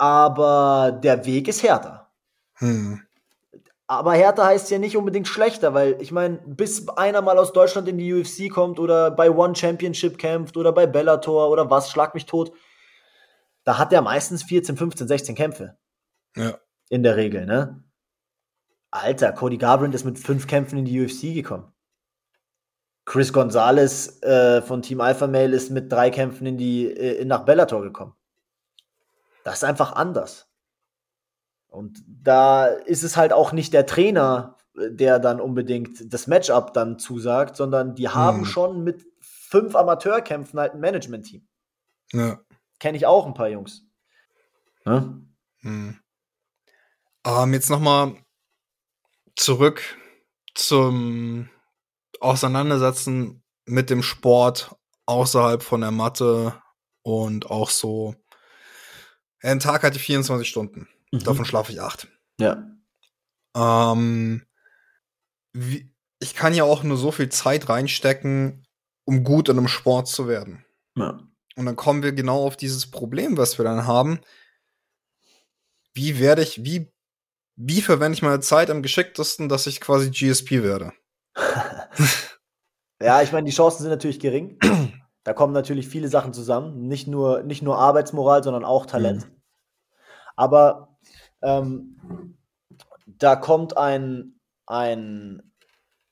aber 0.00 0.98
der 1.04 1.26
Weg 1.26 1.46
ist 1.46 1.62
härter. 1.62 2.10
Hm. 2.54 3.02
Aber 3.86 4.14
härter 4.14 4.46
heißt 4.46 4.70
ja 4.70 4.78
nicht 4.78 4.96
unbedingt 4.96 5.28
schlechter, 5.28 5.74
weil 5.74 6.00
ich 6.00 6.10
meine, 6.10 6.38
bis 6.46 6.88
einer 6.88 7.20
mal 7.20 7.36
aus 7.36 7.52
Deutschland 7.52 7.86
in 7.86 7.98
die 7.98 8.14
UFC 8.14 8.50
kommt 8.50 8.78
oder 8.78 9.10
bei 9.10 9.30
One 9.30 9.54
Championship 9.54 10.16
kämpft 10.16 10.56
oder 10.56 10.72
bei 10.72 10.86
Bellator 10.86 11.50
oder 11.50 11.68
was, 11.68 11.90
schlag 11.90 12.14
mich 12.14 12.24
tot, 12.24 12.52
da 13.64 13.76
hat 13.76 13.92
er 13.92 14.00
meistens 14.00 14.42
14, 14.44 14.78
15, 14.78 15.06
16 15.06 15.34
Kämpfe. 15.34 15.76
Ja. 16.34 16.58
In 16.88 17.02
der 17.02 17.16
Regel, 17.16 17.44
ne? 17.44 17.84
Alter, 18.90 19.32
Cody 19.32 19.58
Garbrandt 19.58 19.94
ist 19.94 20.04
mit 20.04 20.18
fünf 20.18 20.46
Kämpfen 20.46 20.78
in 20.78 20.86
die 20.86 21.04
UFC 21.04 21.34
gekommen. 21.34 21.70
Chris 23.04 23.34
Gonzalez 23.34 24.22
äh, 24.22 24.62
von 24.62 24.80
Team 24.80 25.02
Alpha 25.02 25.26
Male 25.26 25.54
ist 25.54 25.70
mit 25.70 25.92
drei 25.92 26.10
Kämpfen 26.10 26.46
in 26.46 26.56
die, 26.56 26.86
äh, 26.86 27.24
nach 27.26 27.44
Bellator 27.44 27.82
gekommen. 27.82 28.14
Das 29.44 29.56
ist 29.56 29.64
einfach 29.64 29.92
anders. 29.92 30.48
Und 31.68 32.02
da 32.06 32.66
ist 32.66 33.02
es 33.02 33.16
halt 33.16 33.32
auch 33.32 33.52
nicht 33.52 33.72
der 33.72 33.86
Trainer, 33.86 34.56
der 34.74 35.18
dann 35.18 35.40
unbedingt 35.40 36.12
das 36.12 36.26
Matchup 36.26 36.72
dann 36.72 36.98
zusagt, 36.98 37.56
sondern 37.56 37.94
die 37.94 38.08
haben 38.08 38.38
hm. 38.38 38.44
schon 38.44 38.84
mit 38.84 39.06
fünf 39.20 39.74
Amateurkämpfen 39.74 40.58
halt 40.58 40.74
ein 40.74 40.80
Management-Team. 40.80 41.46
Ja. 42.12 42.40
Kenne 42.78 42.96
ich 42.96 43.06
auch 43.06 43.26
ein 43.26 43.34
paar 43.34 43.48
Jungs. 43.48 43.84
Ja? 44.84 45.12
Hm. 45.60 45.98
Ähm, 47.26 47.52
jetzt 47.52 47.70
noch 47.70 47.80
mal 47.80 48.16
zurück 49.36 49.82
zum 50.54 51.48
Auseinandersetzen 52.20 53.42
mit 53.66 53.90
dem 53.90 54.02
Sport 54.02 54.74
außerhalb 55.06 55.62
von 55.62 55.80
der 55.80 55.90
Matte 55.90 56.60
und 57.02 57.50
auch 57.50 57.70
so 57.70 58.14
ein 59.42 59.60
Tag 59.60 59.82
hatte 59.82 59.98
24 59.98 60.48
Stunden. 60.48 60.88
Mhm. 61.12 61.24
Davon 61.24 61.44
schlafe 61.44 61.72
ich 61.72 61.80
acht. 61.80 62.08
Ja. 62.38 62.66
Ähm, 63.56 64.42
wie, 65.52 65.92
ich 66.20 66.34
kann 66.34 66.54
ja 66.54 66.64
auch 66.64 66.82
nur 66.82 66.96
so 66.96 67.10
viel 67.10 67.28
Zeit 67.28 67.68
reinstecken, 67.68 68.66
um 69.04 69.24
gut 69.24 69.48
in 69.48 69.58
einem 69.58 69.68
Sport 69.68 70.08
zu 70.08 70.28
werden. 70.28 70.64
Ja. 70.96 71.20
Und 71.56 71.66
dann 71.66 71.76
kommen 71.76 72.02
wir 72.02 72.12
genau 72.12 72.44
auf 72.46 72.56
dieses 72.56 72.90
Problem, 72.90 73.36
was 73.36 73.58
wir 73.58 73.64
dann 73.64 73.86
haben. 73.86 74.20
Wie 75.94 76.18
werde 76.20 76.42
ich, 76.42 76.64
wie, 76.64 76.92
wie 77.56 77.82
verwende 77.82 78.16
ich 78.16 78.22
meine 78.22 78.40
Zeit 78.40 78.70
am 78.70 78.82
geschicktesten, 78.82 79.48
dass 79.48 79.66
ich 79.66 79.80
quasi 79.80 80.10
GSP 80.10 80.62
werde? 80.62 80.92
ja, 83.02 83.22
ich 83.22 83.32
meine, 83.32 83.46
die 83.46 83.54
Chancen 83.54 83.82
sind 83.82 83.90
natürlich 83.90 84.20
gering. 84.20 84.58
Da 85.30 85.34
kommen 85.34 85.52
natürlich 85.52 85.86
viele 85.86 86.08
Sachen 86.08 86.32
zusammen. 86.32 86.88
Nicht 86.88 87.06
nur, 87.06 87.44
nicht 87.44 87.62
nur 87.62 87.78
Arbeitsmoral, 87.78 88.42
sondern 88.42 88.64
auch 88.64 88.84
Talent. 88.84 89.26
Mhm. 89.26 89.42
Aber 90.34 90.98
ähm, 91.40 92.36
da 93.06 93.36
kommt 93.36 93.76
ein, 93.76 94.40
ein 94.66 95.40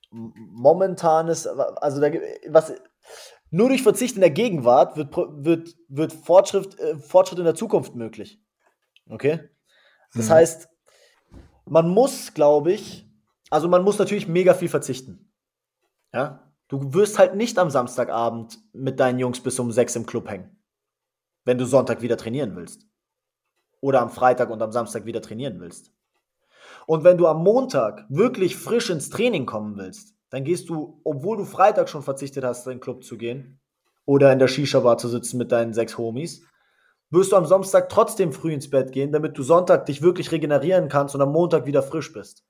momentanes, 0.09 1.47
also 1.47 1.99
da, 1.99 2.11
was 2.47 2.71
nur 3.51 3.67
durch 3.67 3.83
Verzicht 3.83 4.15
in 4.15 4.21
der 4.21 4.29
Gegenwart 4.29 4.95
wird, 4.95 5.13
wird, 5.17 5.75
wird 5.89 6.13
Fortschritt, 6.13 6.79
äh, 6.79 6.97
Fortschritt 6.97 7.39
in 7.39 7.45
der 7.45 7.55
Zukunft 7.55 7.95
möglich. 7.95 8.41
Okay? 9.09 9.49
Das 10.13 10.27
mhm. 10.27 10.31
heißt, 10.31 10.69
man 11.65 11.89
muss, 11.89 12.33
glaube 12.33 12.71
ich, 12.71 13.05
also 13.49 13.67
man 13.67 13.83
muss 13.83 13.99
natürlich 13.99 14.29
mega 14.29 14.53
viel 14.53 14.69
verzichten. 14.69 15.29
Ja? 16.13 16.48
Du 16.69 16.93
wirst 16.93 17.17
halt 17.17 17.35
nicht 17.35 17.57
am 17.57 17.71
Samstagabend 17.71 18.59
mit 18.73 18.99
deinen 18.99 19.17
Jungs 19.17 19.41
bis 19.41 19.57
um 19.59 19.71
sechs 19.71 19.95
im 19.95 20.05
Club 20.05 20.29
hängen, 20.29 20.55
wenn 21.43 21.57
du 21.57 21.65
Sonntag 21.65 22.03
wieder 22.03 22.15
trainieren 22.15 22.55
willst. 22.55 22.85
Oder 23.81 24.01
am 24.01 24.11
Freitag 24.11 24.51
und 24.51 24.61
am 24.61 24.71
Samstag 24.71 25.05
wieder 25.05 25.21
trainieren 25.21 25.59
willst. 25.59 25.91
Und 26.85 27.03
wenn 27.03 27.17
du 27.17 27.25
am 27.27 27.43
Montag 27.43 28.05
wirklich 28.09 28.55
frisch 28.55 28.91
ins 28.91 29.09
Training 29.09 29.47
kommen 29.47 29.77
willst, 29.77 30.13
dann 30.29 30.43
gehst 30.43 30.69
du, 30.69 31.01
obwohl 31.03 31.37
du 31.37 31.45
Freitag 31.45 31.89
schon 31.89 32.03
verzichtet 32.03 32.43
hast, 32.43 32.67
in 32.67 32.73
den 32.73 32.79
Club 32.79 33.03
zu 33.03 33.17
gehen 33.17 33.59
oder 34.05 34.31
in 34.31 34.37
der 34.37 34.47
Shisha-Bar 34.47 34.99
zu 34.99 35.07
sitzen 35.07 35.39
mit 35.39 35.51
deinen 35.51 35.73
sechs 35.73 35.97
Homies, 35.97 36.45
wirst 37.09 37.31
du 37.31 37.35
am 37.35 37.47
Samstag 37.47 37.89
trotzdem 37.89 38.31
früh 38.31 38.53
ins 38.53 38.69
Bett 38.69 38.91
gehen, 38.91 39.11
damit 39.11 39.35
du 39.39 39.41
Sonntag 39.41 39.87
dich 39.87 40.03
wirklich 40.03 40.31
regenerieren 40.31 40.87
kannst 40.87 41.15
und 41.15 41.21
am 41.21 41.31
Montag 41.31 41.65
wieder 41.65 41.81
frisch 41.81 42.13
bist. 42.13 42.45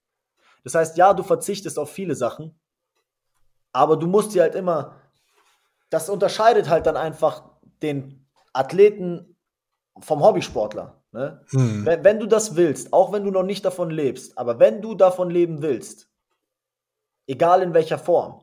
Das 0.66 0.76
heißt, 0.76 0.98
ja, 0.98 1.14
du 1.14 1.24
verzichtest 1.24 1.80
auf 1.80 1.90
viele 1.90 2.16
Sachen, 2.16 2.60
aber 3.72 3.98
du 3.98 4.08
musst 4.08 4.34
dir 4.34 4.42
halt 4.42 4.56
immer, 4.56 4.96
das 5.90 6.10
unterscheidet 6.10 6.70
halt 6.70 6.86
dann 6.86 6.98
einfach 6.98 7.44
den 7.82 8.26
Athleten 8.54 9.36
vom 10.00 10.24
Hobbysportler. 10.24 11.02
Ne? 11.12 11.42
Hm. 11.50 11.86
Wenn, 11.86 12.04
wenn, 12.04 12.20
du 12.20 12.28
das 12.28 12.56
willst, 12.56 12.94
auch 12.94 13.12
wenn 13.12 13.24
du 13.24 13.32
noch 13.32 13.44
nicht 13.44 13.66
davon 13.66 13.90
lebst, 13.90 14.38
aber 14.38 14.60
wenn 14.60 14.82
du 14.82 14.96
davon 14.96 15.30
leben 15.30 15.62
willst, 15.62 16.10
egal 17.28 17.62
in 17.62 17.74
welcher 17.74 17.98
Form, 17.98 18.42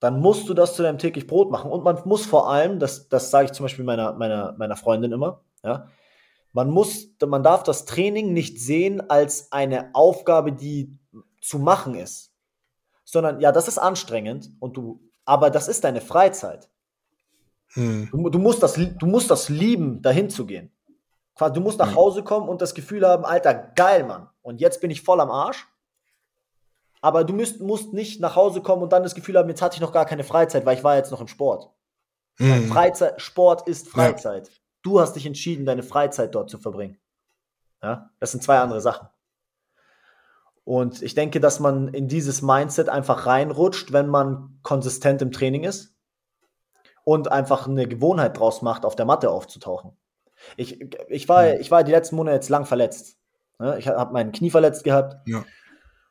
dann 0.00 0.20
musst 0.20 0.48
du 0.48 0.54
das 0.54 0.76
zu 0.76 0.82
deinem 0.82 0.98
täglich 0.98 1.26
Brot 1.26 1.50
machen. 1.50 1.70
Und 1.70 1.82
man 1.82 2.00
muss 2.04 2.24
vor 2.24 2.50
allem, 2.50 2.78
das, 2.78 3.08
das 3.08 3.30
sage 3.30 3.46
ich 3.46 3.52
zum 3.52 3.64
Beispiel 3.64 3.84
meiner, 3.84 4.12
meiner, 4.12 4.54
meiner 4.56 4.76
Freundin 4.76 5.12
immer, 5.12 5.42
ja, 5.64 5.88
man 6.52 6.70
muss, 6.70 7.08
man 7.24 7.42
darf 7.42 7.62
das 7.62 7.84
Training 7.84 8.32
nicht 8.32 8.60
sehen 8.60 9.10
als 9.10 9.52
eine 9.52 9.90
Aufgabe, 9.94 10.52
die 10.52 10.98
zu 11.40 11.58
machen 11.58 11.94
ist, 11.94 12.27
sondern 13.10 13.40
ja, 13.40 13.52
das 13.52 13.68
ist 13.68 13.78
anstrengend 13.78 14.50
und 14.60 14.76
du, 14.76 15.00
aber 15.24 15.48
das 15.48 15.66
ist 15.66 15.82
deine 15.84 16.02
Freizeit. 16.02 16.68
Hm. 17.68 18.10
Du, 18.10 18.28
du, 18.28 18.38
musst 18.38 18.62
das, 18.62 18.74
du 18.74 19.06
musst 19.06 19.30
das 19.30 19.48
lieben, 19.48 20.02
dahin 20.02 20.28
zu 20.28 20.44
gehen. 20.44 20.70
Du 21.54 21.60
musst 21.60 21.78
nach 21.78 21.88
hm. 21.88 21.96
Hause 21.96 22.22
kommen 22.22 22.48
und 22.48 22.60
das 22.60 22.74
Gefühl 22.74 23.06
haben, 23.06 23.24
Alter, 23.24 23.54
geil, 23.54 24.04
Mann. 24.04 24.28
Und 24.42 24.60
jetzt 24.60 24.82
bin 24.82 24.90
ich 24.90 25.02
voll 25.02 25.20
am 25.20 25.30
Arsch. 25.30 25.66
Aber 27.00 27.24
du 27.24 27.32
müsst, 27.32 27.60
musst 27.60 27.94
nicht 27.94 28.20
nach 28.20 28.36
Hause 28.36 28.60
kommen 28.60 28.82
und 28.82 28.92
dann 28.92 29.04
das 29.04 29.14
Gefühl 29.14 29.38
haben, 29.38 29.48
jetzt 29.48 29.62
hatte 29.62 29.76
ich 29.76 29.80
noch 29.80 29.92
gar 29.92 30.04
keine 30.04 30.24
Freizeit, 30.24 30.66
weil 30.66 30.76
ich 30.76 30.84
war 30.84 30.96
jetzt 30.96 31.10
noch 31.10 31.22
im 31.22 31.28
Sport. 31.28 31.70
Hm. 32.36 32.68
Freizeit, 32.68 33.22
Sport 33.22 33.66
ist 33.66 33.88
Freizeit. 33.88 34.48
Ja. 34.48 34.54
Du 34.82 35.00
hast 35.00 35.14
dich 35.14 35.24
entschieden, 35.24 35.64
deine 35.64 35.82
Freizeit 35.82 36.34
dort 36.34 36.50
zu 36.50 36.58
verbringen. 36.58 36.98
Ja, 37.82 38.10
das 38.18 38.32
sind 38.32 38.42
zwei 38.42 38.58
andere 38.58 38.82
Sachen. 38.82 39.08
Und 40.68 41.00
ich 41.00 41.14
denke, 41.14 41.40
dass 41.40 41.60
man 41.60 41.88
in 41.88 42.08
dieses 42.08 42.42
Mindset 42.42 42.90
einfach 42.90 43.24
reinrutscht, 43.24 43.90
wenn 43.94 44.06
man 44.06 44.58
konsistent 44.62 45.22
im 45.22 45.32
Training 45.32 45.64
ist 45.64 45.94
und 47.04 47.32
einfach 47.32 47.66
eine 47.66 47.88
Gewohnheit 47.88 48.38
draus 48.38 48.60
macht, 48.60 48.84
auf 48.84 48.94
der 48.94 49.06
Matte 49.06 49.30
aufzutauchen. 49.30 49.96
Ich, 50.58 50.78
ich, 51.08 51.26
war, 51.26 51.54
ich 51.54 51.70
war 51.70 51.84
die 51.84 51.92
letzten 51.92 52.16
Monate 52.16 52.34
jetzt 52.34 52.50
lang 52.50 52.66
verletzt. 52.66 53.16
Ne? 53.58 53.78
Ich 53.78 53.88
habe 53.88 54.12
mein 54.12 54.30
Knie 54.30 54.50
verletzt 54.50 54.84
gehabt 54.84 55.26
ja. 55.26 55.42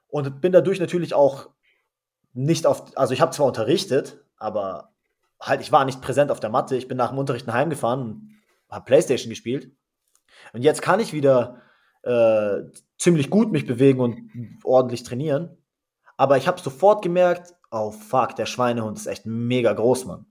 und 0.07 0.41
bin 0.41 0.53
dadurch 0.53 0.79
natürlich 0.79 1.13
auch 1.13 1.49
nicht 2.33 2.65
auf, 2.65 2.97
also 2.97 3.13
ich 3.13 3.21
habe 3.21 3.33
zwar 3.33 3.45
unterrichtet, 3.45 4.25
aber 4.37 4.89
halt, 5.39 5.61
ich 5.61 5.71
war 5.71 5.85
nicht 5.85 6.01
präsent 6.01 6.31
auf 6.31 6.39
der 6.39 6.49
Matte. 6.49 6.75
Ich 6.75 6.87
bin 6.87 6.97
nach 6.97 7.09
dem 7.09 7.19
Unterrichten 7.19 7.53
heimgefahren 7.53 8.01
und 8.01 8.41
habe 8.71 8.85
Playstation 8.85 9.29
gespielt. 9.29 9.71
Und 10.51 10.63
jetzt 10.63 10.81
kann 10.81 10.99
ich 10.99 11.13
wieder 11.13 11.61
äh, 12.07 12.71
ziemlich 12.97 13.29
gut 13.29 13.51
mich 13.51 13.65
bewegen 13.65 13.99
und 13.99 14.31
ordentlich 14.63 15.03
trainieren. 15.03 15.57
Aber 16.15 16.37
ich 16.37 16.47
habe 16.47 16.59
sofort 16.59 17.03
gemerkt, 17.03 17.53
oh 17.69 17.91
fuck, 17.91 18.35
der 18.35 18.45
Schweinehund 18.45 18.97
ist 18.97 19.07
echt 19.07 19.25
mega 19.25 19.73
groß, 19.73 20.05
Mann. 20.05 20.25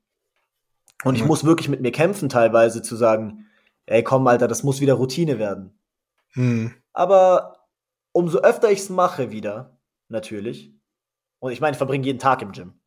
Und 1.05 1.14
ich 1.14 1.22
mhm. 1.22 1.29
muss 1.29 1.45
wirklich 1.45 1.68
mit 1.68 1.81
mir 1.81 1.93
kämpfen, 1.93 2.29
teilweise 2.29 2.83
zu 2.83 2.97
sagen, 2.97 3.47
ey, 3.85 4.03
komm, 4.03 4.27
Alter, 4.27 4.49
das 4.49 4.62
muss 4.62 4.81
wieder 4.81 4.95
Routine 4.95 5.39
werden. 5.39 5.79
Mhm. 6.35 6.74
Aber 6.93 7.68
umso 8.12 8.39
öfter 8.39 8.70
ich 8.70 8.81
es 8.81 8.89
mache 8.89 9.31
wieder, 9.31 9.79
natürlich, 10.09 10.74
und 11.39 11.53
ich 11.53 11.61
meine, 11.61 11.72
ich 11.72 11.79
verbringe 11.79 12.07
jeden 12.07 12.18
Tag 12.18 12.43
im 12.43 12.53
Gym. 12.53 12.81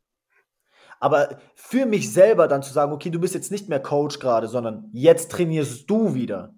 Aber 0.99 1.37
für 1.55 1.85
mich 1.85 2.11
selber 2.11 2.47
dann 2.47 2.63
zu 2.63 2.73
sagen, 2.73 2.91
okay, 2.91 3.09
du 3.09 3.19
bist 3.19 3.33
jetzt 3.33 3.51
nicht 3.51 3.69
mehr 3.69 3.79
Coach 3.79 4.19
gerade, 4.19 4.47
sondern 4.47 4.89
jetzt 4.91 5.31
trainierst 5.31 5.89
du 5.89 6.13
wieder. 6.13 6.53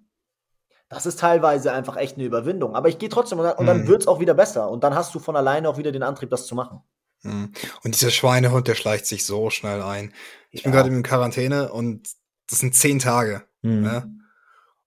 Das 0.92 1.06
ist 1.06 1.18
teilweise 1.18 1.72
einfach 1.72 1.96
echt 1.96 2.16
eine 2.16 2.26
Überwindung. 2.26 2.74
Aber 2.76 2.88
ich 2.90 2.98
gehe 2.98 3.08
trotzdem 3.08 3.38
und 3.38 3.46
dann, 3.46 3.56
und 3.56 3.66
dann 3.66 3.82
mhm. 3.82 3.88
wird 3.88 4.02
es 4.02 4.08
auch 4.08 4.20
wieder 4.20 4.34
besser. 4.34 4.68
Und 4.70 4.84
dann 4.84 4.94
hast 4.94 5.14
du 5.14 5.18
von 5.18 5.36
alleine 5.36 5.68
auch 5.68 5.78
wieder 5.78 5.90
den 5.90 6.02
Antrieb, 6.02 6.28
das 6.28 6.46
zu 6.46 6.54
machen. 6.54 6.82
Mhm. 7.22 7.52
Und 7.82 7.94
dieser 7.94 8.10
Schweinehund, 8.10 8.68
der 8.68 8.74
schleicht 8.74 9.06
sich 9.06 9.24
so 9.24 9.48
schnell 9.48 9.80
ein. 9.80 10.12
Ich 10.50 10.60
ja. 10.60 10.64
bin 10.64 10.72
gerade 10.72 10.88
in 10.90 11.02
Quarantäne 11.02 11.72
und 11.72 12.06
das 12.46 12.58
sind 12.58 12.74
zehn 12.74 12.98
Tage. 12.98 13.42
Mhm. 13.62 13.80
Ne? 13.80 14.18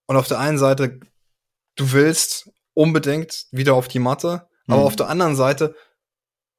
Und 0.06 0.16
auf 0.16 0.28
der 0.28 0.38
einen 0.40 0.60
Seite, 0.60 1.00
du 1.76 1.92
willst 1.92 2.52
unbedingt 2.76 3.48
wieder 3.50 3.74
auf 3.74 3.88
die 3.88 3.98
Matte, 3.98 4.48
aber 4.68 4.82
mhm. 4.82 4.86
auf 4.86 4.96
der 4.96 5.10
anderen 5.10 5.36
Seite, 5.36 5.76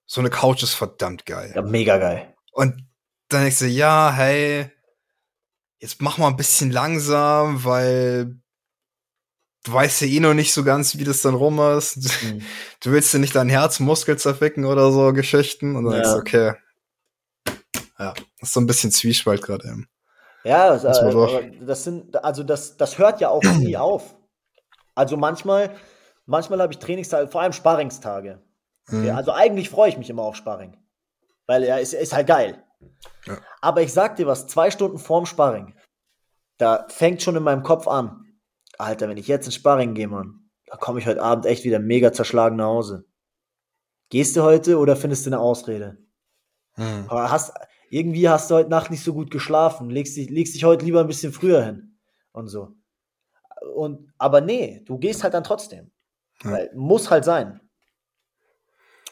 so 0.07 0.21
eine 0.21 0.31
Couch 0.31 0.65
ist 0.65 0.75
verdammt 0.75 1.25
geil. 1.25 1.53
Ja, 1.55 1.63
mega 1.63 1.99
geil. 1.99 2.35
Und 2.53 2.85
dann 3.29 3.43
denkst 3.43 3.61
du, 3.61 3.67
ja, 3.67 4.13
hey, 4.13 4.73
jetzt 5.79 6.03
mach 6.03 6.19
mal 6.19 6.29
ein 6.29 6.37
bisschen 6.37 6.73
langsam, 6.73 7.65
weil 7.65 8.41
du 9.67 9.73
weißt 9.73 10.03
ja 10.03 10.07
eh 10.07 10.21
noch 10.21 10.35
nicht 10.35 10.53
so 10.53 10.65
ganz, 10.65 10.97
wie 10.97 11.05
das 11.05 11.23
dann 11.23 11.35
rum 11.35 11.59
ist. 11.77 11.97
Mhm. 12.23 12.43
Du 12.83 12.93
willst 12.93 13.13
ja 13.13 13.19
nicht 13.19 13.35
dein 13.35 13.49
Herzmuskel 13.49 14.17
zerficken 14.17 14.65
oder 14.65 14.93
so 14.93 15.13
Geschichten. 15.13 15.77
Und 15.77 15.85
dann 15.85 15.95
ja. 15.95 15.99
denkst 16.01 16.13
du, 16.13 16.19
okay. 16.19 16.53
Ja, 17.99 18.15
das 18.41 18.49
ist 18.49 18.53
so 18.53 18.61
ein 18.61 18.67
bisschen 18.67 18.91
Zwiespalt 18.91 19.43
gerade 19.43 19.67
eben. 19.67 19.89
Ja, 20.45 20.77
das, 20.77 20.99
äh, 20.99 21.51
das 21.61 21.83
sind, 21.83 22.23
also 22.25 22.45
das, 22.45 22.77
das 22.77 22.99
hört 22.99 23.21
ja 23.21 23.31
auch 23.31 23.43
nie 23.59 23.77
auf. 23.77 24.17
Also 24.95 25.17
manchmal, 25.17 25.75
manchmal 26.27 26.61
habe 26.61 26.73
ich 26.73 26.79
Trainingstage, 26.79 27.29
vor 27.29 27.43
allem 27.43 27.53
Sparringstage. 27.53 28.41
Mhm. 28.89 29.11
also 29.11 29.33
eigentlich 29.33 29.69
freue 29.69 29.89
ich 29.89 29.99
mich 29.99 30.11
immer 30.11 30.23
auf 30.23 30.37
Sparring. 30.37 30.77
Weil 31.47 31.65
er 31.65 31.81
ist, 31.81 31.93
ist 31.93 32.13
halt 32.13 32.29
geil. 32.29 32.63
Ja. 33.27 33.39
Aber 33.61 33.83
ich 33.83 33.93
sag 33.93 34.15
dir 34.15 34.29
was, 34.29 34.47
zwei 34.47 34.71
Stunden 34.71 34.99
vorm 34.99 35.27
Sparring, 35.27 35.75
da 36.59 36.87
fängt 36.89 37.23
schon 37.23 37.35
in 37.35 37.43
meinem 37.43 37.65
Kopf 37.65 37.89
an, 37.89 38.26
Alter, 38.79 39.09
wenn 39.09 39.17
ich 39.17 39.29
jetzt 39.29 39.47
ins 39.47 39.55
Sparring 39.55 39.95
gehe, 39.95 40.09
Mann, 40.09 40.51
da 40.67 40.77
komme 40.77 40.99
ich 40.99 41.07
heute 41.07 41.23
Abend 41.23 41.47
echt 41.47 41.65
wieder 41.65 41.79
mega 41.79 42.13
zerschlagen 42.13 42.57
nach 42.57 42.67
Hause. 42.67 43.07
Gehst 44.09 44.37
du 44.37 44.43
heute 44.43 44.79
oder 44.79 44.97
findest 44.97 45.27
du 45.27 45.31
eine 45.31 45.41
Ausrede? 45.41 45.99
Hm. 46.75 47.07
Aber 47.09 47.31
hast, 47.31 47.53
irgendwie 47.91 48.29
hast 48.29 48.51
du 48.51 48.57
heute 48.57 48.71
Nacht 48.71 48.91
nicht 48.91 49.03
so 49.03 49.15
gut 49.15 49.31
geschlafen, 49.31 49.91
legst 49.91 50.17
dich, 50.17 50.31
legst 50.31 50.55
dich 50.55 50.65
heute 50.65 50.85
lieber 50.85 51.01
ein 51.01 51.07
bisschen 51.07 51.33
früher 51.33 51.65
hin 51.65 51.99
und 52.33 52.49
so. 52.49 52.75
Und, 53.75 54.13
aber 54.19 54.41
nee, 54.41 54.83
du 54.85 54.99
gehst 54.99 55.23
halt 55.23 55.35
dann 55.35 55.45
trotzdem. 55.45 55.91
Ja. 56.45 56.53
Weil, 56.53 56.71
muss 56.75 57.11
halt 57.11 57.25
sein. 57.25 57.61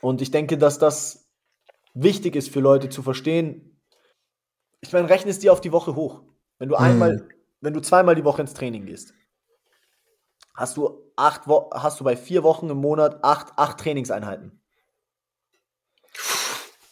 Und 0.00 0.20
ich 0.20 0.30
denke, 0.30 0.58
dass 0.58 0.78
das 0.78 1.30
wichtig 1.94 2.36
ist 2.36 2.50
für 2.50 2.60
Leute 2.60 2.88
zu 2.88 3.02
verstehen. 3.02 3.80
Ich 4.80 4.92
meine, 4.92 5.08
rechne 5.08 5.30
es 5.30 5.38
dir 5.38 5.52
auf 5.52 5.60
die 5.60 5.72
Woche 5.72 5.94
hoch. 5.94 6.22
Wenn 6.58 6.68
du 6.68 6.76
einmal, 6.76 7.20
hm. 7.20 7.28
wenn 7.60 7.74
du 7.74 7.80
zweimal 7.80 8.14
die 8.14 8.24
Woche 8.24 8.42
ins 8.42 8.54
Training 8.54 8.86
gehst, 8.86 9.14
hast 10.55 10.76
du 10.76 11.12
acht 11.16 11.46
Wo 11.46 11.70
hast 11.72 12.00
du 12.00 12.05
bei 12.05 12.16
vier 12.16 12.42
Wochen 12.42 12.70
im 12.70 12.78
Monat 12.78 13.22
acht, 13.22 13.52
acht 13.57 13.78
Trainingseinheiten. 13.78 14.61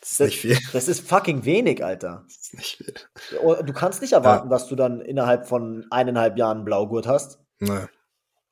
Das 0.00 0.10
ist 0.10 0.20
das, 0.20 0.26
nicht 0.26 0.40
viel. 0.40 0.58
Das 0.72 0.88
ist 0.88 1.08
fucking 1.08 1.44
wenig, 1.44 1.84
Alter. 1.84 2.24
Das 2.26 2.36
ist 2.36 2.54
nicht 2.54 2.76
viel. 2.76 2.94
Du 3.64 3.72
kannst 3.72 4.02
nicht 4.02 4.12
erwarten, 4.12 4.48
ja. 4.48 4.50
dass 4.50 4.66
du 4.66 4.76
dann 4.76 5.00
innerhalb 5.00 5.46
von 5.46 5.86
eineinhalb 5.90 6.36
Jahren 6.36 6.64
Blaugurt 6.64 7.06
hast. 7.06 7.38
Nein. 7.60 7.88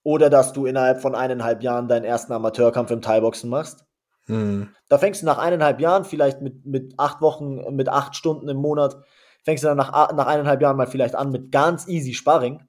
Oder 0.02 0.30
dass 0.30 0.52
du 0.52 0.64
innerhalb 0.64 1.02
von 1.02 1.14
eineinhalb 1.14 1.62
Jahren 1.62 1.88
deinen 1.88 2.04
ersten 2.04 2.32
Amateurkampf 2.32 2.90
im 2.90 3.02
Thai-Boxen 3.02 3.50
machst. 3.50 3.84
Mhm. 4.26 4.74
Da 4.88 4.96
fängst 4.96 5.22
du 5.22 5.26
nach 5.26 5.38
eineinhalb 5.38 5.80
Jahren, 5.80 6.04
vielleicht 6.04 6.40
mit, 6.40 6.64
mit 6.64 6.94
acht 6.98 7.20
Wochen, 7.20 7.74
mit 7.74 7.88
acht 7.88 8.16
Stunden 8.16 8.48
im 8.48 8.56
Monat, 8.56 8.96
fängst 9.44 9.64
du 9.64 9.68
dann 9.68 9.76
nach, 9.76 10.12
nach 10.12 10.26
eineinhalb 10.26 10.62
Jahren 10.62 10.76
mal 10.76 10.86
vielleicht 10.86 11.14
an 11.14 11.30
mit 11.30 11.52
ganz 11.52 11.86
easy 11.88 12.14
Sparring. 12.14 12.62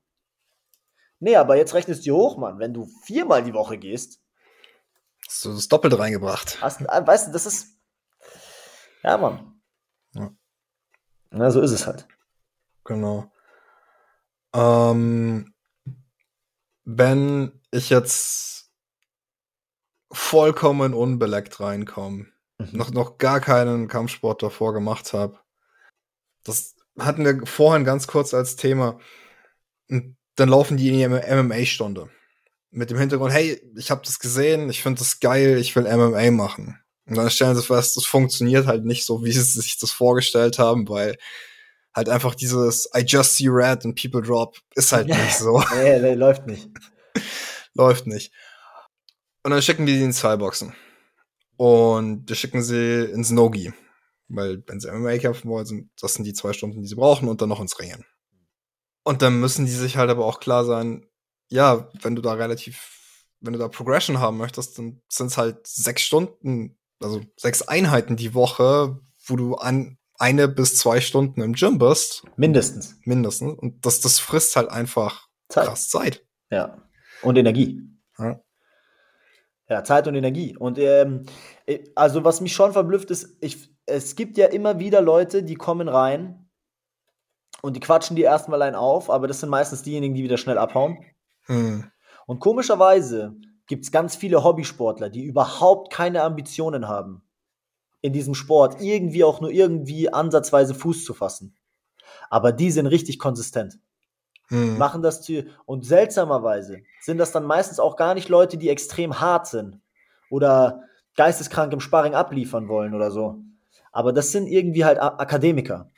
Nee, 1.21 1.35
aber 1.35 1.55
jetzt 1.55 1.75
rechnest 1.75 2.05
du 2.05 2.15
hoch, 2.15 2.37
Mann. 2.37 2.57
Wenn 2.57 2.73
du 2.73 2.87
viermal 3.03 3.43
die 3.43 3.53
Woche 3.53 3.77
gehst. 3.77 4.19
Hast 5.27 5.45
du 5.45 5.53
das 5.53 5.67
doppelt 5.67 5.97
reingebracht. 5.97 6.59
Hast, 6.61 6.81
äh, 6.81 7.07
weißt 7.07 7.27
du, 7.27 7.31
das 7.31 7.45
ist. 7.45 7.77
Ja, 9.03 9.17
Mann. 9.17 9.61
Ja. 10.13 10.31
Na, 11.29 11.51
so 11.51 11.61
ist 11.61 11.71
es 11.71 11.85
halt. 11.85 12.07
Genau. 12.83 13.31
Ähm, 14.53 15.53
wenn 16.85 17.61
ich 17.69 17.91
jetzt 17.91 18.71
vollkommen 20.11 20.95
unbeleckt 20.95 21.59
reinkommen. 21.59 22.33
Mhm. 22.57 22.69
Noch, 22.71 22.89
noch 22.89 23.17
gar 23.19 23.39
keinen 23.39 23.87
Kampfsport 23.87 24.41
davor 24.41 24.73
gemacht 24.73 25.13
habe. 25.13 25.39
Das 26.43 26.75
hatten 26.97 27.23
wir 27.23 27.45
vorhin 27.45 27.85
ganz 27.85 28.07
kurz 28.07 28.33
als 28.33 28.55
Thema. 28.55 28.99
Und 29.87 30.17
dann 30.41 30.49
laufen 30.49 30.75
die 30.75 30.89
in 30.89 30.97
die 30.97 31.07
MMA-Stunde. 31.07 32.09
Mit 32.71 32.89
dem 32.89 32.97
Hintergrund, 32.97 33.31
hey, 33.31 33.61
ich 33.77 33.91
habe 33.91 34.01
das 34.03 34.19
gesehen, 34.19 34.69
ich 34.69 34.81
finde 34.81 34.99
das 34.99 35.19
geil, 35.19 35.57
ich 35.57 35.75
will 35.75 35.83
MMA 35.83 36.31
machen. 36.31 36.79
Und 37.05 37.15
dann 37.15 37.29
stellen 37.29 37.55
sie 37.55 37.61
fest, 37.61 37.95
das 37.95 38.05
funktioniert 38.05 38.65
halt 38.65 38.85
nicht 38.85 39.05
so, 39.05 39.23
wie 39.23 39.31
sie 39.31 39.41
sich 39.41 39.77
das 39.77 39.91
vorgestellt 39.91 40.57
haben, 40.57 40.87
weil 40.89 41.17
halt 41.93 42.09
einfach 42.09 42.33
dieses 42.33 42.89
I 42.95 43.01
just 43.01 43.35
see 43.35 43.49
red 43.49 43.85
and 43.85 44.01
people 44.01 44.21
drop 44.21 44.57
ist 44.75 44.91
halt 44.91 45.07
nicht 45.09 45.37
so. 45.37 45.61
nee, 45.75 45.99
nee, 45.99 46.13
läuft 46.13 46.47
nicht. 46.47 46.69
läuft 47.73 48.07
nicht. 48.07 48.31
Und 49.43 49.51
dann 49.51 49.61
schicken 49.61 49.85
die 49.85 49.97
sie 49.97 50.03
in 50.03 50.13
zwei 50.13 50.37
Boxen. 50.37 50.73
Und 51.57 52.25
die 52.25 52.35
schicken 52.35 52.63
sie 52.63 53.03
ins 53.13 53.29
Nogi. 53.29 53.73
Weil, 54.27 54.63
wenn 54.65 54.79
sie 54.79 54.89
MMA 54.89 55.17
kämpfen 55.17 55.49
wollen, 55.49 55.65
sind, 55.65 55.89
das 55.99 56.13
sind 56.13 56.23
die 56.23 56.33
zwei 56.33 56.53
Stunden, 56.53 56.81
die 56.81 56.87
sie 56.87 56.95
brauchen 56.95 57.27
und 57.27 57.41
dann 57.41 57.49
noch 57.49 57.59
ins 57.59 57.77
Ringen. 57.79 58.05
Und 59.03 59.21
dann 59.21 59.39
müssen 59.39 59.65
die 59.65 59.71
sich 59.71 59.97
halt 59.97 60.09
aber 60.09 60.25
auch 60.25 60.39
klar 60.39 60.65
sein, 60.65 61.05
ja, 61.49 61.89
wenn 62.01 62.15
du 62.15 62.21
da 62.21 62.33
relativ 62.33 63.01
wenn 63.41 63.53
du 63.53 63.59
da 63.59 63.67
Progression 63.67 64.19
haben 64.19 64.37
möchtest, 64.37 64.77
dann 64.77 65.01
sind 65.09 65.27
es 65.27 65.37
halt 65.37 65.67
sechs 65.67 66.03
Stunden, 66.03 66.77
also 67.01 67.21
sechs 67.35 67.63
Einheiten 67.63 68.15
die 68.15 68.33
Woche, 68.33 68.99
wo 69.25 69.35
du 69.35 69.55
an 69.55 69.97
eine 70.17 70.47
bis 70.47 70.77
zwei 70.77 71.01
Stunden 71.01 71.41
im 71.41 71.53
Gym 71.53 71.79
bist. 71.79 72.23
Mindestens. 72.35 72.95
Mindestens. 73.03 73.57
Und 73.57 73.85
das, 73.85 73.99
das 73.99 74.19
frisst 74.19 74.55
halt 74.55 74.69
einfach 74.69 75.27
Zeit. 75.49 75.65
krass 75.65 75.89
Zeit. 75.89 76.25
Ja. 76.51 76.77
Und 77.23 77.37
Energie. 77.37 77.81
Ja. 78.19 78.39
ja 79.67 79.83
Zeit 79.83 80.07
und 80.07 80.15
Energie. 80.15 80.55
Und 80.55 80.77
ähm, 80.77 81.25
also 81.95 82.23
was 82.23 82.41
mich 82.41 82.53
schon 82.53 82.73
verblüfft 82.73 83.09
ist, 83.09 83.37
ich, 83.41 83.75
es 83.87 84.15
gibt 84.15 84.37
ja 84.37 84.45
immer 84.45 84.77
wieder 84.77 85.01
Leute, 85.01 85.41
die 85.41 85.55
kommen 85.55 85.89
rein 85.89 86.50
und 87.61 87.75
die 87.75 87.79
quatschen 87.79 88.15
die 88.15 88.23
erstmal 88.23 88.61
ein 88.61 88.75
auf, 88.75 89.09
aber 89.09 89.27
das 89.27 89.39
sind 89.39 89.49
meistens 89.49 89.83
diejenigen, 89.83 90.15
die 90.15 90.23
wieder 90.23 90.37
schnell 90.37 90.57
abhauen. 90.57 91.05
Hm. 91.45 91.85
Und 92.25 92.39
komischerweise 92.39 93.35
gibt 93.67 93.85
es 93.85 93.91
ganz 93.91 94.15
viele 94.15 94.43
Hobbysportler, 94.43 95.09
die 95.09 95.23
überhaupt 95.23 95.91
keine 95.91 96.23
Ambitionen 96.23 96.87
haben, 96.87 97.23
in 98.01 98.13
diesem 98.13 98.35
Sport 98.35 98.81
irgendwie 98.81 99.23
auch 99.23 99.41
nur 99.41 99.51
irgendwie 99.51 100.11
ansatzweise 100.11 100.73
Fuß 100.73 101.05
zu 101.05 101.13
fassen. 101.13 101.55
Aber 102.29 102.51
die 102.51 102.71
sind 102.71 102.87
richtig 102.87 103.19
konsistent. 103.19 103.79
Hm. 104.47 104.77
Machen 104.77 105.01
das 105.01 105.21
zu. 105.21 105.45
Und 105.65 105.85
seltsamerweise 105.85 106.81
sind 106.99 107.17
das 107.17 107.31
dann 107.31 107.45
meistens 107.45 107.79
auch 107.79 107.95
gar 107.95 108.13
nicht 108.13 108.27
Leute, 108.27 108.57
die 108.57 108.69
extrem 108.69 109.19
hart 109.21 109.47
sind 109.47 109.79
oder 110.29 110.83
geisteskrank 111.15 111.71
im 111.73 111.79
Sparring 111.79 112.15
abliefern 112.15 112.67
wollen 112.67 112.93
oder 112.93 113.11
so. 113.11 113.39
Aber 113.91 114.13
das 114.13 114.31
sind 114.31 114.47
irgendwie 114.47 114.85
halt 114.85 115.01
Akademiker. 115.01 115.89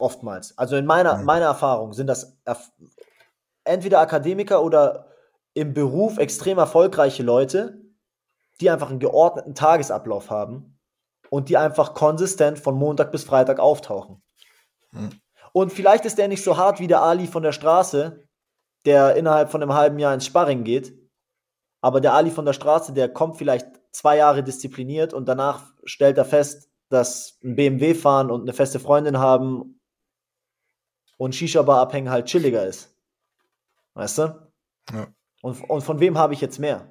Oftmals. 0.00 0.56
Also 0.56 0.76
in 0.76 0.86
meiner, 0.86 1.18
hm. 1.18 1.24
meiner 1.24 1.46
Erfahrung 1.46 1.92
sind 1.92 2.06
das 2.06 2.36
entweder 3.64 4.00
Akademiker 4.00 4.62
oder 4.62 5.06
im 5.54 5.74
Beruf 5.74 6.18
extrem 6.18 6.58
erfolgreiche 6.58 7.22
Leute, 7.22 7.80
die 8.60 8.70
einfach 8.70 8.90
einen 8.90 9.00
geordneten 9.00 9.54
Tagesablauf 9.54 10.30
haben 10.30 10.78
und 11.28 11.48
die 11.48 11.56
einfach 11.56 11.94
konsistent 11.94 12.58
von 12.58 12.76
Montag 12.76 13.12
bis 13.12 13.24
Freitag 13.24 13.58
auftauchen. 13.58 14.22
Hm. 14.92 15.10
Und 15.52 15.72
vielleicht 15.72 16.04
ist 16.04 16.18
der 16.18 16.28
nicht 16.28 16.44
so 16.44 16.56
hart 16.56 16.80
wie 16.80 16.86
der 16.86 17.02
Ali 17.02 17.26
von 17.26 17.42
der 17.42 17.52
Straße, 17.52 18.24
der 18.86 19.16
innerhalb 19.16 19.50
von 19.50 19.62
einem 19.62 19.74
halben 19.74 19.98
Jahr 19.98 20.14
ins 20.14 20.26
Sparring 20.26 20.64
geht. 20.64 20.96
Aber 21.80 22.00
der 22.00 22.14
Ali 22.14 22.30
von 22.30 22.44
der 22.44 22.52
Straße, 22.52 22.92
der 22.92 23.08
kommt 23.08 23.36
vielleicht 23.36 23.66
zwei 23.92 24.16
Jahre 24.16 24.42
diszipliniert 24.42 25.12
und 25.12 25.26
danach 25.26 25.72
stellt 25.84 26.18
er 26.18 26.24
fest, 26.24 26.70
dass 26.88 27.38
ein 27.42 27.56
BMW 27.56 27.94
fahren 27.94 28.30
und 28.30 28.42
eine 28.42 28.52
feste 28.52 28.80
Freundin 28.80 29.18
haben 29.18 29.79
und 31.20 31.34
Shisha-Bar 31.34 31.80
abhängen 31.80 32.08
halt 32.08 32.26
chilliger 32.26 32.64
ist. 32.64 32.96
Weißt 33.92 34.16
du? 34.16 34.52
Ja. 34.90 35.08
Und, 35.42 35.68
und 35.68 35.82
von 35.82 36.00
wem 36.00 36.16
habe 36.16 36.32
ich 36.32 36.40
jetzt 36.40 36.58
mehr? 36.58 36.90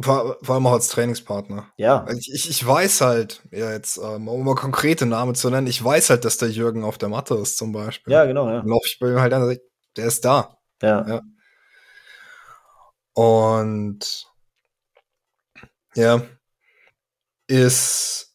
Vor, 0.00 0.38
vor 0.40 0.54
allem 0.54 0.66
auch 0.68 0.74
als 0.74 0.86
Trainingspartner. 0.86 1.72
Ja. 1.76 2.06
Ich, 2.16 2.48
ich, 2.48 2.64
weiß 2.64 3.00
halt, 3.00 3.42
ja, 3.50 3.72
jetzt, 3.72 3.98
ähm, 3.98 4.28
um 4.28 4.44
mal 4.44 4.54
konkrete 4.54 5.04
Namen 5.04 5.34
zu 5.34 5.50
nennen, 5.50 5.66
ich 5.66 5.82
weiß 5.82 6.10
halt, 6.10 6.24
dass 6.24 6.38
der 6.38 6.50
Jürgen 6.50 6.84
auf 6.84 6.96
der 6.96 7.08
Matte 7.08 7.34
ist, 7.34 7.58
zum 7.58 7.72
Beispiel. 7.72 8.12
Ja, 8.12 8.24
genau, 8.24 8.48
ja. 8.48 8.62
Lauf 8.64 8.86
ich 8.86 9.00
bei 9.00 9.10
ihm 9.10 9.20
halt 9.20 9.32
an, 9.32 9.58
der 9.96 10.06
ist 10.06 10.24
da. 10.24 10.60
Ja. 10.80 11.08
ja. 11.08 11.22
Und 13.14 14.30
ja, 15.96 16.22
ist 17.48 18.32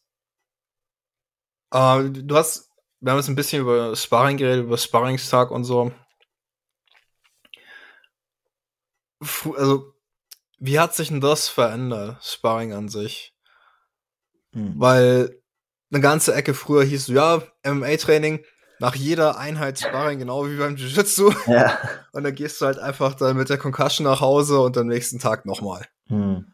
äh, 1.72 2.10
du 2.10 2.36
hast, 2.36 2.70
wir 3.04 3.12
haben 3.12 3.18
jetzt 3.18 3.28
ein 3.28 3.34
bisschen 3.34 3.60
über 3.60 3.94
Sparring 3.94 4.38
geredet, 4.38 4.64
über 4.64 4.78
Sparringstag 4.78 5.50
und 5.50 5.64
so. 5.64 5.92
Also 9.56 9.92
wie 10.58 10.80
hat 10.80 10.94
sich 10.94 11.08
denn 11.08 11.20
das 11.20 11.48
verändert, 11.48 12.24
Sparring 12.24 12.72
an 12.72 12.88
sich? 12.88 13.34
Hm. 14.52 14.72
Weil 14.78 15.38
eine 15.92 16.00
ganze 16.00 16.34
Ecke 16.34 16.54
früher 16.54 16.82
hieß 16.82 17.06
so, 17.06 17.12
ja, 17.12 17.42
MMA-Training, 17.62 18.42
nach 18.78 18.94
jeder 18.94 19.36
Einheit 19.36 19.78
Sparring, 19.78 20.18
genau 20.18 20.48
wie 20.48 20.56
beim 20.56 20.76
Jiu-Jitsu. 20.76 21.30
Ja. 21.46 21.78
Und 22.12 22.24
dann 22.24 22.34
gehst 22.34 22.62
du 22.62 22.66
halt 22.66 22.78
einfach 22.78 23.14
dann 23.14 23.36
mit 23.36 23.50
der 23.50 23.58
Concussion 23.58 24.06
nach 24.06 24.22
Hause 24.22 24.60
und 24.60 24.78
am 24.78 24.86
nächsten 24.86 25.18
Tag 25.18 25.44
nochmal. 25.44 25.86
Hm. 26.06 26.53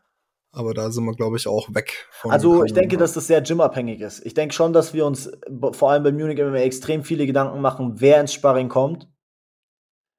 Aber 0.52 0.74
da 0.74 0.90
sind 0.90 1.04
wir, 1.04 1.14
glaube 1.14 1.36
ich, 1.36 1.46
auch 1.46 1.72
weg. 1.74 2.08
also 2.24 2.64
ich 2.64 2.72
denke, 2.72 2.96
dass 2.96 3.12
das 3.12 3.28
sehr 3.28 3.40
gymabhängig 3.40 4.00
ist. 4.00 4.26
Ich 4.26 4.34
denke 4.34 4.52
schon, 4.52 4.72
dass 4.72 4.92
wir 4.92 5.06
uns 5.06 5.30
vor 5.72 5.90
allem 5.90 6.02
bei 6.02 6.10
Munich 6.10 6.38
MMA 6.38 6.56
extrem 6.56 7.04
viele 7.04 7.26
Gedanken 7.26 7.60
machen, 7.60 8.00
wer 8.00 8.20
ins 8.20 8.34
Sparring 8.34 8.68
kommt. 8.68 9.08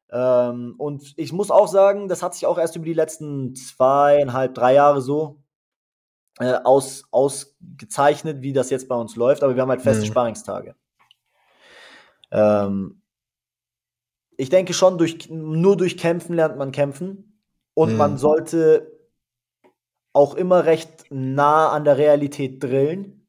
Ähm, 0.09 0.75
und 0.77 1.13
ich 1.17 1.33
muss 1.33 1.51
auch 1.51 1.67
sagen, 1.67 2.07
das 2.07 2.23
hat 2.23 2.33
sich 2.33 2.45
auch 2.45 2.57
erst 2.57 2.75
über 2.77 2.85
die 2.85 2.93
letzten 2.93 3.55
zweieinhalb, 3.55 4.53
drei 4.53 4.73
Jahre 4.73 5.01
so 5.01 5.41
äh, 6.39 6.59
aus, 6.63 7.03
ausgezeichnet, 7.11 8.41
wie 8.41 8.53
das 8.53 8.69
jetzt 8.69 8.87
bei 8.87 8.95
uns 8.95 9.17
läuft. 9.17 9.43
Aber 9.43 9.55
wir 9.55 9.61
haben 9.61 9.69
halt 9.69 9.81
feste 9.81 10.03
mhm. 10.03 10.07
Sparringstage. 10.07 10.75
Ähm, 12.31 13.01
ich 14.37 14.49
denke 14.49 14.73
schon, 14.73 14.97
durch, 14.97 15.29
nur 15.29 15.75
durch 15.75 15.97
Kämpfen 15.97 16.35
lernt 16.35 16.57
man 16.57 16.71
kämpfen. 16.71 17.41
Und 17.73 17.91
mhm. 17.91 17.97
man 17.97 18.17
sollte 18.17 18.90
auch 20.13 20.35
immer 20.35 20.65
recht 20.65 21.05
nah 21.09 21.69
an 21.69 21.85
der 21.85 21.97
Realität 21.97 22.61
drillen. 22.63 23.27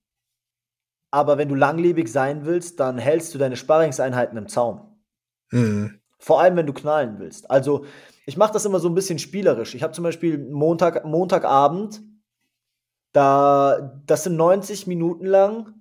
Aber 1.11 1.39
wenn 1.39 1.49
du 1.49 1.55
langlebig 1.55 2.11
sein 2.11 2.47
willst, 2.47 2.81
dann 2.81 2.99
hältst 2.99 3.35
du 3.35 3.39
deine 3.39 3.57
Sparringseinheiten 3.57 4.39
im 4.39 4.49
Zaum. 4.49 5.03
Mhm. 5.51 6.01
Vor 6.19 6.41
allem, 6.41 6.57
wenn 6.57 6.67
du 6.67 6.73
knallen 6.73 7.19
willst. 7.19 7.51
Also, 7.51 7.85
ich 8.27 8.37
mache 8.37 8.53
das 8.53 8.65
immer 8.65 8.79
so 8.79 8.89
ein 8.89 8.95
bisschen 8.95 9.19
spielerisch. 9.19 9.75
Ich 9.75 9.83
habe 9.83 9.93
zum 9.93 10.05
Beispiel 10.05 10.39
Montag, 10.39 11.05
Montagabend, 11.05 12.01
da, 13.13 14.01
das 14.07 14.25
sind 14.25 14.37
90 14.37 14.87
Minuten 14.87 15.27
lang 15.27 15.75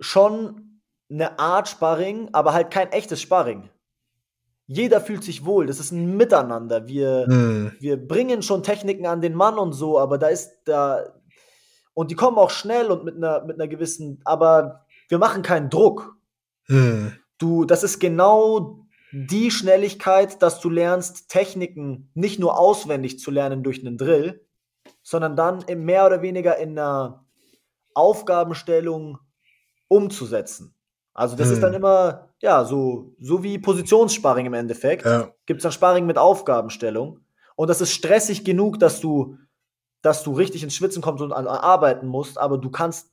schon 0.00 0.80
eine 1.10 1.38
Art 1.38 1.68
Sparring, 1.68 2.28
aber 2.32 2.52
halt 2.52 2.70
kein 2.70 2.92
echtes 2.92 3.20
Sparring. 3.20 3.70
Jeder 4.66 5.00
fühlt 5.00 5.22
sich 5.22 5.44
wohl, 5.44 5.66
das 5.66 5.78
ist 5.78 5.92
ein 5.92 6.16
Miteinander. 6.16 6.86
Wir, 6.86 7.26
hm. 7.26 7.72
wir 7.80 7.96
bringen 7.96 8.42
schon 8.42 8.62
Techniken 8.62 9.06
an 9.06 9.20
den 9.20 9.34
Mann 9.34 9.58
und 9.58 9.72
so, 9.72 9.98
aber 9.98 10.16
da 10.18 10.28
ist 10.28 10.62
da. 10.64 11.04
Und 11.92 12.10
die 12.10 12.14
kommen 12.14 12.38
auch 12.38 12.50
schnell 12.50 12.90
und 12.90 13.04
mit 13.04 13.16
einer, 13.16 13.44
mit 13.44 13.56
einer 13.56 13.68
gewissen, 13.68 14.20
aber 14.24 14.86
wir 15.08 15.18
machen 15.18 15.42
keinen 15.42 15.70
Druck. 15.70 16.16
Hm. 16.66 17.12
Du, 17.38 17.64
das 17.64 17.82
ist 17.82 18.00
genau 18.00 18.86
die 19.12 19.50
Schnelligkeit, 19.50 20.42
dass 20.42 20.60
du 20.60 20.70
lernst, 20.70 21.28
Techniken 21.28 22.10
nicht 22.14 22.40
nur 22.40 22.58
auswendig 22.58 23.20
zu 23.20 23.30
lernen 23.30 23.62
durch 23.62 23.80
einen 23.80 23.98
Drill, 23.98 24.44
sondern 25.02 25.36
dann 25.36 25.64
mehr 25.84 26.06
oder 26.06 26.22
weniger 26.22 26.56
in 26.58 26.70
einer 26.70 27.24
Aufgabenstellung 27.94 29.18
umzusetzen. 29.88 30.74
Also 31.12 31.36
das 31.36 31.48
hm. 31.48 31.54
ist 31.54 31.60
dann 31.62 31.74
immer, 31.74 32.33
ja, 32.44 32.62
so, 32.66 33.14
so 33.18 33.42
wie 33.42 33.58
Positionssparring 33.58 34.44
im 34.44 34.52
Endeffekt. 34.52 35.06
Ja. 35.06 35.32
Gibt 35.46 35.60
es 35.60 35.62
dann 35.62 35.72
Sparring 35.72 36.04
mit 36.04 36.18
Aufgabenstellung. 36.18 37.20
Und 37.56 37.68
das 37.68 37.80
ist 37.80 37.92
stressig 37.92 38.44
genug, 38.44 38.78
dass 38.78 39.00
du, 39.00 39.38
dass 40.02 40.22
du 40.22 40.34
richtig 40.34 40.62
ins 40.62 40.74
Schwitzen 40.74 41.00
kommst 41.00 41.22
und 41.22 41.32
arbeiten 41.32 42.06
musst, 42.06 42.36
aber 42.36 42.58
du 42.58 42.70
kannst, 42.70 43.10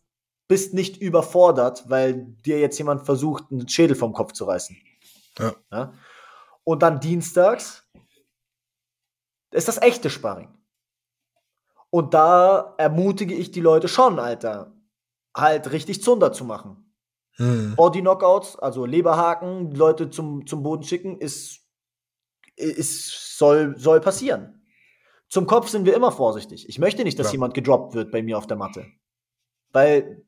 bist 0.50 0.74
nicht 0.74 0.98
überfordert, 0.98 1.90
weil 1.90 2.26
dir 2.46 2.60
jetzt 2.60 2.78
jemand 2.78 3.06
versucht, 3.06 3.46
einen 3.52 3.70
Schädel 3.70 3.96
vom 3.96 4.12
Kopf 4.12 4.34
zu 4.34 4.44
reißen. 4.44 4.76
Ja. 5.40 5.56
ja. 5.72 5.94
Und 6.66 6.84
dann 6.84 7.00
dienstags 7.00 7.88
ist 9.52 9.70
das 9.70 9.82
echte 9.82 10.10
Sparring. 10.10 10.50
Und 11.90 12.14
da 12.14 12.76
ermutige 12.78 13.34
ich 13.34 13.52
die 13.52 13.62
Leute 13.62 13.88
schon, 13.88 14.20
Alter, 14.20 14.74
halt 15.34 15.72
richtig 15.72 16.04
Zunder 16.04 16.34
zu 16.34 16.44
machen. 16.44 16.91
Hm. 17.42 17.76
Body-Knockouts, 17.76 18.58
also 18.58 18.86
Leberhaken, 18.86 19.72
Leute 19.72 20.10
zum, 20.10 20.46
zum 20.48 20.64
Boden 20.64 20.84
schicken, 20.84 21.18
ist, 21.18 21.62
ist, 22.56 23.38
soll, 23.38 23.76
soll 23.78 24.00
passieren. 24.00 24.66
Zum 25.30 25.48
Kopf 25.48 25.70
sind 25.70 25.86
wir 25.86 25.96
immer 25.96 26.12
vorsichtig. 26.12 26.68
Ich 26.70 26.80
möchte 26.80 27.04
nicht, 27.04 27.18
dass 27.18 27.28
ja. 27.28 27.34
jemand 27.34 27.54
gedroppt 27.54 27.94
wird 27.94 28.12
bei 28.12 28.22
mir 28.22 28.38
auf 28.38 28.48
der 28.48 28.58
Matte. 28.58 28.86
Weil, 29.72 30.24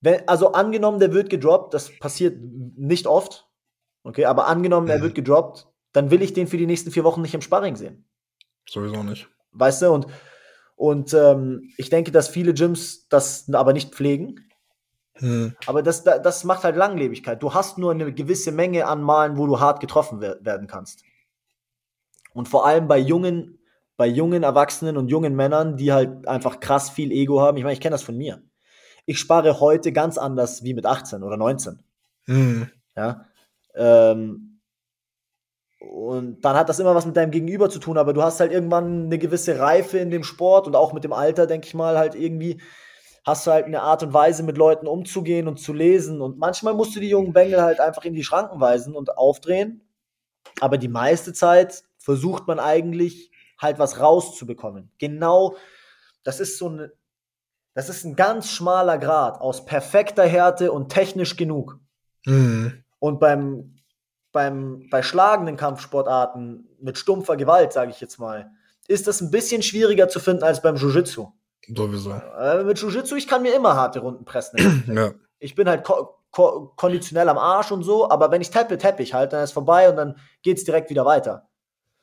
wenn, 0.00 0.26
also 0.28 0.52
angenommen, 0.52 0.98
der 0.98 1.12
wird 1.12 1.30
gedroppt, 1.30 1.74
das 1.74 1.96
passiert 1.98 2.36
nicht 2.40 3.06
oft, 3.06 3.48
Okay, 4.08 4.24
aber 4.24 4.46
angenommen, 4.46 4.88
er 4.88 5.02
wird 5.02 5.14
gedroppt, 5.14 5.66
dann 5.92 6.10
will 6.10 6.22
ich 6.22 6.32
den 6.32 6.46
für 6.46 6.56
die 6.56 6.66
nächsten 6.66 6.90
vier 6.90 7.04
Wochen 7.04 7.20
nicht 7.20 7.34
im 7.34 7.42
Sparring 7.42 7.76
sehen. 7.76 8.08
Sowieso 8.66 9.02
nicht. 9.02 9.28
Weißt 9.52 9.82
du, 9.82 9.90
und, 9.90 10.06
und 10.76 11.12
ähm, 11.12 11.70
ich 11.76 11.90
denke, 11.90 12.10
dass 12.10 12.28
viele 12.28 12.54
Gyms 12.54 13.06
das 13.08 13.52
aber 13.52 13.74
nicht 13.74 13.94
pflegen. 13.94 14.47
Hm. 15.18 15.54
Aber 15.66 15.82
das, 15.82 16.04
das 16.04 16.44
macht 16.44 16.64
halt 16.64 16.76
Langlebigkeit. 16.76 17.42
Du 17.42 17.54
hast 17.54 17.78
nur 17.78 17.90
eine 17.90 18.12
gewisse 18.12 18.52
Menge 18.52 18.86
an 18.86 19.02
Malen, 19.02 19.36
wo 19.36 19.46
du 19.46 19.60
hart 19.60 19.80
getroffen 19.80 20.20
werden 20.20 20.66
kannst. 20.66 21.02
Und 22.34 22.48
vor 22.48 22.66
allem 22.66 22.88
bei 22.88 22.98
jungen, 22.98 23.58
bei 23.96 24.06
jungen 24.06 24.42
Erwachsenen 24.42 24.96
und 24.96 25.08
jungen 25.08 25.34
Männern, 25.34 25.76
die 25.76 25.92
halt 25.92 26.28
einfach 26.28 26.60
krass 26.60 26.90
viel 26.90 27.10
Ego 27.10 27.40
haben. 27.40 27.56
Ich 27.56 27.64
meine, 27.64 27.72
ich 27.72 27.80
kenne 27.80 27.94
das 27.94 28.02
von 28.02 28.16
mir. 28.16 28.42
Ich 29.06 29.18
spare 29.18 29.58
heute 29.60 29.92
ganz 29.92 30.18
anders 30.18 30.62
wie 30.62 30.74
mit 30.74 30.86
18 30.86 31.22
oder 31.22 31.36
19. 31.36 31.80
Hm. 32.26 32.70
Ja, 32.94 33.24
ähm, 33.74 34.60
Und 35.80 36.44
dann 36.44 36.56
hat 36.56 36.68
das 36.68 36.80
immer 36.80 36.94
was 36.94 37.06
mit 37.06 37.16
deinem 37.16 37.30
Gegenüber 37.30 37.70
zu 37.70 37.78
tun, 37.78 37.98
aber 37.98 38.12
du 38.12 38.22
hast 38.22 38.40
halt 38.40 38.52
irgendwann 38.52 39.06
eine 39.06 39.18
gewisse 39.18 39.58
Reife 39.58 39.98
in 39.98 40.10
dem 40.10 40.24
Sport 40.24 40.66
und 40.66 40.76
auch 40.76 40.92
mit 40.92 41.04
dem 41.04 41.12
Alter, 41.12 41.46
denke 41.46 41.66
ich 41.66 41.74
mal, 41.74 41.96
halt 41.96 42.14
irgendwie 42.14 42.60
hast 43.24 43.46
du 43.46 43.50
halt 43.50 43.66
eine 43.66 43.82
Art 43.82 44.02
und 44.02 44.12
Weise, 44.14 44.42
mit 44.42 44.56
Leuten 44.56 44.86
umzugehen 44.86 45.48
und 45.48 45.58
zu 45.58 45.72
lesen. 45.72 46.20
Und 46.20 46.38
manchmal 46.38 46.74
musst 46.74 46.96
du 46.96 47.00
die 47.00 47.10
jungen 47.10 47.32
Bengel 47.32 47.62
halt 47.62 47.80
einfach 47.80 48.04
in 48.04 48.14
die 48.14 48.24
Schranken 48.24 48.60
weisen 48.60 48.94
und 48.94 49.16
aufdrehen. 49.16 49.82
Aber 50.60 50.78
die 50.78 50.88
meiste 50.88 51.32
Zeit 51.32 51.84
versucht 51.98 52.46
man 52.46 52.58
eigentlich 52.58 53.30
halt 53.58 53.78
was 53.78 54.00
rauszubekommen. 54.00 54.90
Genau, 54.98 55.56
das 56.24 56.40
ist 56.40 56.58
so 56.58 56.68
ein, 56.68 56.90
das 57.74 57.88
ist 57.88 58.04
ein 58.04 58.16
ganz 58.16 58.50
schmaler 58.50 58.98
Grad 58.98 59.40
aus 59.40 59.64
perfekter 59.64 60.26
Härte 60.26 60.72
und 60.72 60.90
technisch 60.90 61.36
genug. 61.36 61.78
Mhm. 62.24 62.84
Und 62.98 63.20
beim 63.20 63.78
beim, 64.32 64.88
bei 64.90 65.02
schlagenden 65.02 65.56
Kampfsportarten 65.56 66.68
mit 66.80 66.98
stumpfer 66.98 67.36
Gewalt, 67.36 67.72
sage 67.72 67.90
ich 67.90 68.00
jetzt 68.00 68.18
mal, 68.18 68.50
ist 68.86 69.06
das 69.06 69.20
ein 69.20 69.30
bisschen 69.30 69.62
schwieriger 69.62 70.08
zu 70.08 70.20
finden 70.20 70.44
als 70.44 70.62
beim 70.62 70.76
Jiu-Jitsu. 70.76 71.32
Sowieso. 71.66 72.12
Äh, 72.12 72.64
mit 72.64 72.78
Jiu-Jitsu, 72.78 73.16
ich 73.16 73.26
kann 73.26 73.42
mir 73.42 73.54
immer 73.54 73.74
harte 73.74 74.00
Runden 74.00 74.24
pressen. 74.24 74.84
ja. 74.94 75.12
Ich 75.38 75.54
bin 75.54 75.68
halt 75.68 75.84
ko 75.84 76.14
ko 76.30 76.72
konditionell 76.76 77.28
am 77.28 77.38
Arsch 77.38 77.72
und 77.72 77.82
so, 77.82 78.10
aber 78.10 78.30
wenn 78.30 78.42
ich 78.42 78.50
tappe, 78.50 78.78
tappe 78.78 79.02
ich 79.02 79.14
halt, 79.14 79.32
dann 79.32 79.42
ist 79.42 79.52
vorbei 79.52 79.88
und 79.88 79.96
dann 79.96 80.18
geht 80.42 80.58
es 80.58 80.64
direkt 80.64 80.90
wieder 80.90 81.04
weiter. 81.04 81.48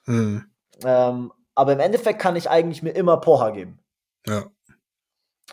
Hm. 0.06 0.46
Ähm, 0.84 1.32
aber 1.54 1.74
im 1.74 1.80
Endeffekt 1.80 2.20
kann 2.20 2.36
ich 2.36 2.50
eigentlich 2.50 2.84
mir 2.84 2.92
immer 2.92 3.18
Poha 3.18 3.52
geben. 3.52 3.80
Ja. 4.28 4.46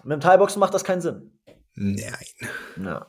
Mit 0.03 0.13
dem 0.13 0.21
Thai-Boxen 0.21 0.59
macht 0.59 0.75
das 0.75 0.85
keinen 0.85 1.01
Sinn. 1.01 1.39
Nein. 1.75 2.27
Ja. 2.83 3.07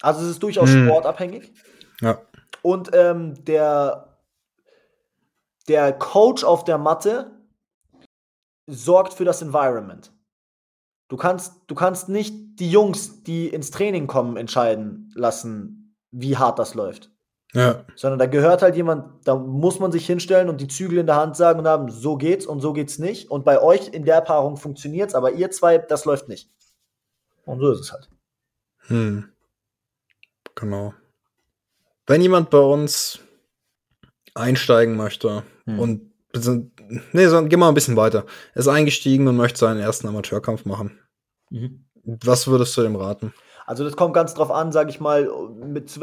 Also 0.00 0.22
es 0.22 0.30
ist 0.30 0.42
durchaus 0.42 0.70
hm. 0.70 0.86
sportabhängig. 0.86 1.52
Ja. 2.00 2.22
Und 2.62 2.90
ähm, 2.94 3.44
der, 3.44 4.18
der 5.68 5.92
Coach 5.92 6.44
auf 6.44 6.64
der 6.64 6.78
Matte 6.78 7.39
sorgt 8.70 9.14
für 9.14 9.24
das 9.24 9.42
Environment. 9.42 10.12
Du 11.08 11.16
kannst, 11.16 11.54
du 11.66 11.74
kannst 11.74 12.08
nicht 12.08 12.34
die 12.60 12.70
Jungs, 12.70 13.22
die 13.24 13.48
ins 13.48 13.70
Training 13.70 14.06
kommen, 14.06 14.36
entscheiden 14.36 15.12
lassen, 15.14 15.96
wie 16.10 16.36
hart 16.36 16.58
das 16.58 16.74
läuft. 16.74 17.10
Ja. 17.52 17.84
Sondern 17.96 18.20
da 18.20 18.26
gehört 18.26 18.62
halt 18.62 18.76
jemand, 18.76 19.26
da 19.26 19.34
muss 19.34 19.80
man 19.80 19.90
sich 19.90 20.06
hinstellen 20.06 20.48
und 20.48 20.60
die 20.60 20.68
Zügel 20.68 20.98
in 20.98 21.06
der 21.06 21.16
Hand 21.16 21.36
sagen 21.36 21.58
und 21.58 21.66
haben, 21.66 21.90
so 21.90 22.16
geht's 22.16 22.46
und 22.46 22.60
so 22.60 22.72
geht's 22.72 23.00
nicht. 23.00 23.28
Und 23.28 23.44
bei 23.44 23.60
euch 23.60 23.88
in 23.88 24.04
der 24.04 24.20
Paarung 24.20 24.56
funktioniert's, 24.56 25.16
aber 25.16 25.32
ihr 25.32 25.50
zwei, 25.50 25.78
das 25.78 26.04
läuft 26.04 26.28
nicht. 26.28 26.48
Und 27.44 27.58
so 27.58 27.72
ist 27.72 27.80
es 27.80 27.92
halt. 27.92 28.08
Hm. 28.86 29.32
Genau 30.54 30.94
wenn 32.10 32.22
jemand 32.22 32.50
bei 32.50 32.58
uns 32.58 33.20
einsteigen 34.34 34.96
möchte 34.96 35.44
hm. 35.64 35.78
und 35.78 36.09
nee, 37.12 37.26
so, 37.26 37.44
geh 37.44 37.56
mal 37.56 37.68
ein 37.68 37.74
bisschen 37.74 37.96
weiter, 37.96 38.24
ist 38.54 38.68
eingestiegen 38.68 39.26
und 39.28 39.36
möchte 39.36 39.58
seinen 39.58 39.80
ersten 39.80 40.08
Amateurkampf 40.08 40.64
machen. 40.64 40.98
Mhm. 41.50 41.86
Was 42.04 42.46
würdest 42.46 42.76
du 42.76 42.82
dem 42.82 42.96
raten? 42.96 43.34
Also 43.66 43.84
das 43.84 43.96
kommt 43.96 44.14
ganz 44.14 44.34
drauf 44.34 44.50
an, 44.50 44.72
sage 44.72 44.90
ich 44.90 45.00
mal, 45.00 45.30
mit 45.54 45.98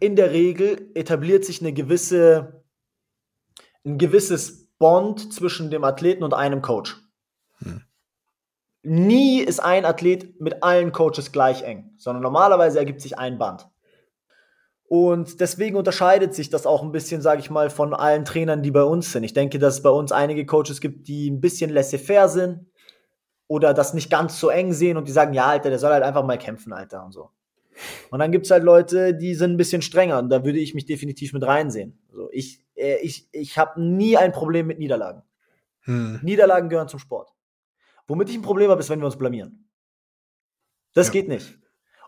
in 0.00 0.16
der 0.16 0.30
Regel 0.32 0.90
etabliert 0.94 1.44
sich 1.44 1.60
eine 1.60 1.72
gewisse 1.72 2.62
ein 3.84 3.98
gewisses 3.98 4.68
Bond 4.78 5.32
zwischen 5.32 5.70
dem 5.70 5.84
Athleten 5.84 6.22
und 6.22 6.34
einem 6.34 6.62
Coach. 6.62 6.96
Hm. 7.58 7.82
Nie 8.82 9.40
ist 9.40 9.60
ein 9.60 9.84
Athlet 9.84 10.40
mit 10.40 10.62
allen 10.62 10.92
Coaches 10.92 11.32
gleich 11.32 11.62
eng, 11.62 11.90
sondern 11.96 12.22
normalerweise 12.22 12.78
ergibt 12.78 13.00
sich 13.00 13.18
ein 13.18 13.38
Band. 13.38 13.68
Und 14.88 15.40
deswegen 15.40 15.76
unterscheidet 15.76 16.34
sich 16.34 16.48
das 16.48 16.66
auch 16.66 16.82
ein 16.82 16.92
bisschen, 16.92 17.20
sage 17.20 17.40
ich 17.40 17.50
mal, 17.50 17.68
von 17.68 17.92
allen 17.92 18.24
Trainern, 18.24 18.62
die 18.62 18.70
bei 18.70 18.82
uns 18.82 19.12
sind. 19.12 19.22
Ich 19.22 19.34
denke, 19.34 19.58
dass 19.58 19.74
es 19.74 19.82
bei 19.82 19.90
uns 19.90 20.12
einige 20.12 20.46
Coaches 20.46 20.80
gibt, 20.80 21.08
die 21.08 21.30
ein 21.30 21.40
bisschen 21.40 21.70
laissez-faire 21.70 22.28
sind 22.28 22.66
oder 23.48 23.74
das 23.74 23.92
nicht 23.92 24.10
ganz 24.10 24.40
so 24.40 24.48
eng 24.48 24.72
sehen 24.72 24.96
und 24.96 25.06
die 25.06 25.12
sagen, 25.12 25.34
ja, 25.34 25.46
Alter, 25.46 25.68
der 25.68 25.78
soll 25.78 25.92
halt 25.92 26.04
einfach 26.04 26.24
mal 26.24 26.38
kämpfen, 26.38 26.72
Alter, 26.72 27.04
und 27.04 27.12
so. 27.12 27.30
Und 28.10 28.18
dann 28.18 28.32
gibt 28.32 28.46
es 28.46 28.50
halt 28.50 28.64
Leute, 28.64 29.14
die 29.14 29.34
sind 29.34 29.52
ein 29.52 29.56
bisschen 29.56 29.82
strenger 29.82 30.18
und 30.18 30.30
da 30.30 30.44
würde 30.44 30.58
ich 30.58 30.74
mich 30.74 30.86
definitiv 30.86 31.32
mit 31.32 31.44
reinsehen. 31.44 32.00
Also 32.08 32.28
ich 32.32 32.64
ich, 32.78 33.28
ich 33.32 33.58
habe 33.58 33.80
nie 33.80 34.16
ein 34.16 34.32
Problem 34.32 34.66
mit 34.66 34.78
Niederlagen. 34.78 35.22
Hm. 35.80 36.20
Niederlagen 36.22 36.68
gehören 36.68 36.88
zum 36.88 37.00
Sport. 37.00 37.32
Womit 38.06 38.30
ich 38.30 38.36
ein 38.36 38.42
Problem 38.42 38.70
habe, 38.70 38.80
ist, 38.80 38.90
wenn 38.90 39.00
wir 39.00 39.06
uns 39.06 39.18
blamieren. 39.18 39.68
Das 40.94 41.08
ja. 41.08 41.12
geht 41.12 41.28
nicht. 41.28 41.58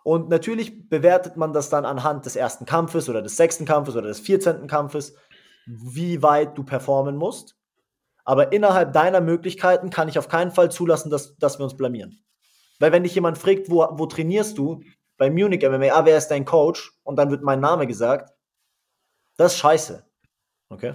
Und 0.03 0.29
natürlich 0.29 0.89
bewertet 0.89 1.37
man 1.37 1.53
das 1.53 1.69
dann 1.69 1.85
anhand 1.85 2.25
des 2.27 2.37
ersten 2.37 2.65
Kampfes 2.65 3.09
oder 3.09 3.23
des 3.23 3.37
sechsten 3.37 3.65
Kampfes 3.65 3.97
oder 3.97 4.09
des 4.09 4.21
vierzehnten 4.21 4.67
Kampfes, 4.67 5.15
wie 5.67 6.23
weit 6.23 6.57
du 6.57 6.65
performen 6.65 7.17
musst. 7.17 7.57
Aber 8.25 8.53
innerhalb 8.53 8.93
deiner 8.93 9.21
Möglichkeiten 9.21 9.91
kann 9.91 10.09
ich 10.09 10.19
auf 10.19 10.29
keinen 10.29 10.51
Fall 10.51 10.71
zulassen, 10.71 11.11
dass, 11.11 11.37
dass 11.37 11.59
wir 11.59 11.65
uns 11.65 11.77
blamieren. 11.77 12.23
Weil 12.79 12.93
wenn 12.93 13.03
dich 13.03 13.15
jemand 13.15 13.39
fragt, 13.39 13.71
wo, 13.71 13.87
wo 13.93 14.07
trainierst 14.07 14.57
du? 14.57 14.83
Bei 15.17 15.31
Munich 15.31 15.63
MMA, 15.69 15.93
ah, 15.93 16.07
wer 16.07 16.17
ist 16.17 16.29
dein 16.29 16.47
Coach? 16.47 16.99
Und 17.03 17.17
dann 17.17 17.31
wird 17.31 17.43
mein 17.43 17.61
Name 17.61 17.87
gesagt. 17.87 18.33
Das 19.37 19.53
ist 19.53 19.59
scheiße. 19.59 20.03
Okay? 20.71 20.95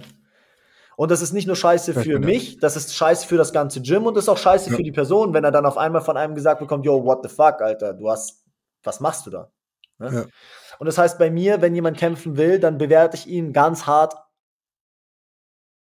Und 0.96 1.10
das 1.10 1.20
ist 1.20 1.32
nicht 1.32 1.46
nur 1.46 1.56
scheiße 1.56 1.92
für 1.92 2.18
mich, 2.18 2.58
das 2.58 2.74
ist 2.74 2.94
scheiße 2.94 3.26
für 3.26 3.36
das 3.36 3.52
ganze 3.52 3.82
Gym 3.82 4.06
und 4.06 4.16
das 4.16 4.24
ist 4.24 4.28
auch 4.30 4.38
scheiße 4.38 4.70
ja. 4.70 4.76
für 4.76 4.82
die 4.82 4.92
Person, 4.92 5.34
wenn 5.34 5.44
er 5.44 5.50
dann 5.50 5.66
auf 5.66 5.76
einmal 5.76 6.00
von 6.00 6.16
einem 6.16 6.34
gesagt 6.34 6.58
bekommt, 6.58 6.86
yo, 6.86 7.04
what 7.04 7.22
the 7.22 7.28
fuck, 7.28 7.60
Alter, 7.60 7.92
du 7.92 8.10
hast 8.10 8.45
was 8.86 9.00
machst 9.00 9.26
du 9.26 9.30
da? 9.30 9.52
Ne? 9.98 10.12
Ja. 10.12 10.26
Und 10.78 10.86
das 10.86 10.98
heißt 10.98 11.18
bei 11.18 11.30
mir, 11.30 11.60
wenn 11.62 11.74
jemand 11.74 11.98
kämpfen 11.98 12.36
will, 12.36 12.58
dann 12.58 12.78
bewerte 12.78 13.16
ich 13.16 13.26
ihn 13.26 13.52
ganz 13.52 13.86
hart 13.86 14.14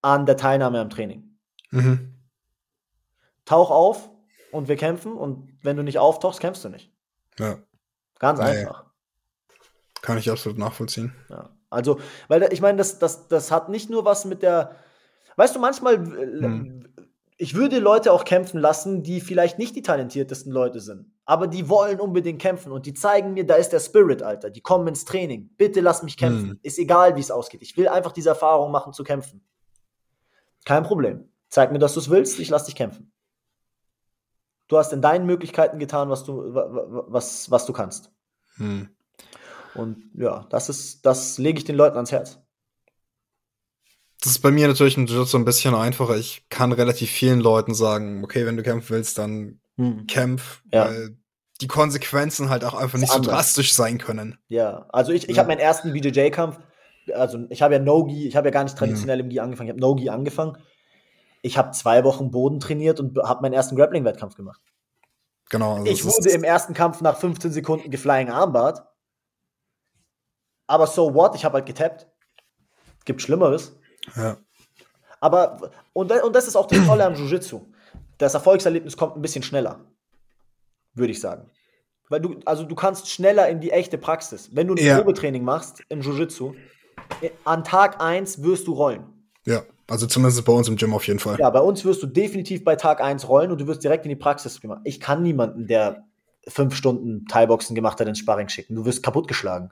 an 0.02 0.26
der 0.26 0.36
Teilnahme 0.36 0.80
am 0.80 0.90
Training. 0.90 1.38
Mhm. 1.70 2.14
Tauch 3.44 3.70
auf 3.70 4.10
und 4.52 4.68
wir 4.68 4.76
kämpfen 4.76 5.12
und 5.14 5.58
wenn 5.62 5.76
du 5.76 5.82
nicht 5.82 5.98
auftauchst, 5.98 6.40
kämpfst 6.40 6.64
du 6.64 6.68
nicht. 6.68 6.92
Ja. 7.38 7.58
Ganz 8.18 8.38
nee. 8.38 8.46
einfach. 8.46 8.84
Kann 10.02 10.18
ich 10.18 10.30
absolut 10.30 10.58
nachvollziehen. 10.58 11.14
Ja. 11.30 11.50
Also, 11.70 11.98
weil 12.28 12.52
ich 12.52 12.60
meine, 12.60 12.78
das, 12.78 12.98
das, 12.98 13.28
das 13.28 13.50
hat 13.50 13.68
nicht 13.68 13.90
nur 13.90 14.04
was 14.04 14.26
mit 14.26 14.42
der, 14.42 14.76
weißt 15.36 15.56
du, 15.56 15.60
manchmal 15.60 15.96
hm 15.96 16.84
ich 17.36 17.54
würde 17.54 17.78
Leute 17.78 18.12
auch 18.12 18.24
kämpfen 18.24 18.58
lassen, 18.60 19.02
die 19.02 19.20
vielleicht 19.20 19.58
nicht 19.58 19.74
die 19.76 19.82
talentiertesten 19.82 20.52
Leute 20.52 20.80
sind, 20.80 21.12
aber 21.24 21.46
die 21.46 21.68
wollen 21.68 22.00
unbedingt 22.00 22.40
kämpfen 22.40 22.72
und 22.72 22.86
die 22.86 22.94
zeigen 22.94 23.32
mir, 23.32 23.46
da 23.46 23.54
ist 23.54 23.70
der 23.70 23.80
Spirit, 23.80 24.22
Alter. 24.22 24.50
Die 24.50 24.60
kommen 24.60 24.86
ins 24.88 25.04
Training. 25.04 25.50
Bitte 25.56 25.80
lass 25.80 26.02
mich 26.02 26.16
kämpfen. 26.16 26.50
Hm. 26.50 26.60
Ist 26.62 26.78
egal, 26.78 27.16
wie 27.16 27.20
es 27.20 27.30
ausgeht. 27.30 27.62
Ich 27.62 27.76
will 27.76 27.88
einfach 27.88 28.12
diese 28.12 28.28
Erfahrung 28.28 28.70
machen 28.70 28.92
zu 28.92 29.04
kämpfen. 29.04 29.42
Kein 30.64 30.82
Problem. 30.82 31.28
Zeig 31.48 31.72
mir, 31.72 31.78
dass 31.78 31.94
du 31.94 32.00
es 32.00 32.10
willst. 32.10 32.38
Ich 32.40 32.50
lass 32.50 32.64
dich 32.64 32.74
kämpfen. 32.74 33.12
Du 34.68 34.78
hast 34.78 34.92
in 34.92 35.02
deinen 35.02 35.26
Möglichkeiten 35.26 35.78
getan, 35.78 36.10
was 36.10 36.24
du, 36.24 36.54
was, 36.54 37.50
was 37.50 37.66
du 37.66 37.72
kannst. 37.72 38.10
Hm. 38.56 38.88
Und 39.74 40.10
ja, 40.14 40.46
das 40.50 40.68
ist, 40.68 41.06
das 41.06 41.38
lege 41.38 41.58
ich 41.58 41.64
den 41.64 41.76
Leuten 41.76 41.96
ans 41.96 42.12
Herz 42.12 42.38
das 44.24 44.32
ist 44.32 44.38
bei 44.38 44.50
mir 44.50 44.68
natürlich 44.68 44.96
ein 44.96 45.06
so 45.06 45.36
ein 45.36 45.44
bisschen 45.44 45.74
einfacher. 45.74 46.16
Ich 46.16 46.46
kann 46.48 46.72
relativ 46.72 47.10
vielen 47.10 47.40
Leuten 47.40 47.74
sagen, 47.74 48.24
okay, 48.24 48.46
wenn 48.46 48.56
du 48.56 48.62
kämpfen 48.62 48.88
willst, 48.88 49.18
dann 49.18 49.60
hm. 49.76 50.06
kämpf, 50.06 50.62
ja. 50.72 50.86
weil 50.86 51.16
die 51.60 51.68
Konsequenzen 51.68 52.50
halt 52.50 52.64
auch 52.64 52.74
einfach 52.74 52.98
nicht 52.98 53.12
so 53.12 53.20
drastisch 53.20 53.74
sein 53.74 53.98
können. 53.98 54.38
Ja, 54.48 54.86
also 54.90 55.12
ich, 55.12 55.28
ich 55.28 55.36
ja. 55.36 55.40
habe 55.40 55.48
meinen 55.48 55.60
ersten 55.60 55.92
BJJ-Kampf, 55.92 56.58
also 57.14 57.46
ich 57.48 57.62
habe 57.62 57.74
ja 57.74 57.80
No-Gi, 57.80 58.26
ich 58.26 58.36
habe 58.36 58.48
ja 58.48 58.52
gar 58.52 58.64
nicht 58.64 58.76
traditionell 58.76 59.18
mhm. 59.18 59.24
im 59.24 59.28
Gi 59.30 59.40
angefangen, 59.40 59.68
ich 59.68 59.72
habe 59.72 59.80
No-Gi 59.80 60.10
angefangen. 60.10 60.58
Ich 61.42 61.58
habe 61.58 61.72
zwei 61.72 62.04
Wochen 62.04 62.30
Boden 62.30 62.58
trainiert 62.58 63.00
und 63.00 63.18
habe 63.18 63.42
meinen 63.42 63.52
ersten 63.52 63.76
Grappling-Wettkampf 63.76 64.34
gemacht. 64.34 64.62
Genau. 65.50 65.74
Also 65.74 65.86
ich 65.86 66.04
wurde 66.04 66.30
im 66.30 66.42
ersten 66.42 66.72
Kampf 66.72 67.02
nach 67.02 67.18
15 67.18 67.52
Sekunden 67.52 67.90
geflying 67.90 68.30
Armbart. 68.30 68.82
Aber 70.66 70.86
so 70.86 71.14
what? 71.14 71.34
Ich 71.34 71.44
habe 71.44 71.56
halt 71.58 71.66
getappt. 71.66 72.08
Gibt 73.04 73.20
Schlimmeres. 73.20 73.76
Ja. 74.16 74.38
Aber, 75.20 75.70
und, 75.92 76.10
und 76.10 76.34
das 76.34 76.46
ist 76.48 76.56
auch 76.56 76.66
das 76.66 76.86
Tolle 76.86 77.04
am 77.04 77.14
Jiu-Jitsu. 77.14 77.60
Das 78.24 78.34
Erfolgserlebnis 78.34 78.96
kommt 78.96 79.16
ein 79.16 79.22
bisschen 79.22 79.42
schneller, 79.42 79.84
würde 80.94 81.12
ich 81.12 81.20
sagen. 81.20 81.50
Weil 82.08 82.20
du, 82.20 82.40
also 82.44 82.64
du 82.64 82.74
kannst 82.74 83.10
schneller 83.10 83.48
in 83.48 83.60
die 83.60 83.70
echte 83.70 83.98
Praxis. 83.98 84.50
Wenn 84.52 84.66
du 84.66 84.74
ein 84.74 84.84
ja. 84.84 84.96
Probetraining 84.96 85.44
machst 85.44 85.82
im 85.88 86.00
Jiu-Jitsu, 86.00 86.54
äh, 87.20 87.30
an 87.44 87.64
Tag 87.64 88.00
1 88.00 88.42
wirst 88.42 88.66
du 88.66 88.72
rollen. 88.72 89.04
Ja, 89.44 89.62
also 89.88 90.06
zumindest 90.06 90.44
bei 90.44 90.52
uns 90.52 90.68
im 90.68 90.76
Gym 90.76 90.94
auf 90.94 91.06
jeden 91.06 91.18
Fall. 91.18 91.38
Ja, 91.38 91.50
bei 91.50 91.60
uns 91.60 91.84
wirst 91.84 92.02
du 92.02 92.06
definitiv 92.06 92.64
bei 92.64 92.76
Tag 92.76 93.02
1 93.02 93.28
rollen 93.28 93.50
und 93.50 93.60
du 93.60 93.66
wirst 93.66 93.84
direkt 93.84 94.06
in 94.06 94.08
die 94.08 94.16
Praxis 94.16 94.60
gemacht. 94.60 94.80
Ich 94.84 95.00
kann 95.00 95.22
niemanden, 95.22 95.66
der 95.66 96.04
fünf 96.48 96.74
Stunden 96.74 97.26
Thai-Boxen 97.26 97.74
gemacht 97.74 98.00
hat, 98.00 98.08
ins 98.08 98.18
Sparring 98.18 98.48
schicken. 98.48 98.74
Du 98.74 98.84
wirst 98.84 99.02
kaputtgeschlagen. 99.02 99.70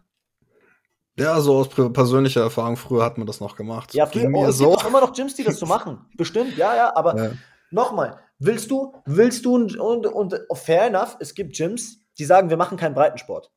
Ja, 1.16 1.40
so 1.40 1.57
aus 1.57 1.68
persönlicher 1.68 2.40
Erfahrung, 2.40 2.76
früher 2.76 3.05
hat 3.05 3.18
man 3.18 3.26
das 3.26 3.40
noch 3.40 3.57
gemacht. 3.57 3.92
Ja, 3.94 4.07
früher, 4.07 4.30
oh, 4.32 4.46
es 4.46 4.59
so. 4.59 4.70
gibt 4.70 4.82
auch 4.82 4.88
immer 4.88 5.00
noch 5.00 5.12
Gyms, 5.12 5.34
die 5.34 5.44
das 5.44 5.59
so 5.59 5.66
machen. 5.74 6.07
Bestimmt, 6.16 6.57
ja, 6.57 6.74
ja, 6.74 6.96
aber 6.96 7.16
ja. 7.16 7.30
nochmal, 7.70 8.18
willst 8.45 8.70
du, 8.70 8.95
willst 9.07 9.45
du, 9.45 9.55
und, 9.55 9.76
und, 9.76 10.07
und 10.07 10.34
fair 10.55 10.86
enough, 10.86 11.16
es 11.20 11.34
gibt 11.34 11.57
Gyms, 11.57 11.99
die 12.18 12.24
sagen, 12.24 12.51
wir 12.51 12.57
machen 12.57 12.76
keinen 12.76 12.95
Breitensport. 12.95 13.51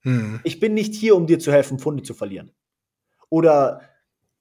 Hm. 0.00 0.40
Ich 0.44 0.58
bin 0.58 0.74
nicht 0.74 0.94
hier, 0.94 1.14
um 1.16 1.26
dir 1.26 1.38
zu 1.38 1.52
helfen, 1.52 1.78
Pfunde 1.78 2.02
zu 2.02 2.14
verlieren. 2.14 2.52
Oder 3.28 3.82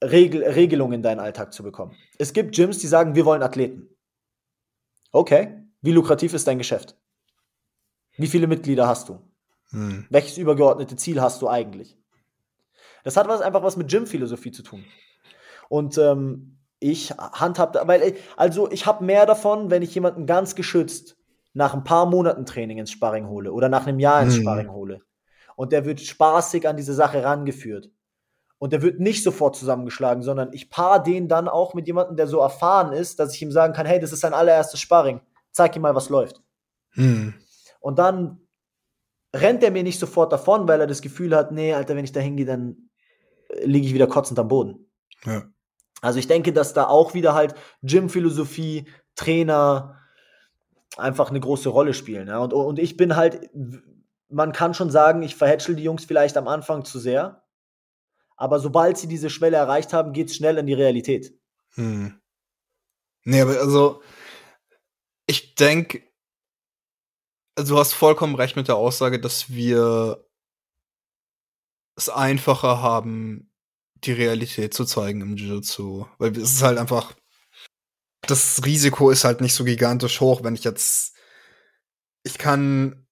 Regel, 0.04 0.44
Regelungen 0.44 0.94
in 0.94 1.04
deinen 1.04 1.20
Alltag 1.20 1.54
zu 1.54 1.64
bekommen. 1.64 1.96
Es 2.18 2.34
gibt 2.34 2.56
Gyms, 2.56 2.80
die 2.80 2.88
sagen, 2.88 3.16
wir 3.16 3.26
wollen 3.26 3.44
Athleten. 3.44 3.90
Okay, 5.12 5.64
wie 5.82 5.92
lukrativ 5.92 6.34
ist 6.34 6.48
dein 6.48 6.58
Geschäft? 6.58 6.98
Wie 8.18 8.28
viele 8.28 8.48
Mitglieder 8.48 8.88
hast 8.88 9.10
du? 9.10 9.20
Hm. 9.70 10.08
Welches 10.10 10.38
übergeordnete 10.38 10.96
Ziel 10.96 11.22
hast 11.22 11.42
du 11.42 11.48
eigentlich? 11.48 11.98
Das 13.04 13.18
hat 13.18 13.28
was, 13.28 13.42
einfach 13.42 13.64
was 13.64 13.78
mit 13.78 13.90
Gym-Philosophie 13.90 14.52
zu 14.52 14.64
tun. 14.64 14.84
Und 15.70 15.98
ähm, 15.98 16.58
ich 16.82 17.12
handhabe, 17.12 17.82
weil, 17.86 18.16
also 18.36 18.70
ich 18.72 18.86
habe 18.86 19.06
mehr 19.06 19.26
davon, 19.26 19.70
wenn 19.70 19.84
ich 19.84 19.94
jemanden 19.94 20.26
ganz 20.26 20.56
geschützt 20.56 21.16
nach 21.54 21.74
ein 21.74 21.84
paar 21.84 22.08
Monaten 22.08 22.46
Training 22.46 22.80
ins 22.80 22.92
Sparring 22.92 23.28
hole 23.30 23.54
oder 23.54 23.70
nach 23.70 23.86
einem 23.86 24.00
Jahr 24.00 24.22
ins 24.24 24.36
hm. 24.36 24.42
Sparring 24.42 24.72
hole. 24.72 25.00
Und 25.56 25.72
der 25.72 25.86
wird 25.86 26.02
spaßig 26.02 26.68
an 26.68 26.78
diese 26.78 26.94
Sache 26.94 27.24
rangeführt. 27.24 27.92
Und 28.58 28.74
der 28.74 28.82
wird 28.82 29.00
nicht 29.00 29.24
sofort 29.24 29.56
zusammengeschlagen, 29.56 30.24
sondern 30.24 30.54
ich 30.54 30.70
paar 30.70 31.02
den 31.02 31.28
dann 31.28 31.48
auch 31.48 31.74
mit 31.74 31.88
jemandem, 31.88 32.16
der 32.16 32.28
so 32.28 32.40
erfahren 32.40 32.94
ist, 32.94 33.20
dass 33.20 33.36
ich 33.36 33.42
ihm 33.42 33.52
sagen 33.52 33.74
kann, 33.74 33.86
hey, 33.86 34.00
das 34.00 34.12
ist 34.12 34.22
sein 34.22 34.34
allererstes 34.34 34.80
Sparring. 34.80 35.22
Zeig 35.52 35.76
ihm 35.76 35.84
mal, 35.84 35.96
was 35.96 36.10
läuft. 36.10 36.42
Hm. 36.92 37.36
Und 37.80 38.00
dann 38.00 38.48
rennt 39.36 39.64
er 39.64 39.72
mir 39.72 39.84
nicht 39.84 40.00
sofort 40.00 40.34
davon, 40.34 40.68
weil 40.68 40.82
er 40.82 40.88
das 40.88 41.02
Gefühl 41.02 41.36
hat, 41.36 41.52
nee, 41.52 41.74
Alter, 41.74 41.96
wenn 41.96 42.06
ich 42.06 42.12
da 42.12 42.20
hingehe, 42.20 42.46
dann 42.46 42.90
äh, 43.50 43.66
liege 43.66 43.86
ich 43.86 43.94
wieder 43.94 44.08
kotzend 44.08 44.40
am 44.40 44.48
Boden. 44.48 44.92
Ja. 45.26 45.44
Also 46.02 46.20
ich 46.20 46.28
denke, 46.28 46.52
dass 46.52 46.74
da 46.74 46.88
auch 46.88 47.14
wieder 47.14 47.34
halt 47.34 47.56
Gym-Philosophie, 47.84 48.88
Trainer 49.16 50.00
einfach 50.98 51.30
eine 51.30 51.40
große 51.40 51.70
Rolle 51.70 51.94
spielen. 51.94 52.28
Ja? 52.28 52.40
Und, 52.40 52.54
und 52.54 52.80
ich 52.80 52.98
bin 52.98 53.16
halt, 53.16 53.50
man 54.30 54.52
kann 54.52 54.74
schon 54.74 54.90
sagen, 54.90 55.22
ich 55.22 55.36
verhätschel 55.36 55.76
die 55.76 55.84
Jungs 55.84 56.06
vielleicht 56.06 56.38
am 56.38 56.48
Anfang 56.48 56.84
zu 56.84 57.00
sehr. 57.00 57.44
Aber 58.36 58.60
sobald 58.60 58.98
sie 58.98 59.08
diese 59.08 59.30
Schwelle 59.30 59.58
erreicht 59.58 59.94
haben, 59.94 60.14
geht 60.14 60.30
es 60.30 60.36
schnell 60.36 60.58
in 60.58 60.66
die 60.66 60.74
Realität. 60.74 61.38
Hm. 61.76 62.20
Nee, 63.24 63.42
aber 63.42 63.60
also, 63.60 64.02
ich 65.28 65.54
denke, 65.54 66.02
also 67.56 67.76
du 67.76 67.80
hast 67.80 67.94
vollkommen 67.94 68.34
recht 68.34 68.56
mit 68.56 68.68
der 68.68 68.78
Aussage, 68.78 69.20
dass 69.20 69.52
wir 69.52 70.26
es 71.96 72.10
einfacher 72.10 72.82
haben, 72.82 73.51
die 74.04 74.14
Realität 74.14 74.74
zu 74.74 74.86
zeigen 74.86 75.22
im 75.22 75.36
Jiu-Jitsu. 75.36 76.06
Weil 76.18 76.32
es 76.38 76.54
ist 76.54 76.64
halt 76.64 76.78
einfach, 76.78 77.14
das 78.22 78.62
Risiko 78.66 79.10
ist 79.10 79.24
halt 79.24 79.42
nicht 79.42 79.54
so 79.54 79.64
gigantisch 79.64 80.22
hoch, 80.22 80.44
wenn 80.44 80.56
ich 80.56 80.64
jetzt, 80.64 81.16
ich 82.24 82.38
kann 82.38 83.08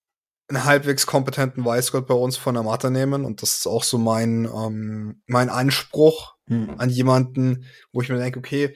einen 0.48 0.66
halbwegs 0.66 1.06
kompetenten 1.06 1.64
Weißgott 1.64 2.08
bei 2.08 2.16
uns 2.16 2.38
von 2.38 2.56
der 2.56 2.64
Matte 2.64 2.90
nehmen 2.90 3.24
und 3.24 3.42
das 3.42 3.60
ist 3.60 3.68
auch 3.68 3.84
so 3.84 3.98
mein, 4.00 4.46
ähm, 4.46 5.22
mein 5.28 5.50
Anspruch 5.50 6.36
hm. 6.48 6.76
an 6.80 6.90
jemanden, 6.90 7.66
wo 7.92 8.02
ich 8.02 8.10
mir 8.10 8.18
denke, 8.18 8.40
okay, 8.40 8.76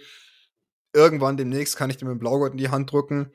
irgendwann 0.94 1.38
demnächst 1.38 1.76
kann 1.76 1.90
ich 1.90 1.98
dem 1.98 2.10
mit 2.10 2.20
Blaugott 2.20 2.52
in 2.52 2.58
die 2.60 2.70
Hand 2.70 2.92
drücken 2.92 3.32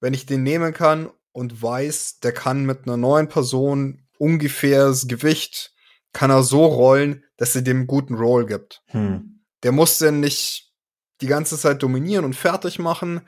wenn 0.00 0.14
ich 0.14 0.26
den 0.26 0.42
nehmen 0.42 0.72
kann 0.72 1.10
und 1.32 1.62
weiß, 1.62 2.20
der 2.20 2.32
kann 2.32 2.64
mit 2.64 2.86
einer 2.86 2.96
neuen 2.96 3.28
Person 3.28 4.06
ungefähr 4.18 4.86
das 4.86 5.06
Gewicht, 5.06 5.74
kann 6.12 6.30
er 6.30 6.42
so 6.42 6.64
rollen, 6.64 7.24
dass 7.36 7.54
er 7.54 7.62
dem 7.62 7.86
guten 7.86 8.14
Roll 8.14 8.46
gibt. 8.46 8.82
Hm. 8.86 9.42
Der 9.62 9.72
muss 9.72 9.98
denn 9.98 10.20
nicht 10.20 10.72
die 11.20 11.26
ganze 11.26 11.58
Zeit 11.58 11.82
dominieren 11.82 12.24
und 12.24 12.34
fertig 12.34 12.78
machen. 12.78 13.20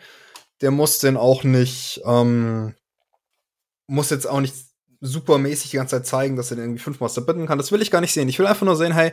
Der 0.61 0.71
muss 0.71 0.99
denn 0.99 1.17
auch 1.17 1.45
nicht, 1.45 2.01
ähm, 2.05 2.75
muss 3.87 4.11
jetzt 4.11 4.27
auch 4.27 4.41
nicht 4.41 4.55
supermäßig 5.01 5.71
die 5.71 5.77
ganze 5.77 5.97
Zeit 5.97 6.07
zeigen, 6.07 6.37
dass 6.37 6.51
er 6.51 6.57
den 6.57 6.65
irgendwie 6.65 6.83
fünfmal 6.83 7.09
submitten 7.09 7.47
kann. 7.47 7.59
Das 7.59 7.73
will 7.73 7.83
ich 7.83 7.91
gar 7.91 8.01
nicht 8.01 8.13
sehen. 8.13 8.29
Ich 8.29 8.39
will 8.39 8.47
einfach 8.47 8.67
nur 8.67 8.77
sehen, 8.77 8.93
hey, 8.93 9.13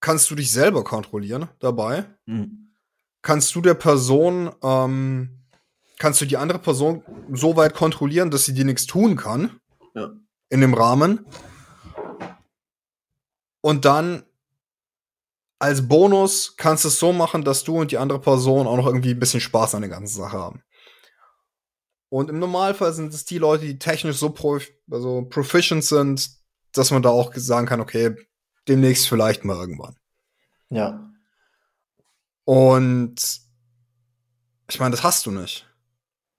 kannst 0.00 0.30
du 0.30 0.34
dich 0.34 0.52
selber 0.52 0.84
kontrollieren 0.84 1.48
dabei? 1.60 2.04
Hm. 2.26 2.74
Kannst 3.22 3.54
du 3.54 3.60
der 3.60 3.74
Person 3.74 4.54
ähm, 4.62 5.44
kannst 5.98 6.20
du 6.20 6.24
die 6.24 6.36
andere 6.36 6.58
Person 6.58 7.02
so 7.32 7.56
weit 7.56 7.74
kontrollieren, 7.74 8.30
dass 8.30 8.44
sie 8.44 8.54
dir 8.54 8.64
nichts 8.64 8.86
tun 8.86 9.16
kann. 9.16 9.60
Ja. 9.94 10.10
In 10.50 10.60
dem 10.60 10.74
Rahmen. 10.74 11.26
Und 13.64 13.86
dann 13.86 14.24
als 15.58 15.88
Bonus 15.88 16.58
kannst 16.58 16.84
du 16.84 16.88
es 16.88 16.98
so 16.98 17.14
machen, 17.14 17.44
dass 17.44 17.64
du 17.64 17.80
und 17.80 17.92
die 17.92 17.96
andere 17.96 18.20
Person 18.20 18.66
auch 18.66 18.76
noch 18.76 18.86
irgendwie 18.86 19.12
ein 19.12 19.18
bisschen 19.18 19.40
Spaß 19.40 19.74
an 19.74 19.80
der 19.80 19.88
ganzen 19.88 20.18
Sache 20.18 20.36
haben. 20.36 20.62
Und 22.10 22.28
im 22.28 22.40
Normalfall 22.40 22.92
sind 22.92 23.14
es 23.14 23.24
die 23.24 23.38
Leute, 23.38 23.64
die 23.64 23.78
technisch 23.78 24.18
so 24.18 24.28
prof 24.28 24.68
also 24.90 25.22
proficient 25.30 25.82
sind, 25.82 26.28
dass 26.72 26.90
man 26.90 27.00
da 27.00 27.08
auch 27.08 27.32
sagen 27.36 27.66
kann, 27.66 27.80
okay, 27.80 28.14
demnächst 28.68 29.08
vielleicht 29.08 29.46
mal 29.46 29.56
irgendwann. 29.56 29.96
Ja. 30.68 31.10
Und 32.44 33.14
ich 34.68 34.78
meine, 34.78 34.90
das 34.90 35.02
hast 35.02 35.24
du 35.24 35.30
nicht. 35.30 35.66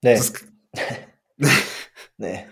Nee. 0.04 0.16
Das 0.16 0.32
nee. 2.18 2.46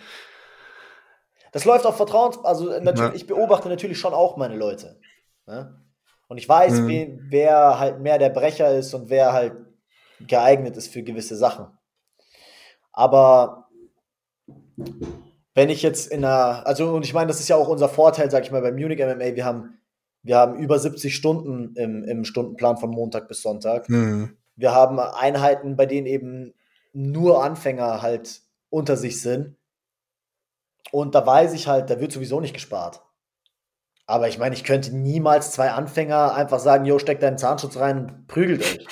Das 1.54 1.66
läuft 1.66 1.86
auf 1.86 1.96
Vertrauens, 1.96 2.44
also 2.44 2.66
natürlich, 2.80 2.98
ja. 3.00 3.14
ich 3.14 3.28
beobachte 3.28 3.70
natürlich 3.70 4.00
schon 4.00 4.14
auch 4.14 4.38
meine 4.38 4.56
Leute. 4.56 5.00
Ne? 5.46 5.80
Und 6.28 6.40
ich 6.40 6.50
weiß, 6.50 6.82
mhm. 6.82 6.88
wen, 6.88 7.28
wer 7.30 7.80
halt 7.80 8.00
mehr 8.00 8.18
der 8.18 8.30
Brecher 8.30 8.76
ist 8.76 8.94
und 8.96 9.10
wer 9.10 9.34
halt 9.34 9.54
geeignet 10.20 10.76
ist 10.78 10.88
für 10.88 11.04
gewisse 11.04 11.36
Sachen. 11.36 11.68
Aber 12.92 13.70
wenn 15.54 15.70
ich 15.70 15.84
jetzt 15.84 16.12
in 16.12 16.26
einer, 16.26 16.66
also 16.66 16.96
und 16.96 17.06
ich 17.06 17.14
meine, 17.14 17.28
das 17.28 17.40
ist 17.40 17.50
ja 17.50 17.56
auch 17.56 17.68
unser 17.68 17.88
Vorteil, 17.88 18.32
sag 18.32 18.44
ich 18.44 18.52
mal, 18.52 18.62
beim 18.62 18.76
Munich 18.76 19.00
MMA, 19.00 19.36
wir 19.36 19.46
haben, 19.46 19.80
wir 20.24 20.38
haben 20.38 20.58
über 20.58 20.80
70 20.80 21.16
Stunden 21.16 21.76
im, 21.76 22.04
im 22.04 22.26
Stundenplan 22.26 22.78
von 22.78 22.90
Montag 22.90 23.28
bis 23.28 23.44
Sonntag. 23.44 23.88
Mhm. 23.90 24.38
Wir 24.56 24.74
haben 24.74 25.00
Einheiten, 25.00 25.76
bei 25.76 25.86
denen 25.86 26.08
eben 26.08 26.54
nur 26.94 27.44
Anfänger 27.44 28.02
halt 28.02 28.42
unter 28.70 28.98
sich 28.98 29.22
sind. 29.22 29.56
Und 30.94 31.16
da 31.16 31.26
weiß 31.26 31.54
ich 31.54 31.68
halt, 31.68 31.90
da 31.90 32.00
wird 32.00 32.12
sowieso 32.12 32.40
nicht 32.40 32.54
gespart. 32.54 33.02
Aber 34.06 34.28
ich 34.28 34.38
meine, 34.38 34.54
ich 34.54 34.64
könnte 34.64 34.96
niemals 34.96 35.52
zwei 35.52 35.72
Anfänger 35.72 36.36
einfach 36.36 36.60
sagen, 36.60 36.86
jo, 36.86 37.00
steck 37.00 37.20
deinen 37.20 37.40
Zahnschutz 37.40 37.78
rein 37.78 37.98
und 37.98 38.28
prügelt 38.28 38.62
euch. 38.62 38.88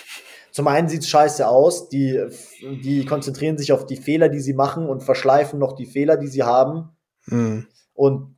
Zum 0.52 0.68
einen 0.68 0.89
sieht 0.89 1.02
es 1.02 1.10
scheiße 1.10 1.47
aus, 1.47 1.89
die, 1.89 2.20
die 2.84 3.06
konzentrieren 3.06 3.60
sich 3.60 3.72
auf 3.72 3.86
die 3.86 3.97
Fehler, 3.97 4.30
die 4.30 4.39
sie 4.39 4.56
machen 4.56 4.89
und 4.89 5.04
verschleifen 5.04 5.60
noch 5.60 5.74
die 5.74 5.86
Fehler, 5.86 6.18
die 6.18 6.28
sie 6.28 6.41
haben. 6.41 6.89
Mhm. 7.28 7.68
Und 7.93 8.36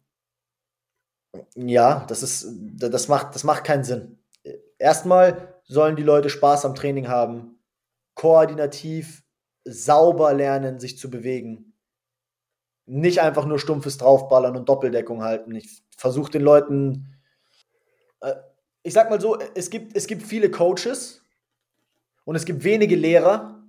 ja, 1.56 2.06
das 2.10 2.22
ist, 2.22 2.46
das 2.76 3.08
macht, 3.08 3.34
das 3.34 3.46
macht 3.46 3.64
keinen 3.64 3.86
Sinn. 3.86 4.20
Erstmal 4.78 5.62
sollen 5.64 5.96
die 5.96 6.04
Leute 6.04 6.30
Spaß 6.30 6.66
am 6.66 6.76
Training 6.76 7.08
haben, 7.08 7.64
koordinativ 8.14 9.24
sauber 9.64 10.34
lernen, 10.34 10.82
sich 10.82 10.98
zu 10.98 11.10
bewegen. 11.10 11.73
Nicht 12.86 13.22
einfach 13.22 13.46
nur 13.46 13.60
stumpfes 13.60 13.98
Draufballern 13.98 14.56
und 14.58 14.68
Doppeldeckung 14.68 15.24
halten. 15.24 15.56
Ich 15.56 15.84
versuche 15.98 16.32
den 16.32 16.42
Leuten, 16.42 17.18
äh, 18.22 18.34
ich 18.84 18.94
sag 18.94 19.10
mal 19.10 19.22
so, 19.22 19.38
es 19.56 19.70
gibt, 19.70 19.96
es 19.96 20.08
gibt 20.08 20.24
viele 20.24 20.52
Coaches 20.52 21.22
und 22.26 22.36
es 22.36 22.46
gibt 22.46 22.64
wenige 22.64 22.96
Lehrer. 22.96 23.64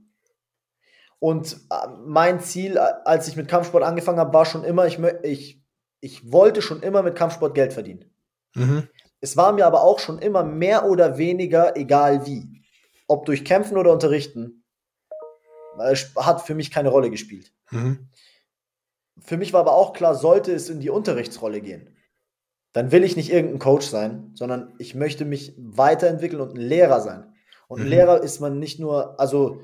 Und 1.21 1.57
äh, 1.71 1.89
mein 2.05 2.41
Ziel, 2.41 2.77
äh, 2.77 2.81
als 3.05 3.29
ich 3.29 3.37
mit 3.37 3.49
Kampfsport 3.49 3.85
angefangen 3.85 4.19
habe, 4.19 4.35
war 4.35 4.45
schon 4.45 4.65
immer, 4.65 4.87
ich, 4.87 4.99
ich, 5.23 5.63
ich 6.01 6.33
wollte 6.33 6.61
schon 6.61 6.83
immer 6.83 7.03
mit 7.03 7.15
Kampfsport 7.15 7.55
Geld 7.55 7.73
verdienen. 7.73 8.11
Mhm. 8.55 8.89
Es 9.21 9.37
war 9.37 9.53
mir 9.53 9.67
aber 9.67 9.83
auch 9.83 10.01
schon 10.01 10.19
immer 10.19 10.45
mehr 10.45 10.85
oder 10.85 11.17
weniger 11.17 11.77
egal 11.77 12.27
wie. 12.27 12.63
Ob 13.07 13.27
durch 13.27 13.45
Kämpfen 13.45 13.77
oder 13.77 13.93
Unterrichten 13.93 14.65
hat 16.17 16.43
für 16.43 16.55
mich 16.55 16.71
keine 16.71 16.91
Rolle 16.91 17.11
gespielt. 17.11 17.53
Mhm. 17.71 18.09
Für 19.19 19.37
mich 19.37 19.53
war 19.53 19.61
aber 19.61 19.75
auch 19.75 19.93
klar, 19.93 20.15
sollte 20.15 20.53
es 20.53 20.69
in 20.69 20.81
die 20.81 20.91
Unterrichtsrolle 20.91 21.61
gehen, 21.61 21.97
dann 22.73 22.91
will 22.91 23.05
ich 23.05 23.17
nicht 23.17 23.33
irgendein 23.33 23.61
Coach 23.61 23.87
sein, 23.87 24.33
sondern 24.35 24.75
ich 24.79 24.95
möchte 24.95 25.25
mich 25.25 25.55
weiterentwickeln 25.57 26.43
und 26.43 26.55
ein 26.55 26.61
Lehrer 26.61 27.01
sein. 27.01 27.33
Und 27.69 27.81
ein 27.81 27.85
mhm. 27.85 27.91
Lehrer 27.91 28.23
ist 28.23 28.41
man 28.41 28.59
nicht 28.59 28.81
nur, 28.81 29.19
also 29.21 29.63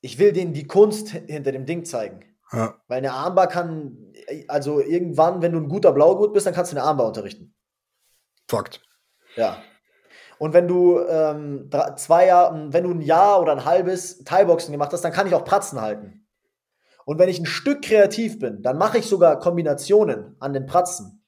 ich 0.00 0.18
will 0.18 0.32
denen 0.32 0.52
die 0.52 0.66
Kunst 0.66 1.08
hinter 1.08 1.50
dem 1.50 1.66
Ding 1.66 1.84
zeigen. 1.84 2.24
Ja. 2.52 2.80
Weil 2.86 2.98
eine 2.98 3.12
Armbar 3.12 3.48
kann, 3.48 4.12
also 4.48 4.80
irgendwann, 4.80 5.42
wenn 5.42 5.52
du 5.52 5.58
ein 5.58 5.68
guter 5.68 5.92
Blaugurt 5.92 6.32
bist, 6.32 6.46
dann 6.46 6.54
kannst 6.54 6.72
du 6.72 6.76
eine 6.76 6.86
Armbar 6.86 7.08
unterrichten. 7.08 7.54
Fakt. 8.48 8.82
Ja. 9.34 9.62
Und 10.38 10.52
wenn 10.52 10.68
du 10.68 11.00
ähm, 11.00 11.70
zwei 11.96 12.26
Jahre, 12.26 12.72
wenn 12.72 12.84
du 12.84 12.90
ein 12.90 13.00
Jahr 13.00 13.40
oder 13.40 13.52
ein 13.52 13.64
halbes 13.64 14.22
Thai-Boxen 14.24 14.72
gemacht 14.72 14.92
hast, 14.92 15.02
dann 15.02 15.12
kann 15.12 15.26
ich 15.26 15.34
auch 15.34 15.44
Pratzen 15.44 15.80
halten. 15.80 16.23
Und 17.04 17.18
wenn 17.18 17.28
ich 17.28 17.38
ein 17.38 17.46
Stück 17.46 17.82
kreativ 17.82 18.38
bin, 18.38 18.62
dann 18.62 18.78
mache 18.78 18.98
ich 18.98 19.06
sogar 19.06 19.38
Kombinationen 19.38 20.36
an 20.40 20.52
den 20.52 20.66
Pratzen. 20.66 21.22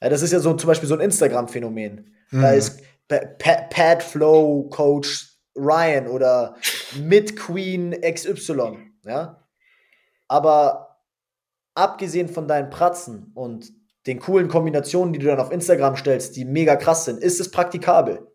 Ja, 0.00 0.08
das 0.08 0.22
ist 0.22 0.32
ja 0.32 0.40
so 0.40 0.54
zum 0.54 0.68
Beispiel 0.68 0.88
so 0.88 0.94
ein 0.94 1.00
Instagram-Phänomen. 1.00 2.14
Mhm. 2.30 2.42
Da 2.42 2.52
ist 2.52 2.80
Pad 3.08 4.02
Flow 4.02 4.68
Coach 4.70 5.32
Ryan 5.56 6.08
oder 6.08 6.56
Mid 6.98 7.36
Queen 7.36 7.92
XY. 8.00 8.78
Ja? 9.04 9.46
Aber 10.28 11.02
abgesehen 11.74 12.28
von 12.28 12.48
deinen 12.48 12.70
Pratzen 12.70 13.32
und 13.34 13.72
den 14.06 14.18
coolen 14.18 14.48
Kombinationen, 14.48 15.12
die 15.12 15.18
du 15.18 15.26
dann 15.26 15.38
auf 15.38 15.52
Instagram 15.52 15.96
stellst, 15.96 16.36
die 16.36 16.44
mega 16.44 16.76
krass 16.76 17.04
sind, 17.04 17.20
ist 17.20 17.40
es 17.40 17.50
praktikabel? 17.50 18.26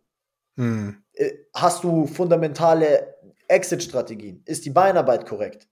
Hm. 0.56 1.04
Äh, 1.14 1.32
Hast 1.54 1.84
du 1.84 2.08
fundamentale 2.08 3.16
Exit-Strategien? 3.48 4.44
Ist 4.46 4.66
die 4.66 4.70
Beinarbeit 4.70 5.26
korrekt? 5.26 5.68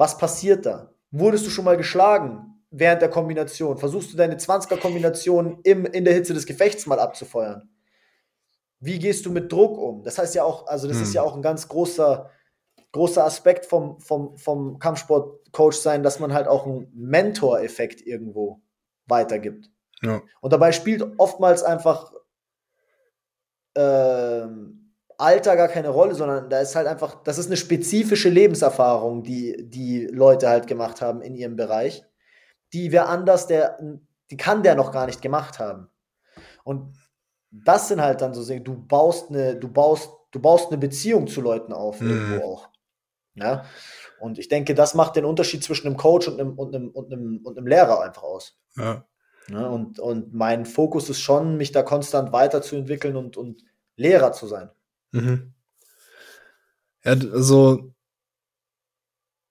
Was 0.00 0.16
passiert 0.16 0.64
da? 0.64 0.94
Wurdest 1.10 1.44
du 1.44 1.50
schon 1.50 1.66
mal 1.66 1.76
geschlagen 1.76 2.64
während 2.70 3.02
der 3.02 3.10
Kombination? 3.10 3.76
Versuchst 3.76 4.10
du 4.10 4.16
deine 4.16 4.36
20er-Kombination 4.36 5.60
in 5.62 6.04
der 6.06 6.14
Hitze 6.14 6.32
des 6.32 6.46
Gefechts 6.46 6.86
mal 6.86 6.98
abzufeuern? 6.98 7.68
Wie 8.78 8.98
gehst 8.98 9.26
du 9.26 9.30
mit 9.30 9.52
Druck 9.52 9.76
um? 9.76 10.02
Das 10.02 10.16
heißt 10.16 10.34
ja 10.34 10.42
auch, 10.42 10.66
also 10.68 10.88
das 10.88 10.96
Hm. 10.96 11.02
ist 11.02 11.12
ja 11.12 11.20
auch 11.20 11.36
ein 11.36 11.42
ganz 11.42 11.68
großer, 11.68 12.30
großer 12.92 13.22
Aspekt 13.22 13.66
vom, 13.66 14.00
vom, 14.00 14.38
vom 14.38 14.78
Kampfsport-Coach 14.78 15.76
sein, 15.76 16.02
dass 16.02 16.18
man 16.18 16.32
halt 16.32 16.48
auch 16.48 16.64
einen 16.64 16.90
Mentor-Effekt 16.94 18.00
irgendwo 18.00 18.62
weitergibt. 19.04 19.70
Ja. 20.00 20.22
Und 20.40 20.54
dabei 20.54 20.72
spielt 20.72 21.06
oftmals 21.18 21.62
einfach 21.62 22.14
ähm, 23.74 24.79
Alter 25.20 25.56
gar 25.56 25.68
keine 25.68 25.90
Rolle, 25.90 26.14
sondern 26.14 26.48
da 26.50 26.60
ist 26.60 26.74
halt 26.76 26.86
einfach, 26.86 27.22
das 27.22 27.38
ist 27.38 27.46
eine 27.46 27.56
spezifische 27.56 28.28
Lebenserfahrung, 28.28 29.22
die 29.22 29.68
die 29.68 30.06
Leute 30.06 30.48
halt 30.48 30.66
gemacht 30.66 31.00
haben 31.00 31.20
in 31.22 31.34
ihrem 31.34 31.56
Bereich, 31.56 32.04
die 32.72 32.92
wer 32.92 33.08
anders, 33.08 33.46
der, 33.46 33.78
die 34.30 34.36
kann 34.36 34.62
der 34.62 34.74
noch 34.74 34.92
gar 34.92 35.06
nicht 35.06 35.22
gemacht 35.22 35.58
haben. 35.58 35.88
Und 36.64 36.94
das 37.50 37.88
sind 37.88 38.00
halt 38.00 38.20
dann 38.20 38.34
so 38.34 38.44
Dinge, 38.44 38.60
du 38.62 38.76
baust 38.86 39.30
eine, 39.30 39.56
du 39.56 39.68
baust, 39.68 40.10
du 40.30 40.40
baust 40.40 40.68
eine 40.68 40.78
Beziehung 40.78 41.26
zu 41.26 41.40
Leuten 41.40 41.72
auf, 41.72 42.00
Mhm. 42.00 42.10
irgendwo 42.10 42.44
auch. 42.46 42.68
Ja. 43.34 43.64
Und 44.20 44.38
ich 44.38 44.48
denke, 44.48 44.74
das 44.74 44.94
macht 44.94 45.16
den 45.16 45.24
Unterschied 45.24 45.64
zwischen 45.64 45.86
einem 45.86 45.96
Coach 45.96 46.28
und 46.28 46.40
einem, 46.40 46.58
und 46.58 46.74
einem, 46.74 46.90
und 46.90 47.12
einem, 47.12 47.40
und 47.44 47.56
einem 47.58 47.66
Lehrer 47.66 48.02
einfach 48.02 48.22
aus. 48.22 48.58
Ja. 48.76 49.04
Ne? 49.48 49.68
Und, 49.68 49.98
und 49.98 50.32
mein 50.34 50.66
Fokus 50.66 51.08
ist 51.08 51.20
schon, 51.20 51.56
mich 51.56 51.72
da 51.72 51.82
konstant 51.82 52.32
weiterzuentwickeln 52.32 53.16
und, 53.16 53.36
und 53.36 53.62
Lehrer 53.96 54.32
zu 54.32 54.46
sein. 54.46 54.70
Mhm. 55.12 55.54
Ja, 57.04 57.12
also 57.12 57.94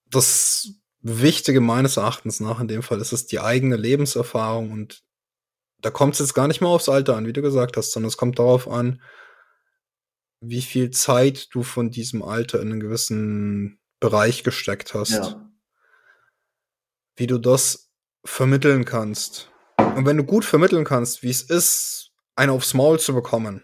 das 0.10 0.70
Wichtige 1.02 1.62
meines 1.62 1.98
Erachtens 1.98 2.40
nach 2.40 2.60
in 2.60 2.68
dem 2.68 2.84
Fall 2.84 3.00
ist 3.00 3.14
es 3.14 3.26
die 3.26 3.40
eigene 3.40 3.76
Lebenserfahrung 3.78 4.72
und 4.72 5.04
da 5.82 5.92
kommt 5.92 6.14
es 6.14 6.20
jetzt 6.20 6.34
gar 6.34 6.48
nicht 6.48 6.60
mal 6.60 6.68
aufs 6.70 6.90
Alter 6.90 7.16
an, 7.16 7.26
wie 7.26 7.34
du 7.34 7.42
gesagt 7.42 7.78
hast, 7.78 7.92
sondern 7.92 8.10
es 8.10 8.18
kommt 8.18 8.38
darauf 8.38 8.68
an, 8.68 9.02
wie 10.42 10.62
viel 10.62 10.92
Zeit 10.92 11.48
du 11.54 11.64
von 11.64 11.90
diesem 11.90 12.22
Alter 12.22 12.62
in 12.62 12.72
einen 12.72 12.80
gewissen 12.82 13.80
Bereich 14.02 14.44
gesteckt 14.44 14.94
hast, 14.94 15.12
Ja. 15.12 15.50
wie 17.16 17.28
du 17.28 17.38
das 17.38 17.92
vermitteln 18.26 18.84
kannst. 18.84 19.50
Und 19.78 20.06
wenn 20.06 20.18
du 20.18 20.24
gut 20.24 20.44
vermitteln 20.44 20.84
kannst, 20.84 21.24
wie 21.24 21.30
es 21.30 21.42
ist, 21.44 22.12
einen 22.36 22.52
aufs 22.52 22.74
Maul 22.74 23.00
zu 23.00 23.14
bekommen, 23.14 23.64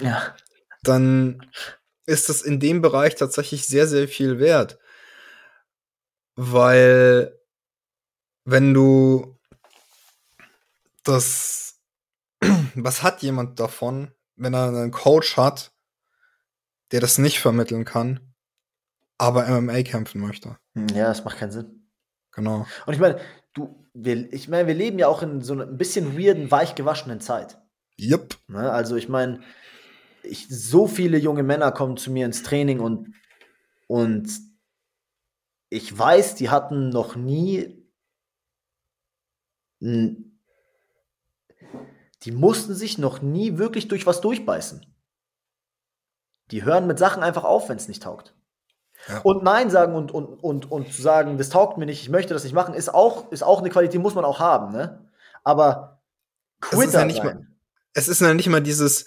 Ja. 0.00 0.36
Dann 0.82 1.50
ist 2.06 2.28
es 2.28 2.42
in 2.42 2.60
dem 2.60 2.82
Bereich 2.82 3.14
tatsächlich 3.14 3.66
sehr, 3.66 3.86
sehr 3.86 4.08
viel 4.08 4.38
wert. 4.38 4.78
Weil 6.36 7.38
wenn 8.44 8.74
du 8.74 9.38
das, 11.04 11.80
was 12.74 13.02
hat 13.02 13.22
jemand 13.22 13.60
davon, 13.60 14.12
wenn 14.36 14.54
er 14.54 14.68
einen 14.68 14.90
Coach 14.90 15.36
hat, 15.36 15.72
der 16.92 17.00
das 17.00 17.18
nicht 17.18 17.40
vermitteln 17.40 17.84
kann, 17.84 18.34
aber 19.18 19.46
MMA 19.48 19.82
kämpfen 19.82 20.20
möchte? 20.20 20.58
Ja, 20.74 21.08
das 21.08 21.24
macht 21.24 21.38
keinen 21.38 21.52
Sinn. 21.52 21.90
Genau. 22.32 22.66
Und 22.86 22.94
ich 22.94 23.00
meine, 23.00 23.20
du, 23.54 23.86
wir, 23.92 24.32
ich 24.32 24.48
meine, 24.48 24.66
wir 24.66 24.74
leben 24.74 24.98
ja 24.98 25.08
auch 25.08 25.22
in 25.22 25.42
so 25.42 25.52
einer 25.52 25.66
ein 25.66 25.76
bisschen 25.76 26.18
weirden, 26.18 26.50
weich 26.50 26.74
gewaschenen 26.74 27.20
Zeit. 27.20 27.58
Jupp. 27.96 28.38
Ne? 28.48 28.70
Also 28.70 28.96
ich 28.96 29.08
meine, 29.08 29.40
ich, 30.22 30.48
so 30.48 30.86
viele 30.86 31.18
junge 31.18 31.42
Männer 31.42 31.72
kommen 31.72 31.96
zu 31.96 32.10
mir 32.10 32.26
ins 32.26 32.42
Training 32.42 32.80
und, 32.80 33.14
und 33.86 34.30
ich 35.68 35.96
weiß, 35.96 36.34
die 36.34 36.50
hatten 36.50 36.88
noch 36.88 37.16
nie, 37.16 37.86
die 39.80 40.32
mussten 42.32 42.74
sich 42.74 42.98
noch 42.98 43.22
nie 43.22 43.56
wirklich 43.56 43.88
durch 43.88 44.06
was 44.06 44.20
durchbeißen. 44.20 44.84
Die 46.50 46.64
hören 46.64 46.86
mit 46.86 46.98
Sachen 46.98 47.22
einfach 47.22 47.44
auf, 47.44 47.68
wenn 47.68 47.76
es 47.76 47.88
nicht 47.88 48.02
taugt. 48.02 48.34
Ja. 49.08 49.20
Und 49.20 49.42
Nein 49.42 49.70
sagen 49.70 49.94
und, 49.94 50.12
und, 50.12 50.42
und, 50.42 50.70
und 50.70 50.92
zu 50.92 51.00
sagen, 51.00 51.38
das 51.38 51.48
taugt 51.48 51.78
mir 51.78 51.86
nicht, 51.86 52.02
ich 52.02 52.10
möchte 52.10 52.34
das 52.34 52.44
nicht 52.44 52.52
machen, 52.52 52.74
ist 52.74 52.92
auch, 52.92 53.30
ist 53.30 53.42
auch 53.42 53.60
eine 53.60 53.70
Qualität, 53.70 54.00
muss 54.00 54.14
man 54.14 54.24
auch 54.24 54.40
haben. 54.40 54.72
Ne? 54.72 55.08
Aber 55.44 56.02
ist 56.60 56.72
ja 56.72 56.78
Quitter 56.78 57.04
nicht 57.06 57.22
sein. 57.22 57.56
Es 57.94 58.08
ist 58.08 58.20
ja 58.20 58.34
nicht 58.34 58.48
mal 58.48 58.60
dieses 58.60 59.06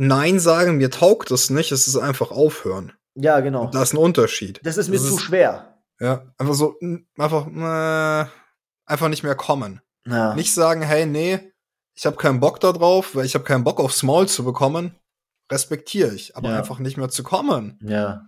Nein 0.00 0.38
sagen, 0.40 0.76
mir 0.76 0.90
taugt 0.90 1.30
das 1.30 1.50
nicht, 1.50 1.72
es 1.72 1.86
ist 1.86 1.96
einfach 1.96 2.30
aufhören. 2.30 2.92
Ja, 3.14 3.40
genau. 3.40 3.64
Und 3.64 3.74
da 3.74 3.82
ist 3.82 3.92
ein 3.94 3.98
Unterschied. 3.98 4.60
Das 4.62 4.76
ist 4.76 4.88
mir 4.88 4.96
Das 4.98 5.06
zu 5.08 5.14
ist- 5.16 5.22
schwer. 5.22 5.74
Ja, 6.00 6.22
einfach 6.38 6.54
so, 6.54 6.76
einfach, 7.18 7.46
äh, 7.48 8.28
einfach 8.86 9.08
nicht 9.08 9.24
mehr 9.24 9.34
kommen. 9.34 9.80
Ja. 10.06 10.34
Nicht 10.36 10.54
sagen, 10.54 10.82
hey, 10.82 11.06
nee, 11.06 11.52
ich 11.96 12.06
habe 12.06 12.16
keinen 12.16 12.38
Bock 12.38 12.60
da 12.60 12.70
drauf, 12.72 13.16
weil 13.16 13.24
ich 13.26 13.34
habe 13.34 13.44
keinen 13.44 13.64
Bock 13.64 13.80
aufs 13.80 14.04
Maul 14.04 14.28
zu 14.28 14.44
bekommen. 14.44 14.94
Respektiere 15.50 16.14
ich, 16.14 16.36
aber 16.36 16.50
Ja. 16.50 16.58
einfach 16.58 16.78
nicht 16.78 16.96
mehr 16.96 17.08
zu 17.08 17.24
kommen. 17.24 17.78
Ja. 17.82 18.26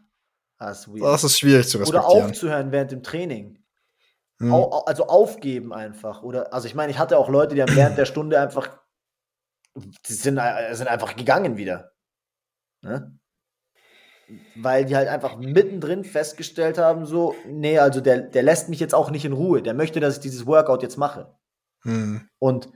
Das 0.58 0.86
ist. 0.88 1.00
Das 1.02 1.24
ist 1.24 1.38
schwierig 1.38 1.68
zu 1.68 1.78
Oder 1.78 1.86
respektieren. 2.00 2.30
aufzuhören 2.30 2.72
während 2.72 2.90
dem 2.90 3.02
Training. 3.04 3.62
Hm. 4.40 4.52
Au- 4.52 4.84
also 4.86 5.06
aufgeben 5.06 5.72
einfach. 5.72 6.22
Oder, 6.22 6.52
also 6.52 6.66
ich 6.66 6.74
meine, 6.74 6.90
ich 6.90 6.98
hatte 6.98 7.16
auch 7.18 7.28
Leute, 7.28 7.54
die 7.54 7.62
haben 7.62 7.76
während 7.76 7.96
der 7.96 8.06
Stunde 8.06 8.40
einfach, 8.40 8.79
die 9.74 10.12
sind, 10.12 10.38
äh, 10.38 10.74
sind 10.74 10.88
einfach 10.88 11.16
gegangen 11.16 11.56
wieder. 11.56 11.92
Ne? 12.82 13.18
Weil 14.56 14.84
die 14.84 14.96
halt 14.96 15.08
einfach 15.08 15.36
mittendrin 15.36 16.04
festgestellt 16.04 16.78
haben, 16.78 17.04
so, 17.04 17.34
nee, 17.46 17.78
also 17.78 18.00
der, 18.00 18.20
der 18.20 18.42
lässt 18.42 18.68
mich 18.68 18.80
jetzt 18.80 18.94
auch 18.94 19.10
nicht 19.10 19.24
in 19.24 19.32
Ruhe. 19.32 19.62
Der 19.62 19.74
möchte, 19.74 20.00
dass 20.00 20.16
ich 20.16 20.20
dieses 20.20 20.46
Workout 20.46 20.82
jetzt 20.82 20.96
mache. 20.96 21.36
Hm. 21.82 22.28
Und 22.38 22.70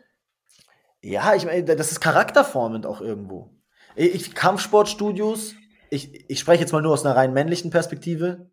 ja, 1.01 1.35
ich 1.35 1.45
meine, 1.45 1.65
das 1.65 1.93
ist 1.93 2.01
charakterformend 2.01 2.87
auch 2.87 3.01
irgendwo. 3.01 3.55
Ich, 3.95 4.35
Kampfsportstudios, 4.35 5.55
ich, 5.91 6.29
ich 6.29 6.41
spreche 6.41 6.63
jetzt 6.63 6.73
mal 6.73 6.83
nur 6.83 6.93
aus 6.93 7.05
einer 7.05 7.15
rein 7.15 7.33
männlichen 7.33 7.71
Perspektive. 7.71 8.51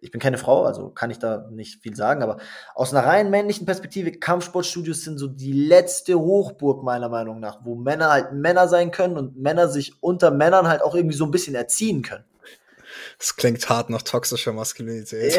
Ich 0.00 0.10
bin 0.10 0.20
keine 0.20 0.38
Frau, 0.38 0.64
also 0.64 0.90
kann 0.90 1.10
ich 1.10 1.18
da 1.18 1.48
nicht 1.50 1.82
viel 1.82 1.94
sagen, 1.96 2.22
aber 2.22 2.38
aus 2.74 2.92
einer 2.94 3.06
rein 3.06 3.30
männlichen 3.30 3.66
Perspektive, 3.66 4.12
Kampfsportstudios 4.12 5.02
sind 5.02 5.18
so 5.18 5.26
die 5.28 5.52
letzte 5.52 6.18
Hochburg 6.18 6.82
meiner 6.84 7.08
Meinung 7.08 7.40
nach, 7.40 7.60
wo 7.64 7.74
Männer 7.74 8.10
halt 8.10 8.32
Männer 8.32 8.68
sein 8.68 8.90
können 8.90 9.16
und 9.16 9.36
Männer 9.36 9.68
sich 9.68 9.94
unter 10.02 10.30
Männern 10.30 10.68
halt 10.68 10.82
auch 10.82 10.94
irgendwie 10.94 11.16
so 11.16 11.24
ein 11.24 11.30
bisschen 11.30 11.54
erziehen 11.54 12.02
können. 12.02 12.24
Das 13.18 13.36
klingt 13.36 13.66
hart 13.68 13.88
nach 13.90 14.02
toxischer 14.02 14.52
Maskulinität. 14.52 15.38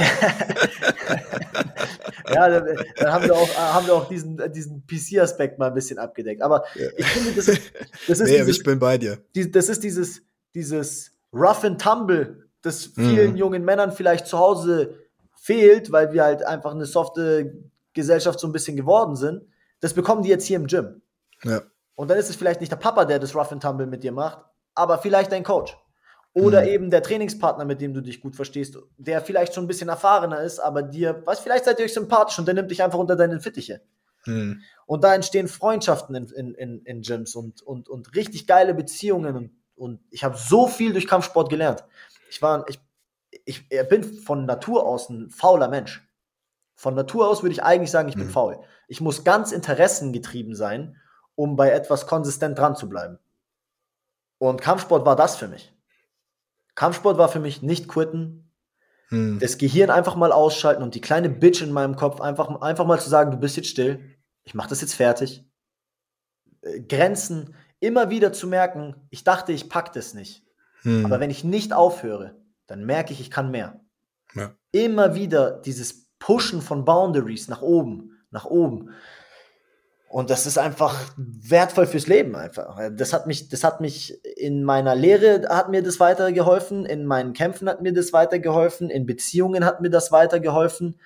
ja, 2.33 2.49
dann, 2.49 2.65
dann 2.95 3.11
haben 3.13 3.25
wir 3.25 3.35
auch, 3.35 3.49
äh, 3.49 3.53
haben 3.55 3.87
wir 3.87 3.93
auch 3.93 4.07
diesen, 4.09 4.39
äh, 4.39 4.49
diesen 4.49 4.85
PC-Aspekt 4.87 5.59
mal 5.59 5.67
ein 5.67 5.73
bisschen 5.73 5.99
abgedeckt. 5.99 6.41
Aber 6.41 6.63
Ja. 6.75 6.89
ich 6.97 7.05
finde, 7.05 7.31
das 7.33 7.47
ist, 7.47 7.61
das 8.07 8.19
ist 8.21 8.29
nee, 8.29 8.37
dieses, 8.37 8.57
ich 8.57 8.63
bin 8.63 8.79
bei 8.79 8.97
dir. 8.97 9.19
die, 9.35 9.51
das 9.51 9.69
ist 9.69 9.83
dieses, 9.83 10.21
dieses 10.55 11.11
Rough 11.33 11.63
and 11.63 11.79
Tumble, 11.81 12.46
das 12.61 12.85
vielen 12.85 13.31
Mhm. 13.31 13.37
jungen 13.37 13.65
Männern 13.65 13.91
vielleicht 13.91 14.27
zu 14.27 14.37
Hause 14.37 14.95
fehlt, 15.35 15.91
weil 15.91 16.11
wir 16.13 16.23
halt 16.23 16.43
einfach 16.45 16.71
eine 16.71 16.85
softe 16.85 17.53
Gesellschaft 17.93 18.39
so 18.39 18.47
ein 18.47 18.51
bisschen 18.53 18.75
geworden 18.75 19.15
sind. 19.15 19.43
Das 19.79 19.93
bekommen 19.93 20.23
die 20.23 20.29
jetzt 20.29 20.45
hier 20.45 20.57
im 20.57 20.67
Gym. 20.67 21.01
Ja. 21.43 21.61
Und 21.95 22.09
dann 22.09 22.17
ist 22.17 22.29
es 22.29 22.35
vielleicht 22.35 22.59
nicht 22.59 22.71
der 22.71 22.77
Papa, 22.77 23.05
der 23.05 23.19
das 23.19 23.35
Rough 23.35 23.51
and 23.51 23.61
Tumble 23.61 23.87
mit 23.87 24.03
dir 24.03 24.11
macht, 24.11 24.39
aber 24.75 24.97
vielleicht 24.97 25.31
dein 25.31 25.43
Coach. 25.43 25.75
Oder 26.33 26.61
Mhm. 26.61 26.67
eben 26.67 26.89
der 26.91 27.01
Trainingspartner, 27.01 27.65
mit 27.65 27.81
dem 27.81 27.93
du 27.93 28.01
dich 28.01 28.21
gut 28.21 28.35
verstehst, 28.35 28.77
der 28.97 29.21
vielleicht 29.21 29.55
schon 29.55 29.63
ein 29.63 29.67
bisschen 29.67 29.89
erfahrener 29.89 30.41
ist, 30.41 30.59
aber 30.59 30.83
dir, 30.83 31.23
was, 31.25 31.39
vielleicht 31.39 31.65
seid 31.65 31.79
ihr 31.79 31.85
euch 31.85 31.93
sympathisch 31.93 32.37
und 32.37 32.45
der 32.45 32.53
nimmt 32.53 32.69
dich 32.69 32.83
einfach 32.83 32.99
unter 32.99 33.15
deine 33.15 33.39
Fittiche. 33.39 33.81
Hm. 34.25 34.61
Und 34.85 35.03
da 35.03 35.15
entstehen 35.15 35.47
Freundschaften 35.47 36.13
in, 36.15 36.27
in, 36.29 36.53
in, 36.53 36.81
in 36.85 37.01
Gyms 37.01 37.33
und, 37.33 37.61
und, 37.63 37.89
und 37.89 38.15
richtig 38.15 38.45
geile 38.45 38.75
Beziehungen. 38.75 39.35
Und, 39.35 39.51
und 39.75 39.99
ich 40.11 40.23
habe 40.23 40.37
so 40.37 40.67
viel 40.67 40.91
durch 40.93 41.07
Kampfsport 41.07 41.49
gelernt. 41.49 41.83
Ich 42.29 42.41
war, 42.41 42.65
ich, 42.67 42.79
ich 43.45 43.67
bin 43.89 44.03
von 44.03 44.45
Natur 44.45 44.85
aus 44.85 45.09
ein 45.09 45.29
fauler 45.29 45.67
Mensch. 45.67 46.03
Von 46.75 46.95
Natur 46.95 47.27
aus 47.27 47.41
würde 47.41 47.53
ich 47.53 47.63
eigentlich 47.63 47.91
sagen, 47.91 48.09
ich 48.09 48.15
bin 48.15 48.27
Mhm. 48.27 48.31
faul. 48.31 48.59
Ich 48.87 49.01
muss 49.01 49.23
ganz 49.23 49.51
interessengetrieben 49.51 50.55
sein, 50.55 50.97
um 51.35 51.55
bei 51.55 51.71
etwas 51.71 52.07
konsistent 52.07 52.57
dran 52.57 52.75
zu 52.75 52.87
bleiben. 52.89 53.17
Und 54.37 54.61
Kampfsport 54.61 55.05
war 55.05 55.15
das 55.15 55.35
für 55.35 55.47
mich. 55.47 55.73
Kampfsport 56.75 57.17
war 57.17 57.29
für 57.29 57.39
mich 57.39 57.61
nicht 57.61 57.87
quitten, 57.87 58.43
Hm. 59.09 59.39
das 59.39 59.57
Gehirn 59.57 59.89
einfach 59.89 60.15
mal 60.15 60.31
ausschalten 60.31 60.83
und 60.83 60.93
die 60.93 61.01
kleine 61.01 61.29
Bitch 61.29 61.61
in 61.61 61.71
meinem 61.71 61.95
Kopf 61.95 62.19
einfach, 62.21 62.49
einfach 62.61 62.85
mal 62.85 62.99
zu 62.99 63.09
sagen, 63.09 63.31
du 63.31 63.37
bist 63.37 63.55
jetzt 63.55 63.69
still, 63.69 64.15
ich 64.43 64.53
mach 64.53 64.67
das 64.67 64.81
jetzt 64.81 64.93
fertig. 64.95 65.45
Äh, 66.61 66.81
Grenzen 66.81 67.55
immer 67.79 68.09
wieder 68.09 68.33
zu 68.33 68.47
merken, 68.47 68.95
ich 69.09 69.23
dachte, 69.23 69.53
ich 69.53 69.69
pack 69.69 69.93
das 69.93 70.13
nicht. 70.13 70.43
Hm. 70.81 71.05
Aber 71.05 71.19
wenn 71.19 71.29
ich 71.29 71.43
nicht 71.43 71.73
aufhöre, 71.73 72.35
dann 72.67 72.85
merke 72.85 73.13
ich, 73.13 73.21
ich 73.21 73.31
kann 73.31 73.51
mehr. 73.51 73.79
Ja. 74.35 74.55
Immer 74.71 75.15
wieder 75.15 75.51
dieses 75.51 76.07
Pushen 76.19 76.61
von 76.61 76.85
Boundaries 76.85 77.47
nach 77.47 77.61
oben, 77.61 78.17
nach 78.31 78.45
oben. 78.45 78.91
Und 80.09 80.29
das 80.29 80.45
ist 80.45 80.57
einfach 80.57 80.95
wertvoll 81.17 81.85
fürs 81.85 82.07
Leben 82.07 82.35
einfach. 82.35 82.79
Das 82.95 83.11
hat 83.11 83.27
mich, 83.27 83.49
das 83.49 83.63
hat 83.63 83.81
mich 83.81 84.23
in 84.37 84.63
meiner 84.63 84.95
Lehre 84.95 85.47
hat 85.49 85.69
mir 85.69 85.83
das 85.83 85.99
weitergeholfen, 85.99 86.85
in 86.85 87.05
meinen 87.05 87.33
Kämpfen 87.33 87.67
hat 87.67 87.81
mir 87.81 87.91
das 87.91 88.13
weitergeholfen, 88.13 88.89
in 88.89 89.05
Beziehungen 89.05 89.65
hat 89.65 89.81
mir 89.81 89.89
das 89.89 90.11
weitergeholfen. 90.11 90.97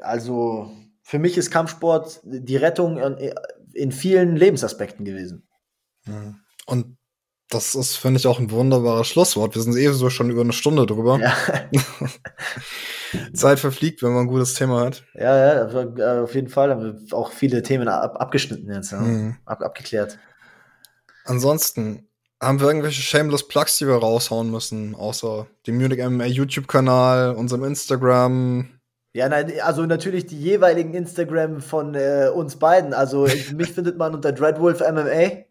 Also 0.00 0.70
für 1.02 1.18
mich 1.18 1.38
ist 1.38 1.50
Kampfsport 1.50 2.20
die 2.24 2.56
Rettung 2.56 2.98
in, 2.98 3.32
in 3.72 3.92
vielen 3.92 4.36
Lebensaspekten 4.36 5.06
gewesen. 5.06 5.48
Und 6.66 6.97
das 7.50 7.74
ist, 7.74 7.96
finde 7.96 8.18
ich, 8.18 8.26
auch 8.26 8.38
ein 8.38 8.50
wunderbares 8.50 9.06
Schlusswort. 9.06 9.54
Wir 9.54 9.62
sind 9.62 9.76
eh 9.76 9.88
so 9.88 10.10
schon 10.10 10.30
über 10.30 10.42
eine 10.42 10.52
Stunde 10.52 10.84
drüber. 10.84 11.18
Ja. 11.18 11.32
Zeit 13.32 13.58
verfliegt, 13.58 14.02
wenn 14.02 14.12
man 14.12 14.24
ein 14.24 14.28
gutes 14.28 14.54
Thema 14.54 14.80
hat. 14.84 15.04
Ja, 15.14 15.66
ja, 15.66 16.22
auf 16.22 16.34
jeden 16.34 16.48
Fall 16.48 16.70
haben 16.70 16.82
wir 16.82 17.16
auch 17.16 17.32
viele 17.32 17.62
Themen 17.62 17.88
ab, 17.88 18.16
abgeschnitten 18.20 18.70
jetzt, 18.72 18.92
ja. 18.92 19.00
mhm. 19.00 19.36
ab, 19.46 19.62
abgeklärt. 19.62 20.18
Ansonsten 21.24 22.08
haben 22.40 22.60
wir 22.60 22.68
irgendwelche 22.68 23.02
Shameless 23.02 23.48
Plugs, 23.48 23.78
die 23.78 23.86
wir 23.86 23.96
raushauen 23.96 24.50
müssen, 24.50 24.94
außer 24.94 25.46
dem 25.66 25.78
Munich 25.78 26.04
MMA 26.04 26.26
YouTube-Kanal, 26.26 27.34
unserem 27.34 27.64
Instagram. 27.64 28.68
Ja, 29.14 29.28
nein, 29.28 29.52
also 29.62 29.86
natürlich 29.86 30.26
die 30.26 30.38
jeweiligen 30.38 30.94
Instagram 30.94 31.60
von 31.60 31.94
äh, 31.94 32.30
uns 32.32 32.56
beiden. 32.56 32.92
Also 32.92 33.26
mich 33.54 33.72
findet 33.74 33.96
man 33.96 34.14
unter 34.14 34.32
Dreadwolf 34.32 34.80
MMA. 34.80 35.44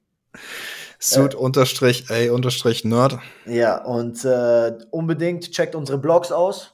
Suit 0.99 1.33
äh, 1.33 1.37
unterstrich 1.37 2.05
A 2.09 2.31
unterstrich 2.31 2.83
Nerd. 2.83 3.19
Ja, 3.45 3.83
und 3.83 4.23
äh, 4.25 4.77
unbedingt 4.91 5.51
checkt 5.51 5.75
unsere 5.75 5.97
Blogs 5.97 6.31
aus, 6.31 6.73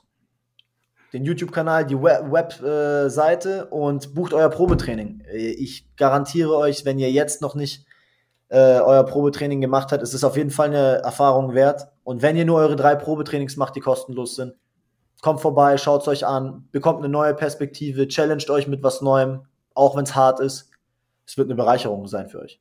den 1.14 1.26
YouTube-Kanal, 1.26 1.86
die 1.86 2.02
Webseite 2.02 3.50
Web, 3.62 3.72
äh, 3.72 3.74
und 3.74 4.14
bucht 4.16 4.34
euer 4.34 4.50
Probetraining. 4.50 5.22
Äh, 5.32 5.52
ich 5.52 5.96
garantiere 5.96 6.56
euch, 6.56 6.86
wenn 6.86 7.00
ihr 7.00 7.12
jetzt 7.12 7.42
noch 7.42 7.56
nicht 7.56 7.86
äh, 8.50 8.80
euer 8.80 9.04
Probetraining 9.04 9.62
gemacht 9.62 9.92
habt, 9.92 10.04
ist 10.04 10.14
es 10.14 10.24
auf 10.24 10.38
jeden 10.38 10.52
Fall 10.52 10.68
eine 10.68 11.02
Erfahrung 11.04 11.54
wert. 11.54 11.88
Und 12.04 12.22
wenn 12.22 12.36
ihr 12.36 12.46
nur 12.46 12.60
eure 12.60 12.76
drei 12.76 12.96
Probetrainings 12.96 13.58
macht, 13.58 13.76
die 13.76 13.80
kostenlos 13.80 14.36
sind, 14.36 14.54
kommt 15.22 15.42
vorbei, 15.42 15.78
schaut 15.78 16.02
es 16.02 16.08
euch 16.08 16.26
an, 16.26 16.68
bekommt 16.72 17.00
eine 17.00 17.10
neue 17.10 17.34
Perspektive, 17.34 18.08
challenged 18.08 18.50
euch 18.50 18.68
mit 18.68 18.84
was 18.84 19.02
Neuem, 19.02 19.46
auch 19.74 19.96
wenn 19.96 20.04
es 20.04 20.16
hart 20.16 20.40
ist. 20.40 20.70
Es 21.26 21.38
wird 21.38 21.48
eine 21.48 21.56
Bereicherung 21.56 22.08
sein 22.08 22.28
für 22.28 22.42
euch. 22.42 22.60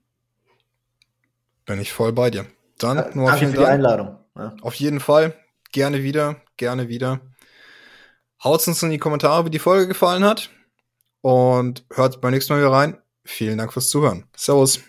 Bin 1.72 1.80
ich 1.80 1.94
voll 1.94 2.12
bei 2.12 2.28
dir. 2.28 2.44
Dann 2.76 2.98
ja, 2.98 3.10
nur 3.14 3.30
Danke 3.30 3.48
für 3.48 3.56
die 3.56 3.64
Einladung. 3.64 4.18
Ja. 4.36 4.54
Auf 4.60 4.74
jeden 4.74 5.00
Fall. 5.00 5.32
Gerne 5.72 6.02
wieder. 6.02 6.36
Gerne 6.58 6.88
wieder. 6.88 7.20
Haut 8.44 8.68
uns 8.68 8.82
in 8.82 8.90
die 8.90 8.98
Kommentare, 8.98 9.46
wie 9.46 9.50
die 9.50 9.58
Folge 9.58 9.88
gefallen 9.88 10.22
hat. 10.22 10.50
Und 11.22 11.86
hört 11.94 12.20
beim 12.20 12.32
nächsten 12.32 12.52
Mal 12.52 12.58
wieder 12.58 12.72
rein. 12.72 12.98
Vielen 13.24 13.56
Dank 13.56 13.72
fürs 13.72 13.88
Zuhören. 13.88 14.26
Servus. 14.36 14.80